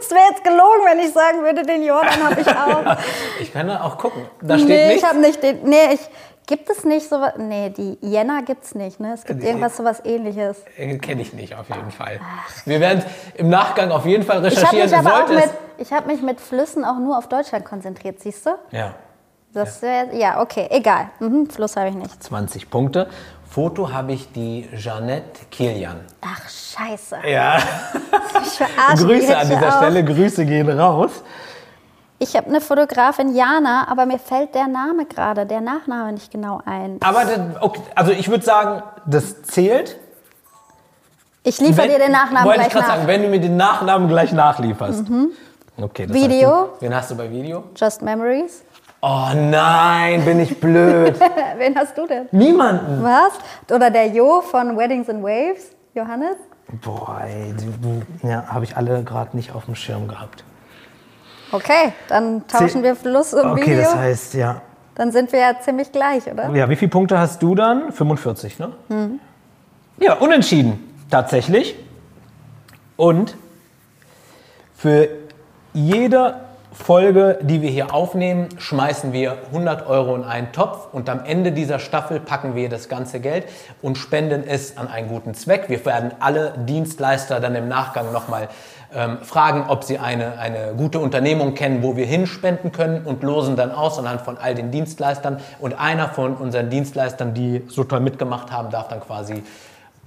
Es 0.00 0.10
wäre 0.10 0.20
jetzt 0.30 0.42
gelogen, 0.42 0.84
wenn 0.90 0.98
ich 1.00 1.12
sagen 1.12 1.42
würde, 1.42 1.62
den 1.62 1.82
Jordan 1.82 2.24
habe 2.24 2.40
ich 2.40 2.48
auch. 2.48 2.96
Ich 3.40 3.52
kann 3.52 3.68
da 3.68 3.82
auch 3.82 3.96
gucken. 3.98 4.22
Da 4.42 4.56
steht 4.56 4.68
nee, 4.68 4.86
nichts. 4.88 5.02
ich 5.02 5.08
habe 5.08 5.18
nicht 5.18 5.42
den. 5.42 5.62
Nee, 5.64 5.94
ich, 5.94 6.00
gibt 6.46 6.68
es 6.68 6.84
nicht 6.84 7.08
sowas? 7.08 7.34
Nee, 7.38 7.70
die 7.70 7.96
Jena 8.00 8.40
gibt 8.40 8.64
es 8.64 8.74
nicht. 8.74 9.00
Ne? 9.00 9.12
Es 9.14 9.24
gibt 9.24 9.42
irgendwas 9.42 9.76
sowas 9.76 10.02
ähnliches. 10.04 10.58
Kenne 10.76 11.22
ich 11.22 11.32
nicht, 11.32 11.54
auf 11.54 11.68
jeden 11.68 11.90
Fall. 11.90 12.20
Wir 12.66 12.80
werden 12.80 13.04
im 13.34 13.48
Nachgang 13.48 13.90
auf 13.90 14.04
jeden 14.04 14.24
Fall 14.24 14.44
Ich 14.46 14.62
habe 14.64 14.76
recherchieren. 14.76 15.42
mich 15.78 15.92
hab 15.92 16.06
mich 16.06 16.22
mit 16.22 16.40
Flüssen 16.40 16.84
auch 16.84 16.98
nur 16.98 17.16
auf 17.16 17.28
Deutschland 17.28 17.64
konzentriert, 17.64 18.20
siehst 18.20 18.44
du? 18.46 18.50
Ja, 18.70 18.94
Das 19.52 19.80
wär, 19.80 20.14
ja, 20.14 20.40
okay, 20.42 20.66
egal. 20.70 21.10
Mhm, 21.20 21.48
Fluss 21.48 21.76
habe 21.76 21.88
ich 21.88 21.94
nicht. 21.94 22.22
20 22.22 22.68
Punkte. 22.68 23.08
Foto 23.50 23.92
habe 23.92 24.12
ich 24.12 24.30
die 24.30 24.68
Jeanette 24.76 25.46
Kilian. 25.50 25.96
Ach, 26.20 26.48
scheiße. 26.48 27.16
Ja, 27.28 27.58
Ich 28.44 29.00
Grüße 29.00 29.36
an 29.36 29.48
dieser 29.48 29.68
auch. 29.68 29.78
Stelle. 29.78 30.04
Grüße 30.04 30.46
gehen 30.46 30.68
raus. 30.78 31.10
Ich 32.20 32.36
habe 32.36 32.46
eine 32.48 32.60
Fotografin, 32.60 33.34
Jana, 33.34 33.88
aber 33.88 34.06
mir 34.06 34.18
fällt 34.20 34.54
der 34.54 34.68
Name 34.68 35.06
gerade, 35.06 35.46
der 35.46 35.60
Nachname 35.60 36.12
nicht 36.12 36.30
genau 36.30 36.60
ein. 36.64 36.98
Aber 37.02 37.24
das, 37.24 37.40
okay, 37.60 37.80
also 37.96 38.12
ich 38.12 38.28
würde 38.28 38.44
sagen, 38.44 38.82
das 39.06 39.42
zählt. 39.42 39.96
Ich 41.42 41.58
liefere 41.60 41.88
dir 41.88 41.98
den 41.98 42.12
Nachnamen 42.12 42.44
wollte 42.46 42.60
ich 42.60 42.68
gleich 42.68 42.72
gerade 42.74 42.86
nach. 42.86 42.96
sagen, 42.98 43.08
wenn 43.08 43.22
du 43.22 43.28
mir 43.28 43.40
den 43.40 43.56
Nachnamen 43.56 44.06
gleich 44.08 44.32
nachlieferst. 44.32 45.04
Okay, 45.80 46.06
das 46.06 46.14
Video. 46.14 46.50
Heißt, 46.72 46.82
wen 46.82 46.94
hast 46.94 47.10
du 47.10 47.16
bei 47.16 47.30
Video? 47.30 47.64
Just 47.74 48.02
Memories. 48.02 48.62
Oh 49.02 49.28
nein, 49.34 50.24
bin 50.24 50.40
ich 50.40 50.60
blöd. 50.60 51.18
Wen 51.56 51.74
hast 51.74 51.96
du 51.96 52.06
denn? 52.06 52.28
Niemanden. 52.32 53.02
Was? 53.02 53.32
Oder 53.74 53.90
der 53.90 54.08
Jo 54.08 54.42
von 54.42 54.76
Weddings 54.76 55.08
and 55.08 55.22
Waves, 55.22 55.74
Johannes? 55.94 56.36
Boah, 56.84 57.22
ey, 57.24 57.54
ja, 58.22 58.44
habe 58.46 58.64
ich 58.64 58.76
alle 58.76 59.02
gerade 59.02 59.36
nicht 59.36 59.54
auf 59.54 59.64
dem 59.64 59.74
Schirm 59.74 60.06
gehabt. 60.06 60.44
Okay, 61.50 61.92
dann 62.08 62.46
tauschen 62.46 62.82
wir 62.82 62.94
Fluss 62.94 63.34
und 63.34 63.44
Okay, 63.44 63.62
Video. 63.62 63.82
das 63.82 63.96
heißt, 63.96 64.34
ja. 64.34 64.60
Dann 64.94 65.10
sind 65.12 65.32
wir 65.32 65.40
ja 65.40 65.58
ziemlich 65.60 65.90
gleich, 65.90 66.30
oder? 66.30 66.50
Ja, 66.50 66.68
wie 66.68 66.76
viele 66.76 66.90
Punkte 66.90 67.18
hast 67.18 67.42
du 67.42 67.54
dann? 67.54 67.90
45, 67.92 68.58
ne? 68.58 68.72
Mhm. 68.88 69.18
Ja, 69.98 70.14
unentschieden, 70.14 70.94
tatsächlich. 71.10 71.74
Und 72.96 73.34
für 74.76 75.08
jede 75.72 76.34
Folge, 76.72 77.38
die 77.42 77.62
wir 77.62 77.70
hier 77.70 77.92
aufnehmen, 77.92 78.48
schmeißen 78.58 79.12
wir 79.12 79.38
100 79.46 79.86
Euro 79.88 80.14
in 80.14 80.22
einen 80.22 80.52
Topf 80.52 80.88
und 80.92 81.08
am 81.08 81.24
Ende 81.24 81.50
dieser 81.50 81.80
Staffel 81.80 82.20
packen 82.20 82.54
wir 82.54 82.68
das 82.68 82.88
ganze 82.88 83.18
Geld 83.18 83.46
und 83.82 83.98
spenden 83.98 84.44
es 84.46 84.76
an 84.76 84.86
einen 84.86 85.08
guten 85.08 85.34
Zweck. 85.34 85.64
Wir 85.68 85.84
werden 85.84 86.12
alle 86.20 86.54
Dienstleister 86.58 87.40
dann 87.40 87.56
im 87.56 87.66
Nachgang 87.66 88.12
nochmal 88.12 88.48
ähm, 88.94 89.18
fragen, 89.22 89.64
ob 89.68 89.84
sie 89.84 89.98
eine, 89.98 90.38
eine 90.38 90.74
gute 90.76 91.00
Unternehmung 91.00 91.54
kennen, 91.54 91.82
wo 91.82 91.96
wir 91.96 92.06
hinspenden 92.06 92.70
können 92.70 93.04
und 93.04 93.22
losen 93.22 93.56
dann 93.56 93.72
aus 93.72 93.98
anhand 93.98 94.20
von 94.20 94.38
all 94.38 94.54
den 94.54 94.70
Dienstleistern. 94.70 95.40
Und 95.58 95.78
einer 95.78 96.08
von 96.08 96.36
unseren 96.36 96.70
Dienstleistern, 96.70 97.34
die 97.34 97.64
so 97.68 97.84
toll 97.84 98.00
mitgemacht 98.00 98.52
haben, 98.52 98.70
darf 98.70 98.88
dann 98.88 99.00
quasi 99.00 99.42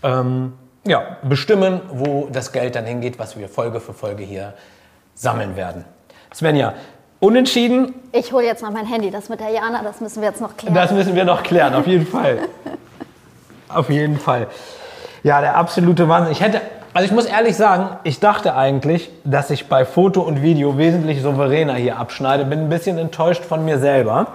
ähm, 0.01 0.53
ja, 0.85 1.17
bestimmen, 1.23 1.81
wo 1.91 2.29
das 2.31 2.51
Geld 2.51 2.75
dann 2.75 2.85
hingeht, 2.85 3.19
was 3.19 3.37
wir 3.37 3.49
Folge 3.49 3.79
für 3.79 3.93
Folge 3.93 4.23
hier 4.23 4.53
sammeln 5.15 5.55
werden. 5.55 5.85
Svenja, 6.33 6.73
unentschieden. 7.19 7.93
Ich 8.11 8.31
hole 8.33 8.45
jetzt 8.45 8.61
noch 8.63 8.71
mein 8.71 8.85
Handy, 8.85 9.11
das 9.11 9.29
mit 9.29 9.39
der 9.39 9.49
Jana, 9.49 9.81
das 9.83 10.01
müssen 10.01 10.21
wir 10.21 10.29
jetzt 10.29 10.41
noch 10.41 10.57
klären. 10.57 10.75
Das 10.75 10.91
müssen 10.91 11.15
wir 11.15 11.25
noch 11.25 11.43
klären, 11.43 11.73
auf 11.73 11.87
jeden 11.87 12.05
Fall. 12.07 12.39
auf 13.69 13.89
jeden 13.89 14.19
Fall. 14.19 14.47
Ja, 15.23 15.41
der 15.41 15.55
absolute 15.55 16.07
Wahnsinn. 16.09 16.33
Ich 16.33 16.41
hätte, 16.41 16.61
also 16.93 17.05
ich 17.05 17.11
muss 17.11 17.25
ehrlich 17.25 17.55
sagen, 17.55 17.97
ich 18.03 18.19
dachte 18.19 18.55
eigentlich, 18.55 19.09
dass 19.23 19.49
ich 19.49 19.69
bei 19.69 19.85
Foto 19.85 20.21
und 20.21 20.41
Video 20.41 20.77
wesentlich 20.77 21.21
souveräner 21.21 21.75
hier 21.75 21.97
abschneide. 21.97 22.45
Bin 22.45 22.59
ein 22.59 22.69
bisschen 22.69 22.97
enttäuscht 22.97 23.43
von 23.43 23.63
mir 23.63 23.79
selber. 23.79 24.27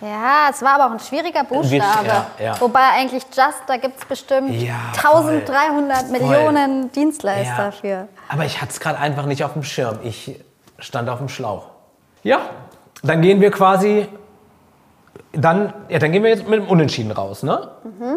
Ja, 0.00 0.48
es 0.50 0.60
war 0.60 0.74
aber 0.74 0.86
auch 0.86 0.90
ein 0.90 1.00
schwieriger 1.00 1.44
Buchstabe. 1.44 2.06
Ja, 2.06 2.26
ja. 2.38 2.60
Wobei 2.60 2.80
eigentlich 2.98 3.22
Just, 3.34 3.62
da 3.66 3.76
gibt 3.76 3.98
es 3.98 4.04
bestimmt 4.04 4.50
Ja, 4.60 4.74
1300 4.96 5.98
voll. 5.98 6.10
Millionen 6.18 6.92
Dienstleister 6.92 7.72
für. 7.72 8.08
Aber 8.28 8.44
ich 8.44 8.60
hatte 8.60 8.72
es 8.72 8.80
gerade 8.80 8.98
einfach 8.98 9.24
nicht 9.24 9.44
auf 9.44 9.54
dem 9.54 9.62
Schirm. 9.62 9.98
Ich 10.02 10.38
stand 10.78 11.08
auf 11.08 11.18
dem 11.18 11.28
Schlauch. 11.28 11.66
Ja, 12.22 12.40
dann 13.02 13.20
gehen 13.22 13.40
wir 13.40 13.50
quasi. 13.50 14.06
Dann, 15.32 15.72
ja, 15.88 15.98
dann 15.98 16.12
gehen 16.12 16.22
wir 16.22 16.30
jetzt 16.30 16.48
mit 16.48 16.60
dem 16.60 16.68
Unentschieden 16.68 17.10
raus, 17.10 17.42
ne? 17.42 17.68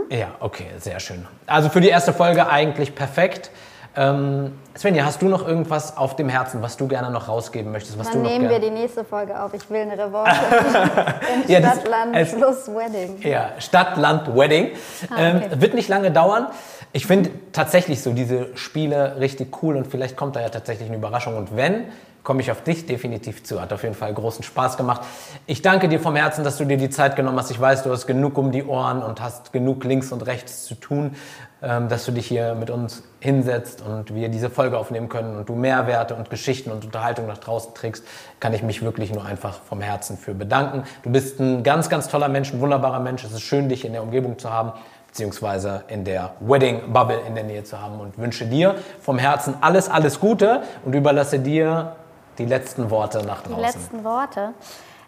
Ja, 0.09 0.27
okay, 0.39 0.67
sehr 0.77 0.99
schön. 0.99 1.25
Also 1.47 1.69
für 1.69 1.81
die 1.81 1.89
erste 1.89 2.13
Folge 2.13 2.47
eigentlich 2.47 2.93
perfekt. 2.93 3.49
Ähm, 3.95 4.53
Svenja, 4.77 5.03
hast 5.05 5.23
du 5.23 5.27
noch 5.27 5.47
irgendwas 5.47 5.97
auf 5.97 6.15
dem 6.15 6.29
Herzen, 6.29 6.61
was 6.61 6.77
du 6.77 6.87
gerne 6.87 7.09
noch 7.09 7.27
rausgeben 7.27 7.71
möchtest? 7.71 7.97
Was 7.97 8.11
Dann 8.11 8.17
du 8.17 8.23
noch 8.23 8.29
nehmen 8.29 8.43
wir 8.49 8.59
gerne- 8.59 8.65
die 8.75 8.81
nächste 8.81 9.03
Folge 9.03 9.41
auf. 9.41 9.51
Ich 9.55 9.67
will 9.71 9.81
eine 9.81 9.93
Revanche. 9.97 10.35
In 11.47 11.51
Ja, 11.51 11.59
Stadt, 11.61 11.87
Land, 11.87 12.15
es- 12.15 12.29
Schluss, 12.29 12.67
Wedding. 12.67 13.17
Ja, 13.23 13.49
Stadt, 13.57 13.97
Land, 13.97 14.35
Wedding. 14.35 14.69
ähm, 15.17 15.37
okay. 15.37 15.49
wird 15.61 15.73
nicht 15.73 15.89
lange 15.89 16.11
dauern. 16.11 16.47
Ich 16.93 17.07
finde 17.07 17.31
tatsächlich 17.51 18.03
so 18.03 18.13
diese 18.13 18.55
Spiele 18.55 19.15
richtig 19.19 19.63
cool 19.63 19.75
und 19.75 19.87
vielleicht 19.87 20.15
kommt 20.15 20.35
da 20.35 20.41
ja 20.41 20.49
tatsächlich 20.49 20.87
eine 20.87 20.97
Überraschung. 20.97 21.35
Und 21.35 21.55
wenn, 21.55 21.85
komme 22.27 22.41
ich 22.41 22.51
auf 22.51 22.61
dich 22.61 22.85
definitiv 22.85 23.45
zu. 23.45 23.61
Hat 23.61 23.71
auf 23.71 23.83
jeden 23.83 23.95
Fall 23.95 24.13
großen 24.13 24.43
Spaß 24.43 24.75
gemacht. 24.75 24.99
Ich 25.45 25.61
danke 25.61 25.87
dir 25.87 25.97
vom 25.97 26.17
Herzen, 26.17 26.43
dass 26.43 26.57
du 26.57 26.65
dir 26.65 26.75
die 26.75 26.89
Zeit 26.89 27.15
genommen 27.15 27.39
hast. 27.39 27.51
Ich 27.51 27.61
weiß, 27.61 27.83
du 27.83 27.89
hast 27.89 28.05
genug 28.05 28.37
um 28.37 28.51
die 28.51 28.65
Ohren 28.65 29.01
und 29.01 29.21
hast 29.21 29.53
genug 29.53 29.85
links 29.85 30.11
und 30.11 30.25
rechts 30.25 30.65
zu 30.65 30.75
tun, 30.75 31.15
ähm, 31.61 31.87
dass 31.87 32.03
du 32.03 32.11
dich 32.11 32.27
hier 32.27 32.53
mit 32.55 32.69
uns 32.69 33.03
hinsetzt 33.21 33.81
und 33.81 34.13
wir 34.13 34.27
diese 34.27 34.49
Folge 34.49 34.77
aufnehmen 34.77 35.07
können 35.07 35.37
und 35.37 35.47
du 35.47 35.55
Mehrwerte 35.55 36.15
und 36.15 36.29
Geschichten 36.29 36.69
und 36.69 36.83
Unterhaltung 36.83 37.27
nach 37.27 37.37
draußen 37.37 37.73
trägst, 37.73 38.03
kann 38.41 38.53
ich 38.53 38.61
mich 38.61 38.81
wirklich 38.81 39.13
nur 39.13 39.23
einfach 39.23 39.61
vom 39.61 39.79
Herzen 39.79 40.17
für 40.17 40.33
bedanken. 40.33 40.83
Du 41.03 41.09
bist 41.09 41.39
ein 41.39 41.63
ganz, 41.63 41.87
ganz 41.87 42.09
toller 42.09 42.27
Mensch, 42.27 42.51
ein 42.51 42.59
wunderbarer 42.59 42.99
Mensch. 42.99 43.23
Es 43.23 43.31
ist 43.31 43.43
schön, 43.43 43.69
dich 43.69 43.85
in 43.85 43.93
der 43.93 44.03
Umgebung 44.03 44.37
zu 44.37 44.51
haben 44.51 44.73
beziehungsweise 45.07 45.85
in 45.87 46.03
der 46.03 46.33
Wedding 46.41 46.91
Bubble 46.91 47.21
in 47.25 47.35
der 47.35 47.45
Nähe 47.45 47.63
zu 47.63 47.81
haben 47.81 48.01
und 48.01 48.17
wünsche 48.17 48.45
dir 48.45 48.75
vom 48.99 49.17
Herzen 49.17 49.55
alles, 49.61 49.87
alles 49.89 50.19
Gute 50.19 50.63
und 50.83 50.93
überlasse 50.93 51.39
dir 51.39 51.95
die 52.37 52.45
letzten 52.45 52.89
Worte 52.89 53.25
nach 53.25 53.41
Die 53.43 53.49
draußen. 53.49 53.61
letzten 53.63 54.03
Worte. 54.03 54.53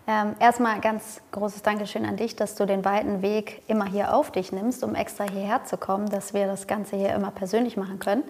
Ähm, 0.08 0.34
erstmal 0.40 0.80
ganz 0.80 1.22
großes 1.32 1.62
Dankeschön 1.62 2.04
an 2.06 2.18
dich, 2.18 2.36
dass 2.36 2.56
du 2.56 2.66
den 2.66 2.84
weiten 2.84 3.22
Weg 3.22 3.62
immer 3.68 3.86
hier 3.86 4.14
auf 4.16 4.32
dich 4.32 4.52
nimmst, 4.52 4.84
um 4.84 4.96
extra 4.96 5.26
hierher 5.26 5.64
zu 5.66 5.78
kommen, 5.78 6.10
dass 6.10 6.34
wir 6.34 6.48
das 6.48 6.66
Ganze 6.66 6.96
hier 6.96 7.14
immer 7.14 7.30
persönlich 7.30 7.78
machen 7.78 8.00
können. 8.00 8.24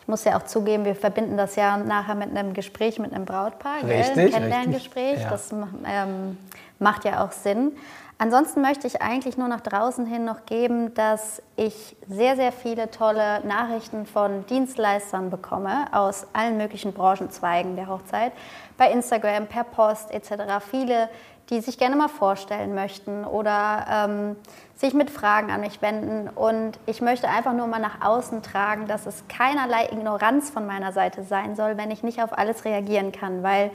Ich 0.00 0.08
muss 0.08 0.24
ja 0.24 0.38
auch 0.38 0.44
zugeben, 0.44 0.84
wir 0.84 0.94
verbinden 0.94 1.36
das 1.36 1.56
ja 1.56 1.78
nachher 1.78 2.14
mit 2.14 2.30
einem 2.36 2.52
Gespräch 2.52 2.98
mit 2.98 3.12
einem 3.12 3.24
Brautpaar, 3.24 3.80
gell? 3.80 3.96
Richtig, 4.02 4.18
ein 4.26 4.30
Kennenlerngespräch. 4.30 5.20
ja. 5.22 5.30
Das 5.30 5.50
ähm, 5.52 6.36
macht 6.78 7.04
ja 7.04 7.24
auch 7.24 7.32
Sinn. 7.32 7.72
Ansonsten 8.18 8.62
möchte 8.62 8.86
ich 8.86 9.02
eigentlich 9.02 9.36
nur 9.36 9.48
nach 9.48 9.60
draußen 9.60 10.06
hin 10.06 10.24
noch 10.24 10.46
geben, 10.46 10.94
dass 10.94 11.42
ich 11.56 11.96
sehr, 12.08 12.34
sehr 12.36 12.50
viele 12.50 12.90
tolle 12.90 13.44
Nachrichten 13.44 14.06
von 14.06 14.46
Dienstleistern 14.46 15.28
bekomme 15.28 15.84
aus 15.92 16.26
allen 16.32 16.56
möglichen 16.56 16.94
Branchenzweigen 16.94 17.76
der 17.76 17.88
Hochzeit, 17.88 18.32
bei 18.78 18.90
Instagram, 18.90 19.48
per 19.48 19.64
Post 19.64 20.12
etc. 20.12 20.64
Viele, 20.70 21.10
die 21.50 21.60
sich 21.60 21.76
gerne 21.76 21.94
mal 21.94 22.08
vorstellen 22.08 22.74
möchten 22.74 23.26
oder 23.26 23.86
ähm, 23.90 24.36
sich 24.74 24.94
mit 24.94 25.10
Fragen 25.10 25.50
an 25.50 25.60
mich 25.60 25.82
wenden. 25.82 26.30
Und 26.30 26.78
ich 26.86 27.02
möchte 27.02 27.28
einfach 27.28 27.52
nur 27.52 27.66
mal 27.66 27.80
nach 27.80 28.00
außen 28.00 28.42
tragen, 28.42 28.86
dass 28.86 29.04
es 29.04 29.24
keinerlei 29.28 29.90
Ignoranz 29.92 30.48
von 30.48 30.66
meiner 30.66 30.92
Seite 30.92 31.22
sein 31.22 31.54
soll, 31.54 31.76
wenn 31.76 31.90
ich 31.90 32.02
nicht 32.02 32.22
auf 32.22 32.36
alles 32.36 32.64
reagieren 32.64 33.12
kann, 33.12 33.42
weil 33.42 33.70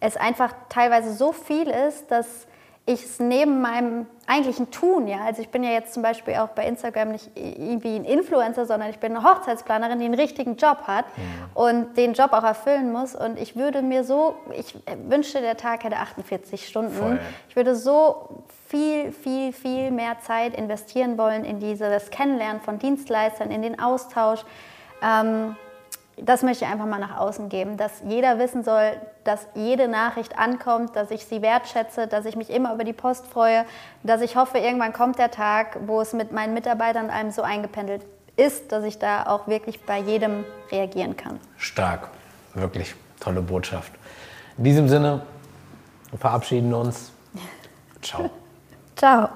es 0.00 0.16
einfach 0.16 0.54
teilweise 0.70 1.12
so 1.12 1.32
viel 1.32 1.68
ist, 1.68 2.10
dass 2.10 2.46
ich 2.84 3.04
es 3.04 3.20
neben 3.20 3.60
meinem 3.60 4.06
eigentlichen 4.26 4.70
Tun, 4.72 5.06
ja, 5.06 5.18
also 5.24 5.40
ich 5.40 5.50
bin 5.50 5.62
ja 5.62 5.70
jetzt 5.70 5.94
zum 5.94 6.02
Beispiel 6.02 6.34
auch 6.34 6.48
bei 6.48 6.66
Instagram 6.66 7.12
nicht 7.12 7.30
irgendwie 7.36 7.94
ein 7.94 8.04
Influencer, 8.04 8.66
sondern 8.66 8.90
ich 8.90 8.98
bin 8.98 9.16
eine 9.16 9.24
Hochzeitsplanerin, 9.24 10.00
die 10.00 10.06
einen 10.06 10.14
richtigen 10.14 10.56
Job 10.56 10.82
hat 10.86 11.04
und 11.54 11.96
den 11.96 12.14
Job 12.14 12.32
auch 12.32 12.42
erfüllen 12.42 12.90
muss. 12.90 13.14
Und 13.14 13.38
ich 13.38 13.54
würde 13.54 13.82
mir 13.82 14.02
so, 14.02 14.34
ich 14.56 14.74
wünschte, 15.08 15.40
der 15.40 15.56
Tag 15.56 15.84
hätte 15.84 15.96
48 15.96 16.66
Stunden. 16.66 16.92
Voll. 16.92 17.20
Ich 17.48 17.56
würde 17.56 17.76
so 17.76 18.44
viel, 18.66 19.12
viel, 19.12 19.52
viel 19.52 19.90
mehr 19.90 20.18
Zeit 20.20 20.56
investieren 20.56 21.18
wollen 21.18 21.44
in 21.44 21.60
dieses 21.60 22.10
Kennenlernen 22.10 22.62
von 22.62 22.78
Dienstleistern, 22.78 23.50
in 23.50 23.62
den 23.62 23.78
Austausch. 23.78 24.40
Ähm, 25.02 25.56
das 26.24 26.42
möchte 26.42 26.64
ich 26.64 26.70
einfach 26.70 26.86
mal 26.86 26.98
nach 26.98 27.16
außen 27.16 27.48
geben, 27.48 27.76
dass 27.76 28.02
jeder 28.06 28.38
wissen 28.38 28.64
soll, 28.64 28.92
dass 29.24 29.46
jede 29.54 29.88
Nachricht 29.88 30.38
ankommt, 30.38 30.96
dass 30.96 31.10
ich 31.10 31.26
sie 31.26 31.42
wertschätze, 31.42 32.06
dass 32.06 32.24
ich 32.24 32.36
mich 32.36 32.50
immer 32.50 32.74
über 32.74 32.84
die 32.84 32.92
Post 32.92 33.26
freue, 33.26 33.64
dass 34.02 34.20
ich 34.20 34.36
hoffe, 34.36 34.58
irgendwann 34.58 34.92
kommt 34.92 35.18
der 35.18 35.30
Tag, 35.30 35.78
wo 35.86 36.00
es 36.00 36.12
mit 36.12 36.32
meinen 36.32 36.54
Mitarbeitern 36.54 37.10
einem 37.10 37.30
so 37.30 37.42
eingependelt 37.42 38.02
ist, 38.36 38.72
dass 38.72 38.84
ich 38.84 38.98
da 38.98 39.26
auch 39.26 39.46
wirklich 39.48 39.82
bei 39.82 39.98
jedem 39.98 40.44
reagieren 40.70 41.16
kann. 41.16 41.38
Stark, 41.56 42.08
wirklich 42.54 42.94
tolle 43.20 43.42
Botschaft. 43.42 43.92
In 44.58 44.64
diesem 44.64 44.88
Sinne 44.88 45.22
wir 46.12 46.18
verabschieden 46.18 46.74
uns. 46.74 47.10
Ciao. 48.02 48.30
Ciao. 48.96 49.30